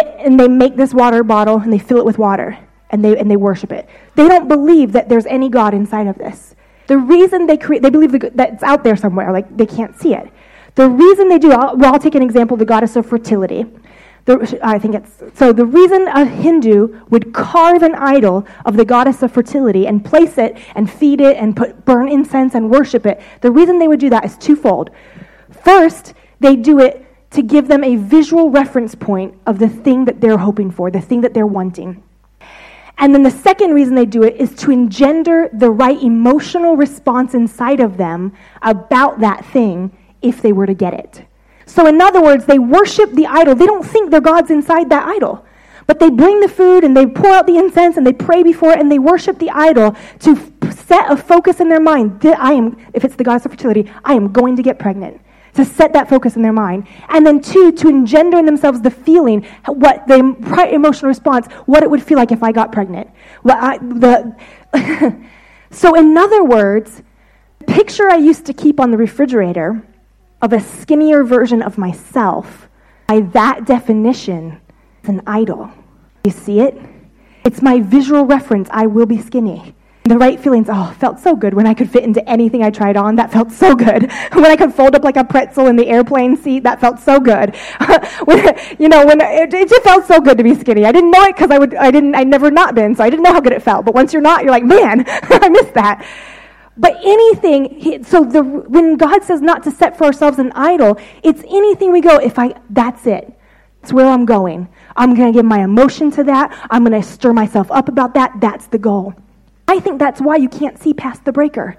And 0.00 0.40
they 0.40 0.48
make 0.48 0.74
this 0.76 0.94
water 0.94 1.22
bottle 1.22 1.58
and 1.58 1.72
they 1.72 1.78
fill 1.78 1.98
it 1.98 2.04
with 2.04 2.18
water 2.18 2.58
and 2.90 3.04
they, 3.04 3.16
and 3.16 3.30
they 3.30 3.36
worship 3.36 3.72
it. 3.72 3.88
They 4.14 4.28
don't 4.28 4.48
believe 4.48 4.92
that 4.92 5.08
there's 5.08 5.26
any 5.26 5.48
God 5.48 5.74
inside 5.74 6.06
of 6.06 6.16
this. 6.18 6.54
The 6.86 6.98
reason 6.98 7.46
they 7.46 7.56
create, 7.56 7.82
they 7.82 7.90
believe 7.90 8.12
that 8.12 8.52
it's 8.54 8.62
out 8.62 8.82
there 8.82 8.96
somewhere, 8.96 9.32
like 9.32 9.56
they 9.56 9.66
can't 9.66 9.94
see 9.98 10.14
it. 10.14 10.30
The 10.74 10.88
reason 10.88 11.28
they 11.28 11.38
do, 11.38 11.52
I'll, 11.52 11.76
well, 11.76 11.92
I'll 11.92 11.98
take 11.98 12.14
an 12.14 12.22
example 12.22 12.56
the 12.56 12.64
goddess 12.64 12.96
of 12.96 13.04
fertility. 13.04 13.66
The, 14.24 14.58
I 14.62 14.78
think 14.78 14.94
it's 14.94 15.22
so. 15.38 15.52
The 15.52 15.64
reason 15.64 16.06
a 16.08 16.24
Hindu 16.24 17.00
would 17.08 17.32
carve 17.32 17.82
an 17.82 17.94
idol 17.94 18.46
of 18.66 18.76
the 18.76 18.84
goddess 18.84 19.22
of 19.22 19.32
fertility 19.32 19.86
and 19.86 20.04
place 20.04 20.36
it 20.36 20.58
and 20.74 20.90
feed 20.90 21.20
it 21.20 21.36
and 21.36 21.56
put 21.56 21.84
burn 21.84 22.08
incense 22.08 22.54
and 22.54 22.70
worship 22.70 23.06
it, 23.06 23.20
the 23.40 23.50
reason 23.50 23.78
they 23.78 23.88
would 23.88 24.00
do 24.00 24.10
that 24.10 24.24
is 24.24 24.36
twofold. 24.36 24.90
First, 25.50 26.14
they 26.40 26.56
do 26.56 26.78
it 26.78 27.06
to 27.30 27.42
give 27.42 27.68
them 27.68 27.82
a 27.82 27.96
visual 27.96 28.50
reference 28.50 28.94
point 28.94 29.34
of 29.46 29.58
the 29.58 29.68
thing 29.68 30.04
that 30.04 30.20
they're 30.20 30.38
hoping 30.38 30.70
for, 30.70 30.90
the 30.90 31.00
thing 31.00 31.22
that 31.22 31.34
they're 31.34 31.46
wanting. 31.46 32.02
And 32.98 33.14
then 33.14 33.22
the 33.22 33.30
second 33.30 33.74
reason 33.74 33.94
they 33.94 34.06
do 34.06 34.24
it 34.24 34.36
is 34.36 34.54
to 34.56 34.72
engender 34.72 35.48
the 35.52 35.70
right 35.70 36.00
emotional 36.02 36.76
response 36.76 37.32
inside 37.34 37.80
of 37.80 37.96
them 37.96 38.32
about 38.60 39.20
that 39.20 39.44
thing 39.46 39.96
if 40.20 40.42
they 40.42 40.52
were 40.52 40.66
to 40.66 40.74
get 40.74 40.94
it. 40.94 41.24
So, 41.64 41.86
in 41.86 42.00
other 42.00 42.20
words, 42.20 42.46
they 42.46 42.58
worship 42.58 43.12
the 43.12 43.26
idol. 43.26 43.54
They 43.54 43.66
don't 43.66 43.86
think 43.86 44.10
their 44.10 44.20
God's 44.20 44.50
inside 44.50 44.88
that 44.90 45.06
idol. 45.06 45.44
But 45.86 46.00
they 46.00 46.10
bring 46.10 46.40
the 46.40 46.48
food 46.48 46.82
and 46.82 46.96
they 46.96 47.06
pour 47.06 47.30
out 47.30 47.46
the 47.46 47.56
incense 47.56 47.96
and 47.96 48.06
they 48.06 48.12
pray 48.12 48.42
before 48.42 48.72
it 48.72 48.80
and 48.80 48.90
they 48.90 48.98
worship 48.98 49.38
the 49.38 49.50
idol 49.50 49.96
to 50.20 50.36
set 50.70 51.10
a 51.10 51.16
focus 51.16 51.60
in 51.60 51.68
their 51.68 51.80
mind. 51.80 52.24
I 52.24 52.52
am, 52.52 52.76
if 52.94 53.04
it's 53.04 53.16
the 53.16 53.24
goddess 53.24 53.46
of 53.46 53.52
fertility, 53.52 53.90
I 54.04 54.14
am 54.14 54.32
going 54.32 54.56
to 54.56 54.62
get 54.62 54.78
pregnant. 54.78 55.20
To 55.58 55.64
set 55.64 55.92
that 55.94 56.08
focus 56.08 56.36
in 56.36 56.42
their 56.42 56.52
mind. 56.52 56.86
And 57.08 57.26
then, 57.26 57.40
two, 57.40 57.72
to 57.72 57.88
engender 57.88 58.38
in 58.38 58.46
themselves 58.46 58.80
the 58.80 58.92
feeling, 58.92 59.44
what 59.66 60.06
the 60.06 60.36
emotional 60.72 61.08
response, 61.08 61.48
what 61.66 61.82
it 61.82 61.90
would 61.90 62.00
feel 62.00 62.16
like 62.16 62.30
if 62.30 62.44
I 62.44 62.52
got 62.52 62.70
pregnant. 62.70 63.10
What 63.42 63.56
I, 63.58 63.78
the 63.78 64.36
so, 65.72 65.96
in 65.96 66.16
other 66.16 66.44
words, 66.44 67.02
the 67.58 67.64
picture 67.64 68.08
I 68.08 68.18
used 68.18 68.46
to 68.46 68.52
keep 68.52 68.78
on 68.78 68.92
the 68.92 68.96
refrigerator 68.96 69.84
of 70.40 70.52
a 70.52 70.60
skinnier 70.60 71.24
version 71.24 71.60
of 71.60 71.76
myself, 71.76 72.68
by 73.08 73.22
that 73.32 73.64
definition, 73.66 74.60
is 75.02 75.08
an 75.08 75.22
idol. 75.26 75.72
You 76.22 76.30
see 76.30 76.60
it? 76.60 76.80
It's 77.44 77.62
my 77.62 77.80
visual 77.80 78.24
reference. 78.24 78.68
I 78.70 78.86
will 78.86 79.06
be 79.06 79.20
skinny. 79.20 79.74
The 80.08 80.16
right 80.16 80.40
feelings, 80.40 80.68
oh, 80.70 80.96
felt 80.98 81.20
so 81.20 81.36
good 81.36 81.52
when 81.52 81.66
I 81.66 81.74
could 81.74 81.90
fit 81.90 82.02
into 82.02 82.26
anything 82.26 82.62
I 82.62 82.70
tried 82.70 82.96
on. 82.96 83.16
That 83.16 83.30
felt 83.30 83.52
so 83.52 83.74
good. 83.74 84.10
when 84.32 84.46
I 84.46 84.56
could 84.56 84.72
fold 84.72 84.94
up 84.94 85.04
like 85.04 85.18
a 85.18 85.24
pretzel 85.24 85.66
in 85.66 85.76
the 85.76 85.86
airplane 85.86 86.34
seat, 86.34 86.62
that 86.62 86.80
felt 86.80 86.98
so 86.98 87.20
good. 87.20 87.54
when, 88.24 88.58
you 88.78 88.88
know, 88.88 89.04
when 89.04 89.20
it, 89.20 89.52
it, 89.52 89.68
just 89.68 89.82
felt 89.82 90.06
so 90.06 90.18
good 90.18 90.38
to 90.38 90.44
be 90.44 90.54
skinny. 90.54 90.86
I 90.86 90.92
didn't 90.92 91.10
know 91.10 91.24
it 91.24 91.36
because 91.36 91.50
I 91.50 91.58
would, 91.58 91.74
I 91.74 91.90
didn't, 91.90 92.14
I'd 92.14 92.26
never 92.26 92.50
not 92.50 92.74
been, 92.74 92.94
so 92.94 93.04
I 93.04 93.10
didn't 93.10 93.22
know 93.22 93.34
how 93.34 93.40
good 93.42 93.52
it 93.52 93.62
felt. 93.62 93.84
But 93.84 93.94
once 93.94 94.14
you're 94.14 94.22
not, 94.22 94.44
you're 94.44 94.50
like, 94.50 94.64
man, 94.64 95.04
I 95.06 95.50
missed 95.50 95.74
that. 95.74 96.06
But 96.78 96.96
anything, 97.04 98.02
so 98.02 98.24
the, 98.24 98.42
when 98.42 98.96
God 98.96 99.22
says 99.24 99.42
not 99.42 99.62
to 99.64 99.70
set 99.70 99.98
for 99.98 100.04
ourselves 100.04 100.38
an 100.38 100.52
idol, 100.52 100.98
it's 101.22 101.42
anything 101.42 101.92
we 101.92 102.00
go, 102.00 102.16
if 102.16 102.38
I, 102.38 102.58
that's 102.70 103.06
it. 103.06 103.38
It's 103.82 103.92
where 103.92 104.06
I'm 104.06 104.24
going. 104.24 104.68
I'm 104.96 105.14
going 105.14 105.30
to 105.30 105.38
give 105.38 105.44
my 105.44 105.62
emotion 105.62 106.10
to 106.12 106.24
that. 106.24 106.66
I'm 106.70 106.82
going 106.82 106.98
to 106.98 107.06
stir 107.06 107.34
myself 107.34 107.70
up 107.70 107.90
about 107.90 108.14
that. 108.14 108.40
That's 108.40 108.68
the 108.68 108.78
goal. 108.78 109.14
I 109.68 109.80
think 109.80 109.98
that's 109.98 110.20
why 110.20 110.36
you 110.36 110.48
can't 110.48 110.78
see 110.78 110.94
past 110.94 111.24
the 111.24 111.32
breaker. 111.32 111.76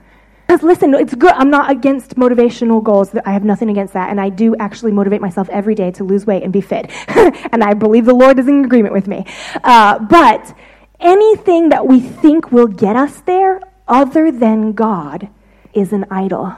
Because 0.47 0.63
listen, 0.63 0.93
it's 0.93 1.13
good. 1.13 1.31
I'm 1.31 1.49
not 1.49 1.69
against 1.69 2.15
motivational 2.15 2.83
goals. 2.83 3.13
I 3.25 3.33
have 3.33 3.43
nothing 3.43 3.69
against 3.69 3.93
that. 3.93 4.09
And 4.09 4.19
I 4.19 4.29
do 4.29 4.55
actually 4.55 4.91
motivate 4.91 5.21
myself 5.21 5.49
every 5.49 5.75
day 5.75 5.91
to 5.91 6.03
lose 6.03 6.25
weight 6.25 6.43
and 6.43 6.53
be 6.53 6.61
fit. 6.61 6.89
and 7.51 7.63
I 7.63 7.73
believe 7.73 8.05
the 8.05 8.15
Lord 8.15 8.39
is 8.39 8.47
in 8.47 8.63
agreement 8.63 8.93
with 8.93 9.07
me. 9.07 9.25
Uh, 9.63 9.99
but 9.99 10.55
anything 10.99 11.69
that 11.69 11.85
we 11.85 11.99
think 11.99 12.51
will 12.51 12.67
get 12.67 12.95
us 12.95 13.21
there, 13.21 13.61
other 13.87 14.31
than 14.31 14.73
God 14.73 15.29
is 15.73 15.93
an 15.93 16.05
idol. 16.09 16.55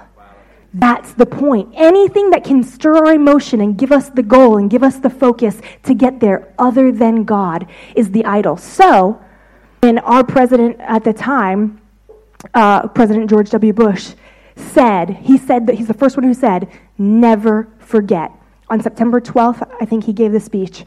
That's 0.74 1.14
the 1.14 1.26
point. 1.26 1.74
Anything 1.76 2.30
that 2.30 2.44
can 2.44 2.64
stir 2.64 2.96
our 2.96 3.14
emotion 3.14 3.60
and 3.60 3.78
give 3.78 3.92
us 3.92 4.10
the 4.10 4.24
goal 4.24 4.58
and 4.58 4.70
give 4.70 4.84
us 4.84 5.00
the 5.00 5.10
focus 5.10 5.60
to 5.84 5.94
get 5.94 6.20
there, 6.20 6.54
other 6.58 6.92
than 6.92 7.24
God, 7.24 7.68
is 7.96 8.12
the 8.12 8.24
idol. 8.24 8.56
So, 8.56 9.22
when 9.82 9.98
our 10.00 10.24
president 10.24 10.80
at 10.80 11.04
the 11.04 11.12
time, 11.12 11.82
uh, 12.54 12.88
President 12.90 13.30
George 13.30 13.50
W. 13.50 13.74
Bush, 13.74 14.14
said, 14.56 15.10
he 15.10 15.38
said 15.38 15.66
that 15.68 15.76
he's 15.76 15.88
the 15.88 15.94
first 15.94 16.16
one 16.16 16.24
who 16.24 16.34
said, 16.34 16.70
never 16.98 17.68
forget. 17.80 18.32
On 18.70 18.80
September 18.80 19.20
12th, 19.20 19.68
I 19.82 19.86
think 19.86 20.04
he 20.04 20.14
gave 20.14 20.32
the 20.32 20.40
speech. 20.40 20.86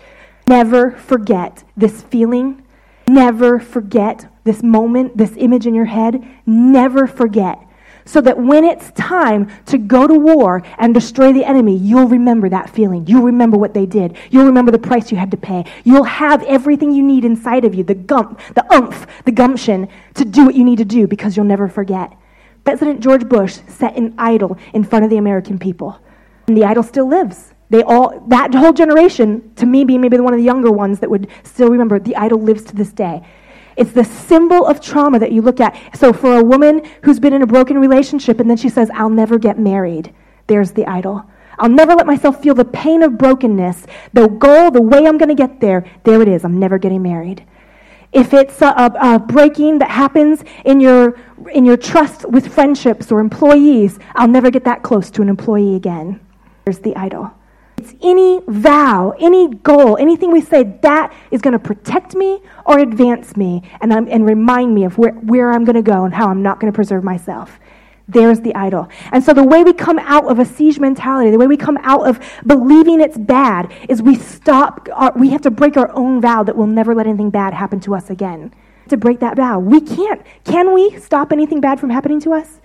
Never 0.48 0.92
forget 0.92 1.64
this 1.76 2.02
feeling. 2.02 2.62
Never 3.08 3.58
forget 3.58 4.30
this 4.44 4.62
moment, 4.62 5.16
this 5.16 5.34
image 5.36 5.66
in 5.66 5.74
your 5.74 5.86
head, 5.86 6.24
never 6.46 7.06
forget. 7.06 7.58
So 8.04 8.20
that 8.20 8.38
when 8.38 8.64
it's 8.64 8.90
time 8.92 9.50
to 9.66 9.78
go 9.78 10.06
to 10.06 10.14
war 10.14 10.62
and 10.78 10.92
destroy 10.92 11.32
the 11.32 11.44
enemy, 11.44 11.76
you'll 11.76 12.08
remember 12.08 12.48
that 12.50 12.70
feeling. 12.70 13.06
You'll 13.06 13.22
remember 13.22 13.56
what 13.56 13.74
they 13.74 13.86
did. 13.86 14.16
You'll 14.30 14.46
remember 14.46 14.70
the 14.70 14.78
price 14.78 15.10
you 15.10 15.16
had 15.16 15.30
to 15.30 15.36
pay. 15.36 15.64
You'll 15.84 16.04
have 16.04 16.42
everything 16.44 16.92
you 16.92 17.02
need 17.02 17.24
inside 17.24 17.64
of 17.64 17.74
you 17.74 17.82
the 17.82 17.94
gump, 17.94 18.40
the 18.54 18.64
umph, 18.72 19.06
the 19.24 19.32
gumption 19.32 19.88
to 20.14 20.24
do 20.24 20.44
what 20.44 20.54
you 20.54 20.64
need 20.64 20.78
to 20.78 20.84
do 20.84 21.06
because 21.06 21.36
you'll 21.36 21.46
never 21.46 21.68
forget. 21.68 22.12
President 22.64 23.00
George 23.00 23.28
Bush 23.28 23.58
set 23.68 23.96
an 23.96 24.14
idol 24.18 24.58
in 24.72 24.84
front 24.84 25.04
of 25.04 25.10
the 25.10 25.18
American 25.18 25.58
people. 25.58 25.98
And 26.46 26.56
the 26.56 26.64
idol 26.64 26.82
still 26.82 27.08
lives. 27.08 27.52
They 27.70 27.82
all, 27.82 28.20
that 28.28 28.54
whole 28.54 28.72
generation, 28.72 29.52
to 29.56 29.66
me 29.66 29.84
being 29.84 30.00
maybe 30.00 30.16
the 30.16 30.22
one 30.22 30.34
of 30.34 30.38
the 30.38 30.44
younger 30.44 30.70
ones 30.70 31.00
that 31.00 31.10
would 31.10 31.28
still 31.42 31.68
remember, 31.68 31.98
the 31.98 32.16
idol 32.16 32.40
lives 32.40 32.64
to 32.64 32.74
this 32.76 32.92
day. 32.92 33.26
It's 33.76 33.92
the 33.92 34.04
symbol 34.04 34.66
of 34.66 34.80
trauma 34.80 35.18
that 35.18 35.32
you 35.32 35.42
look 35.42 35.60
at. 35.60 35.76
So 35.96 36.12
for 36.12 36.38
a 36.38 36.44
woman 36.44 36.82
who's 37.02 37.18
been 37.18 37.32
in 37.32 37.42
a 37.42 37.46
broken 37.46 37.78
relationship 37.78 38.40
and 38.40 38.48
then 38.48 38.56
she 38.56 38.68
says, 38.68 38.90
I'll 38.94 39.10
never 39.10 39.38
get 39.38 39.58
married, 39.58 40.14
there's 40.46 40.72
the 40.72 40.86
idol. 40.86 41.24
I'll 41.58 41.68
never 41.68 41.94
let 41.94 42.06
myself 42.06 42.42
feel 42.42 42.54
the 42.54 42.64
pain 42.64 43.02
of 43.02 43.16
brokenness. 43.16 43.86
The 44.12 44.28
goal, 44.28 44.70
the 44.70 44.82
way 44.82 45.06
I'm 45.06 45.18
going 45.18 45.28
to 45.28 45.34
get 45.34 45.60
there, 45.60 45.88
there 46.04 46.20
it 46.20 46.28
is. 46.28 46.44
I'm 46.44 46.58
never 46.58 46.78
getting 46.78 47.02
married. 47.02 47.46
If 48.12 48.32
it's 48.32 48.62
a, 48.62 48.66
a, 48.66 49.14
a, 49.14 49.18
breaking 49.18 49.80
that 49.80 49.90
happens 49.90 50.44
in 50.64 50.80
your, 50.80 51.18
in 51.52 51.64
your 51.64 51.76
trust 51.76 52.28
with 52.28 52.52
friendships 52.52 53.10
or 53.10 53.18
employees, 53.18 53.98
I'll 54.14 54.28
never 54.28 54.50
get 54.50 54.64
that 54.64 54.82
close 54.82 55.10
to 55.12 55.22
an 55.22 55.28
employee 55.28 55.74
again. 55.74 56.20
There's 56.64 56.78
the 56.78 56.94
idol. 56.96 57.32
It's 57.84 57.94
any 58.02 58.40
vow, 58.48 59.14
any 59.18 59.48
goal, 59.48 59.98
anything 59.98 60.32
we 60.32 60.40
say 60.40 60.62
that 60.80 61.12
is 61.30 61.42
going 61.42 61.52
to 61.52 61.58
protect 61.58 62.14
me 62.14 62.40
or 62.64 62.78
advance 62.78 63.36
me 63.36 63.62
and, 63.82 63.92
and 63.92 64.24
remind 64.24 64.74
me 64.74 64.84
of 64.84 64.96
where, 64.96 65.12
where 65.12 65.52
I'm 65.52 65.66
going 65.66 65.76
to 65.76 65.82
go 65.82 66.04
and 66.06 66.14
how 66.14 66.28
I'm 66.28 66.42
not 66.42 66.60
going 66.60 66.72
to 66.72 66.74
preserve 66.74 67.04
myself. 67.04 67.60
There's 68.08 68.40
the 68.40 68.54
idol. 68.54 68.88
And 69.12 69.22
so 69.22 69.34
the 69.34 69.44
way 69.44 69.64
we 69.64 69.74
come 69.74 69.98
out 69.98 70.30
of 70.30 70.38
a 70.38 70.46
siege 70.46 70.78
mentality, 70.78 71.30
the 71.30 71.36
way 71.36 71.46
we 71.46 71.58
come 71.58 71.76
out 71.82 72.08
of 72.08 72.20
believing 72.46 73.02
it's 73.02 73.18
bad, 73.18 73.70
is 73.90 74.00
we 74.00 74.14
stop, 74.16 74.88
our, 74.94 75.12
we 75.14 75.28
have 75.28 75.42
to 75.42 75.50
break 75.50 75.76
our 75.76 75.90
own 75.94 76.22
vow 76.22 76.42
that 76.42 76.56
we'll 76.56 76.66
never 76.66 76.94
let 76.94 77.06
anything 77.06 77.28
bad 77.28 77.52
happen 77.52 77.80
to 77.80 77.94
us 77.94 78.08
again. 78.08 78.50
to 78.88 78.96
break 78.96 79.20
that 79.20 79.36
vow. 79.36 79.58
We 79.58 79.80
can't. 79.80 80.22
Can 80.44 80.74
we 80.74 80.98
stop 80.98 81.32
anything 81.32 81.60
bad 81.60 81.80
from 81.80 81.90
happening 81.90 82.20
to 82.20 82.32
us? 82.32 82.60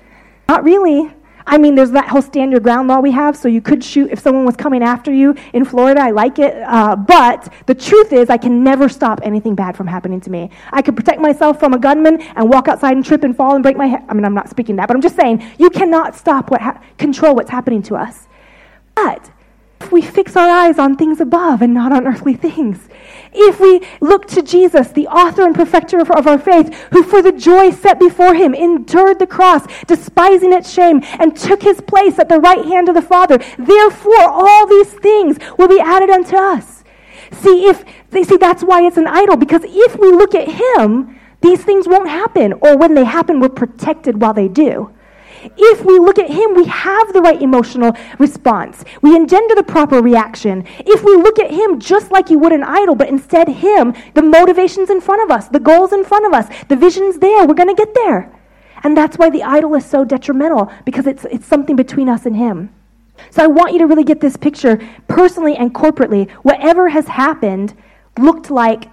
Not 0.47 0.63
really. 0.63 1.11
I 1.51 1.57
mean, 1.57 1.73
there's 1.73 1.89
that 1.91 2.07
whole 2.07 2.21
stand 2.21 2.51
your 2.51 2.59
ground 2.59 2.87
law 2.87 2.99
we 2.99 3.09
have, 3.09 3.35
so 3.35 3.47
you 3.47 3.59
could 3.59 3.83
shoot 3.83 4.11
if 4.11 4.19
someone 4.19 4.45
was 4.45 4.55
coming 4.55 4.83
after 4.83 5.11
you 5.11 5.35
in 5.53 5.65
Florida. 5.65 5.99
I 5.99 6.11
like 6.11 6.37
it. 6.37 6.55
Uh, 6.61 6.95
but 6.95 7.51
the 7.65 7.73
truth 7.73 8.13
is, 8.13 8.29
I 8.29 8.37
can 8.37 8.63
never 8.63 8.87
stop 8.87 9.19
anything 9.23 9.55
bad 9.55 9.75
from 9.75 9.87
happening 9.87 10.21
to 10.21 10.29
me. 10.29 10.51
I 10.71 10.83
could 10.83 10.95
protect 10.95 11.19
myself 11.19 11.59
from 11.59 11.73
a 11.73 11.79
gunman 11.79 12.21
and 12.21 12.47
walk 12.47 12.67
outside 12.67 12.95
and 12.95 13.03
trip 13.03 13.23
and 13.23 13.35
fall 13.35 13.55
and 13.55 13.63
break 13.63 13.77
my 13.77 13.87
head. 13.87 14.03
I 14.07 14.13
mean, 14.13 14.25
I'm 14.25 14.35
not 14.35 14.47
speaking 14.47 14.75
that, 14.75 14.87
but 14.87 14.95
I'm 14.95 15.01
just 15.01 15.15
saying, 15.15 15.43
you 15.57 15.71
cannot 15.71 16.15
stop 16.15 16.51
what 16.51 16.61
ha- 16.61 16.79
control 16.99 17.33
what's 17.33 17.49
happening 17.49 17.81
to 17.83 17.95
us. 17.95 18.27
But 18.93 19.31
we 19.91 20.01
fix 20.01 20.35
our 20.35 20.49
eyes 20.49 20.77
on 20.77 20.95
things 20.95 21.21
above 21.21 21.61
and 21.61 21.73
not 21.73 21.91
on 21.91 22.05
earthly 22.05 22.35
things, 22.35 22.87
if 23.33 23.59
we 23.59 23.81
look 24.01 24.27
to 24.27 24.41
Jesus, 24.41 24.89
the 24.89 25.07
author 25.07 25.45
and 25.45 25.55
perfecter 25.55 25.99
of 25.99 26.27
our 26.27 26.37
faith, 26.37 26.73
who 26.91 27.03
for 27.03 27.21
the 27.21 27.31
joy 27.31 27.71
set 27.71 27.99
before 27.99 28.33
him 28.33 28.53
endured 28.53 29.19
the 29.19 29.27
cross, 29.27 29.65
despising 29.85 30.53
its 30.53 30.71
shame, 30.71 31.01
and 31.19 31.35
took 31.35 31.61
his 31.61 31.81
place 31.81 32.19
at 32.19 32.29
the 32.29 32.39
right 32.39 32.65
hand 32.65 32.89
of 32.89 32.95
the 32.95 33.01
Father, 33.01 33.37
therefore 33.57 34.29
all 34.29 34.67
these 34.67 34.93
things 34.93 35.37
will 35.57 35.67
be 35.67 35.79
added 35.79 36.09
unto 36.09 36.35
us. 36.35 36.83
See, 37.31 37.67
if 37.67 37.85
they 38.09 38.23
see 38.23 38.37
that's 38.37 38.63
why 38.63 38.85
it's 38.85 38.97
an 38.97 39.07
idol, 39.07 39.37
because 39.37 39.61
if 39.63 39.95
we 39.97 40.11
look 40.11 40.33
at 40.33 40.47
him, 40.47 41.19
these 41.41 41.63
things 41.63 41.87
won't 41.87 42.09
happen, 42.09 42.53
or 42.53 42.77
when 42.77 42.95
they 42.95 43.05
happen, 43.05 43.39
we're 43.39 43.49
protected 43.49 44.21
while 44.21 44.33
they 44.33 44.47
do. 44.47 44.93
If 45.57 45.85
we 45.85 45.99
look 45.99 46.19
at 46.19 46.29
Him, 46.29 46.53
we 46.53 46.65
have 46.65 47.13
the 47.13 47.21
right 47.21 47.41
emotional 47.41 47.95
response. 48.17 48.83
We 49.01 49.15
engender 49.15 49.55
the 49.55 49.63
proper 49.63 50.01
reaction. 50.01 50.65
If 50.79 51.03
we 51.03 51.15
look 51.15 51.39
at 51.39 51.51
Him 51.51 51.79
just 51.79 52.11
like 52.11 52.29
you 52.29 52.39
would 52.39 52.51
an 52.51 52.63
idol, 52.63 52.95
but 52.95 53.09
instead 53.09 53.47
Him, 53.47 53.93
the 54.13 54.21
motivation's 54.21 54.89
in 54.89 55.01
front 55.01 55.23
of 55.23 55.31
us, 55.35 55.47
the 55.47 55.59
goal's 55.59 55.93
in 55.93 56.03
front 56.03 56.25
of 56.25 56.33
us, 56.33 56.47
the 56.67 56.75
vision's 56.75 57.19
there, 57.19 57.45
we're 57.45 57.53
going 57.53 57.75
to 57.75 57.85
get 57.85 57.93
there. 57.93 58.31
And 58.83 58.95
that's 58.95 59.17
why 59.17 59.29
the 59.29 59.43
idol 59.43 59.75
is 59.75 59.85
so 59.85 60.05
detrimental, 60.05 60.71
because 60.85 61.07
it's, 61.07 61.25
it's 61.25 61.45
something 61.45 61.75
between 61.75 62.09
us 62.09 62.25
and 62.25 62.35
Him. 62.35 62.73
So 63.31 63.43
I 63.43 63.47
want 63.47 63.73
you 63.73 63.79
to 63.79 63.87
really 63.87 64.05
get 64.05 64.21
this 64.21 64.37
picture 64.37 64.79
personally 65.07 65.55
and 65.55 65.73
corporately. 65.73 66.29
Whatever 66.43 66.89
has 66.89 67.07
happened 67.07 67.75
looked 68.17 68.49
like 68.49 68.85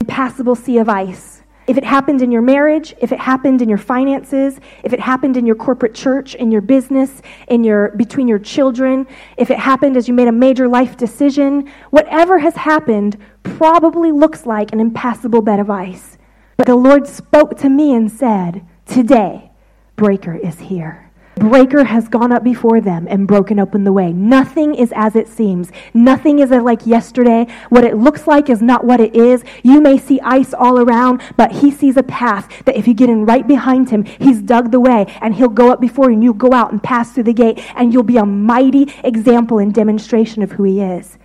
impassable 0.00 0.56
sea 0.56 0.78
of 0.78 0.88
ice 0.88 1.42
if 1.70 1.78
it 1.78 1.84
happened 1.84 2.20
in 2.20 2.32
your 2.32 2.42
marriage, 2.42 2.96
if 3.00 3.12
it 3.12 3.20
happened 3.20 3.62
in 3.62 3.68
your 3.68 3.78
finances, 3.78 4.58
if 4.82 4.92
it 4.92 4.98
happened 4.98 5.36
in 5.36 5.46
your 5.46 5.54
corporate 5.54 5.94
church, 5.94 6.34
in 6.34 6.50
your 6.50 6.60
business, 6.60 7.22
in 7.46 7.62
your 7.62 7.90
between 7.90 8.26
your 8.26 8.40
children, 8.40 9.06
if 9.36 9.52
it 9.52 9.58
happened 9.58 9.96
as 9.96 10.08
you 10.08 10.12
made 10.12 10.26
a 10.26 10.32
major 10.32 10.66
life 10.66 10.96
decision, 10.96 11.70
whatever 11.90 12.40
has 12.40 12.56
happened 12.56 13.16
probably 13.44 14.10
looks 14.10 14.46
like 14.46 14.72
an 14.72 14.80
impassable 14.80 15.42
bed 15.42 15.60
of 15.60 15.70
ice. 15.70 16.18
But 16.56 16.66
the 16.66 16.74
Lord 16.74 17.06
spoke 17.06 17.56
to 17.58 17.68
me 17.68 17.94
and 17.94 18.10
said, 18.10 18.62
"Today, 18.84 19.52
breaker 19.94 20.34
is 20.34 20.58
here." 20.58 21.09
Breaker 21.40 21.82
has 21.84 22.06
gone 22.06 22.30
up 22.30 22.44
before 22.44 22.80
them 22.80 23.08
and 23.10 23.26
broken 23.26 23.58
open 23.58 23.82
the 23.82 23.92
way. 23.92 24.12
Nothing 24.12 24.74
is 24.74 24.92
as 24.94 25.16
it 25.16 25.26
seems. 25.26 25.72
Nothing 25.94 26.38
is 26.38 26.50
like 26.50 26.86
yesterday. 26.86 27.46
What 27.70 27.84
it 27.84 27.96
looks 27.96 28.26
like 28.26 28.50
is 28.50 28.60
not 28.60 28.84
what 28.84 29.00
it 29.00 29.16
is. 29.16 29.42
You 29.62 29.80
may 29.80 29.98
see 29.98 30.20
ice 30.20 30.52
all 30.52 30.78
around, 30.78 31.22
but 31.36 31.50
he 31.50 31.70
sees 31.70 31.96
a 31.96 32.02
path 32.02 32.64
that 32.66 32.76
if 32.76 32.86
you 32.86 32.94
get 32.94 33.08
in 33.08 33.24
right 33.24 33.48
behind 33.48 33.88
him, 33.90 34.04
he's 34.04 34.42
dug 34.42 34.70
the 34.70 34.80
way 34.80 35.06
and 35.22 35.34
he'll 35.34 35.48
go 35.48 35.72
up 35.72 35.80
before 35.80 36.10
you 36.10 36.14
and 36.14 36.22
you'll 36.22 36.34
go 36.34 36.52
out 36.52 36.70
and 36.70 36.82
pass 36.82 37.12
through 37.12 37.24
the 37.24 37.32
gate 37.32 37.58
and 37.74 37.92
you'll 37.92 38.02
be 38.02 38.18
a 38.18 38.26
mighty 38.26 38.92
example 39.02 39.58
and 39.58 39.72
demonstration 39.72 40.42
of 40.42 40.52
who 40.52 40.64
he 40.64 40.80
is 40.80 41.18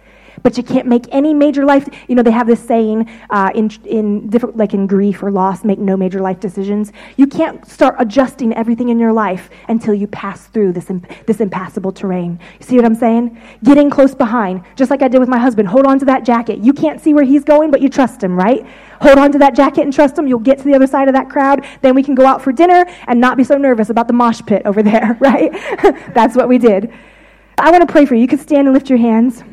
but 0.46 0.58
you 0.58 0.64
can't 0.64 0.86
make 0.86 1.08
any 1.12 1.34
major 1.34 1.66
life. 1.66 1.90
You 2.08 2.14
know, 2.14 2.22
they 2.22 2.30
have 2.30 2.46
this 2.46 2.64
saying 2.64 3.10
uh, 3.32 3.50
in 3.56 3.72
in 3.84 4.30
different, 4.30 4.56
like 4.56 4.76
in 4.76 4.86
grief 4.86 5.24
or 5.24 5.32
loss, 5.32 5.64
make 5.64 5.80
no 5.80 5.98
major 5.98 6.20
life 6.20 6.40
decisions. 6.40 6.94
You 7.18 7.26
can't 7.26 7.68
start 7.68 7.96
adjusting 7.98 8.54
everything 8.54 8.90
in 8.90 9.00
your 9.00 9.12
life 9.12 9.50
until 9.70 9.96
you 9.96 10.06
pass 10.06 10.46
through 10.46 10.74
this 10.74 10.92
this 11.26 11.42
impassable 11.42 11.92
terrain. 11.92 12.40
You 12.60 12.66
see 12.68 12.76
what 12.76 12.86
I'm 12.86 12.94
saying? 12.94 13.42
Getting 13.64 13.90
close 13.90 14.14
behind, 14.14 14.62
just 14.76 14.92
like 14.92 15.02
I 15.02 15.08
did 15.08 15.18
with 15.18 15.30
my 15.30 15.40
husband. 15.40 15.68
Hold 15.68 15.88
on 15.88 15.98
to 15.98 16.06
that 16.06 16.24
jacket. 16.24 16.60
You 16.60 16.74
can't 16.74 17.02
see 17.02 17.16
where 17.16 17.24
he's 17.24 17.44
going, 17.44 17.72
but 17.72 17.82
you 17.82 17.90
trust 17.90 18.22
him, 18.22 18.36
right? 18.36 18.64
Hold 19.02 19.18
on 19.18 19.32
to 19.32 19.40
that 19.40 19.56
jacket 19.56 19.82
and 19.82 19.92
trust 19.92 20.16
him. 20.16 20.28
You'll 20.28 20.38
get 20.38 20.60
to 20.60 20.64
the 20.64 20.76
other 20.76 20.86
side 20.86 21.08
of 21.08 21.16
that 21.16 21.28
crowd. 21.28 21.66
Then 21.82 21.96
we 21.96 22.04
can 22.04 22.14
go 22.14 22.28
out 22.28 22.40
for 22.40 22.52
dinner 22.52 22.86
and 23.08 23.20
not 23.20 23.36
be 23.36 23.44
so 23.44 23.58
nervous 23.58 23.90
about 23.90 24.06
the 24.06 24.14
mosh 24.14 24.44
pit 24.46 24.62
over 24.64 24.84
there, 24.84 25.18
right? 25.20 25.52
That's 26.14 26.36
what 26.36 26.48
we 26.48 26.60
did. 26.60 26.94
I 27.58 27.72
want 27.72 27.82
to 27.82 27.92
pray 27.92 28.06
for 28.06 28.14
you. 28.14 28.22
You 28.22 28.28
can 28.28 28.38
stand 28.38 28.68
and 28.68 28.76
lift 28.76 28.92
your 28.92 29.00
hands. 29.00 29.44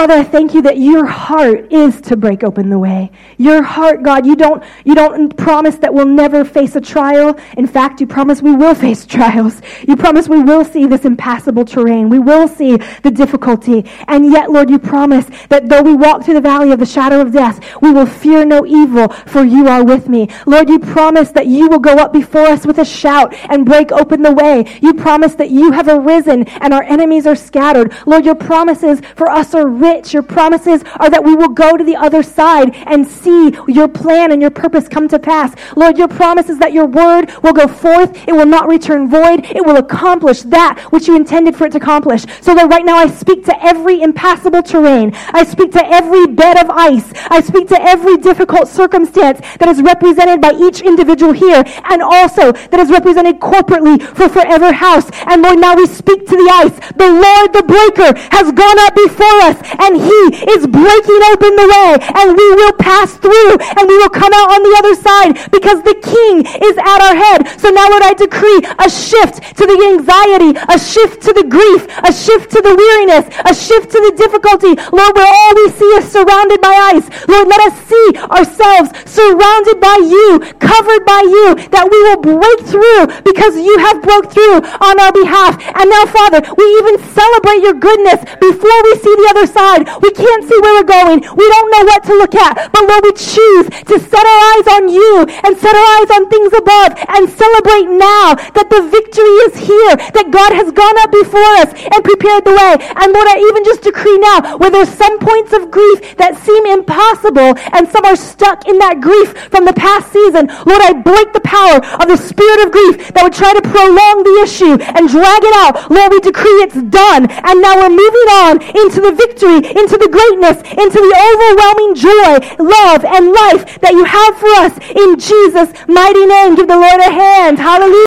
Father, 0.00 0.14
I 0.14 0.24
thank 0.24 0.54
you 0.54 0.62
that 0.62 0.78
your 0.78 1.04
heart 1.04 1.70
is 1.70 2.00
to 2.00 2.16
break 2.16 2.42
open 2.42 2.70
the 2.70 2.78
way. 2.78 3.10
Your 3.36 3.62
heart, 3.62 4.02
God, 4.02 4.24
you 4.24 4.34
don't, 4.34 4.64
you 4.82 4.94
don't 4.94 5.36
promise 5.36 5.76
that 5.76 5.92
we'll 5.92 6.06
never 6.06 6.42
face 6.42 6.74
a 6.74 6.80
trial. 6.80 7.38
In 7.58 7.66
fact, 7.66 8.00
you 8.00 8.06
promise 8.06 8.40
we 8.40 8.54
will 8.56 8.74
face 8.86 9.04
trials. 9.04 9.60
You 9.86 9.96
promise 9.96 10.26
we 10.26 10.42
will 10.42 10.64
see 10.64 10.86
this 10.86 11.04
impassable 11.04 11.66
terrain. 11.66 12.08
We 12.08 12.18
will 12.18 12.48
see 12.48 12.78
the 13.02 13.10
difficulty. 13.10 13.84
And 14.08 14.32
yet, 14.32 14.50
Lord, 14.50 14.70
you 14.70 14.78
promise 14.78 15.26
that 15.50 15.68
though 15.68 15.82
we 15.82 15.92
walk 15.92 16.24
through 16.24 16.32
the 16.32 16.40
valley 16.40 16.72
of 16.72 16.78
the 16.78 16.86
shadow 16.86 17.20
of 17.20 17.30
death, 17.30 17.60
we 17.82 17.90
will 17.90 18.06
fear 18.06 18.46
no 18.46 18.64
evil, 18.64 19.08
for 19.26 19.44
you 19.44 19.68
are 19.68 19.84
with 19.84 20.08
me. 20.08 20.30
Lord, 20.46 20.70
you 20.70 20.78
promise 20.78 21.30
that 21.32 21.46
you 21.46 21.68
will 21.68 21.78
go 21.78 21.98
up 21.98 22.10
before 22.10 22.46
us 22.46 22.64
with 22.64 22.78
a 22.78 22.86
shout 22.86 23.34
and 23.50 23.66
break 23.66 23.92
open 23.92 24.22
the 24.22 24.32
way. 24.32 24.64
You 24.80 24.94
promise 24.94 25.34
that 25.34 25.50
you 25.50 25.72
have 25.72 25.88
arisen 25.88 26.44
and 26.62 26.72
our 26.72 26.84
enemies 26.84 27.26
are 27.26 27.36
scattered. 27.36 27.92
Lord, 28.06 28.24
your 28.24 28.34
promises 28.34 29.02
for 29.14 29.28
us 29.28 29.54
are 29.54 29.68
rich 29.68 29.89
Your 29.90 30.22
promises 30.22 30.84
are 31.00 31.10
that 31.10 31.24
we 31.24 31.34
will 31.34 31.48
go 31.48 31.76
to 31.76 31.82
the 31.82 31.96
other 31.96 32.22
side 32.22 32.74
and 32.86 33.04
see 33.04 33.52
your 33.66 33.88
plan 33.88 34.30
and 34.30 34.40
your 34.40 34.50
purpose 34.50 34.86
come 34.86 35.08
to 35.08 35.18
pass. 35.18 35.52
Lord, 35.76 35.98
your 35.98 36.06
promise 36.06 36.48
is 36.48 36.58
that 36.60 36.72
your 36.72 36.86
word 36.86 37.32
will 37.42 37.52
go 37.52 37.66
forth. 37.66 38.16
It 38.28 38.32
will 38.32 38.46
not 38.46 38.68
return 38.68 39.10
void. 39.10 39.44
It 39.46 39.66
will 39.66 39.76
accomplish 39.76 40.42
that 40.42 40.80
which 40.90 41.08
you 41.08 41.16
intended 41.16 41.56
for 41.56 41.66
it 41.66 41.72
to 41.72 41.78
accomplish. 41.78 42.24
So 42.40 42.54
Lord, 42.54 42.70
right 42.70 42.84
now 42.84 42.96
I 42.96 43.08
speak 43.08 43.44
to 43.46 43.64
every 43.64 44.00
impassable 44.00 44.62
terrain. 44.62 45.12
I 45.34 45.42
speak 45.42 45.72
to 45.72 45.84
every 45.84 46.26
bed 46.28 46.56
of 46.62 46.70
ice. 46.70 47.10
I 47.28 47.40
speak 47.40 47.66
to 47.68 47.82
every 47.82 48.16
difficult 48.18 48.68
circumstance 48.68 49.40
that 49.58 49.68
is 49.68 49.82
represented 49.82 50.40
by 50.40 50.52
each 50.52 50.82
individual 50.82 51.32
here 51.32 51.64
and 51.90 52.00
also 52.00 52.52
that 52.52 52.78
is 52.78 52.90
represented 52.90 53.40
corporately 53.40 54.00
for 54.14 54.28
Forever 54.28 54.72
House. 54.72 55.10
And 55.26 55.42
Lord, 55.42 55.58
now 55.58 55.74
we 55.74 55.86
speak 55.86 56.26
to 56.26 56.36
the 56.36 56.50
ice. 56.54 56.76
The 56.94 57.10
Lord, 57.10 57.52
the 57.52 57.64
breaker, 57.66 58.14
has 58.30 58.52
gone 58.52 58.78
up 58.86 58.94
before 58.94 59.38
us 59.50 59.58
and 59.78 60.00
he 60.00 60.20
is 60.50 60.66
breaking 60.66 61.20
open 61.30 61.52
the 61.54 61.68
way 61.70 61.90
and 62.18 62.34
we 62.34 62.46
will 62.58 62.74
pass 62.74 63.14
through 63.16 63.54
and 63.78 63.86
we 63.86 63.96
will 63.98 64.10
come 64.10 64.32
out 64.34 64.50
on 64.50 64.60
the 64.66 64.74
other 64.82 64.94
side 64.98 65.32
because 65.54 65.82
the 65.86 65.94
king 66.02 66.42
is 66.42 66.76
at 66.78 67.00
our 67.06 67.14
head. 67.14 67.46
So 67.60 67.70
now 67.70 67.86
Lord, 67.88 68.02
I 68.02 68.14
decree 68.14 68.60
a 68.82 68.88
shift 68.90 69.54
to 69.56 69.64
the 69.66 69.78
anxiety, 69.94 70.58
a 70.68 70.76
shift 70.78 71.22
to 71.28 71.32
the 71.32 71.46
grief, 71.46 71.86
a 72.02 72.12
shift 72.12 72.50
to 72.52 72.60
the 72.60 72.74
weariness, 72.74 73.30
a 73.46 73.54
shift 73.54 73.94
to 73.94 73.98
the 74.02 74.12
difficulty. 74.18 74.74
Lord, 74.90 75.12
where 75.14 75.30
all 75.30 75.52
we 75.54 75.70
see 75.70 75.90
is 76.02 76.10
surrounded 76.10 76.60
by 76.60 76.74
ice. 76.96 77.06
Lord, 77.28 77.46
let 77.46 77.60
us 77.70 77.76
see 77.86 78.06
ourselves 78.26 78.90
surrounded 79.06 79.78
by 79.78 80.02
you, 80.02 80.40
covered 80.58 81.04
by 81.06 81.22
you, 81.22 81.54
that 81.70 81.86
we 81.86 81.98
will 82.10 82.20
break 82.24 82.58
through 82.66 83.06
because 83.22 83.54
you 83.54 83.78
have 83.78 84.02
broke 84.02 84.32
through 84.32 84.66
on 84.82 84.98
our 84.98 85.12
behalf. 85.14 85.54
And 85.78 85.86
now, 85.86 86.04
Father, 86.10 86.42
we 86.58 86.66
even 86.82 86.98
celebrate 87.14 87.62
your 87.62 87.76
goodness 87.78 88.20
before 88.40 88.78
we 88.82 88.92
see 88.98 89.14
the 89.14 89.28
other 89.30 89.46
side 89.46 89.59
God. 89.60 89.84
We 90.00 90.10
can't 90.16 90.44
see 90.48 90.58
where 90.64 90.74
we're 90.80 90.88
going. 90.88 91.20
We 91.20 91.46
don't 91.52 91.70
know 91.74 91.84
what 91.84 92.02
to 92.08 92.14
look 92.16 92.34
at. 92.34 92.72
But 92.72 92.88
Lord, 92.88 93.04
we 93.04 93.12
choose 93.12 93.66
to 93.68 93.96
set 94.00 94.24
our 94.32 94.40
eyes 94.56 94.66
on 94.80 94.88
you 94.88 95.12
and 95.44 95.52
set 95.52 95.74
our 95.76 95.88
eyes 96.00 96.10
on 96.16 96.32
things 96.32 96.52
above 96.56 96.96
and 96.96 97.28
celebrate 97.28 97.88
now 97.92 98.40
that 98.56 98.72
the 98.72 98.88
victory 98.88 99.36
is 99.48 99.60
here, 99.60 99.94
that 100.16 100.32
God 100.32 100.56
has 100.56 100.72
gone 100.72 100.96
up 101.04 101.12
before 101.12 101.52
us 101.60 101.76
and 101.76 102.00
prepared 102.00 102.48
the 102.48 102.56
way. 102.56 102.72
And 102.80 103.12
Lord, 103.12 103.28
I 103.28 103.36
even 103.52 103.62
just 103.68 103.84
decree 103.84 104.16
now 104.18 104.56
where 104.56 104.72
there's 104.72 104.96
some 104.96 105.20
points 105.20 105.52
of 105.52 105.68
grief 105.68 106.16
that 106.16 106.40
seem 106.40 106.64
impossible 106.64 107.52
and 107.76 107.84
some 107.92 108.08
are 108.08 108.16
stuck 108.16 108.64
in 108.64 108.80
that 108.80 109.04
grief 109.04 109.36
from 109.52 109.68
the 109.68 109.76
past 109.76 110.08
season. 110.08 110.48
Lord, 110.64 110.80
I 110.88 110.96
break 110.96 111.36
the 111.36 111.44
power 111.44 111.84
of 112.00 112.08
the 112.08 112.16
spirit 112.16 112.64
of 112.64 112.72
grief 112.72 113.12
that 113.12 113.28
would 113.28 113.36
try 113.36 113.52
to 113.52 113.60
prolong 113.60 114.24
the 114.24 114.36
issue 114.40 114.74
and 114.96 115.04
drag 115.04 115.42
it 115.44 115.56
out. 115.60 115.92
Lord, 115.92 116.16
we 116.16 116.20
decree 116.24 116.64
it's 116.64 116.80
done. 116.88 117.28
And 117.28 117.60
now 117.60 117.76
we're 117.76 117.92
moving 117.92 118.28
on 118.40 118.54
into 118.72 119.04
the 119.04 119.12
victory 119.50 119.80
into 119.80 119.96
the 119.98 120.08
greatness, 120.08 120.58
into 120.70 120.98
the 120.98 121.14
overwhelming 121.30 121.94
joy, 121.94 122.34
love, 122.62 123.04
and 123.04 123.32
life 123.32 123.80
that 123.80 123.92
you 123.92 124.04
have 124.04 124.38
for 124.38 124.50
us 124.62 124.74
in 124.94 125.18
Jesus' 125.18 125.72
mighty 125.88 126.26
name. 126.26 126.54
Give 126.54 126.68
the 126.68 126.76
Lord 126.76 127.00
a 127.00 127.10
hand. 127.10 127.58
Hallelujah. 127.58 127.90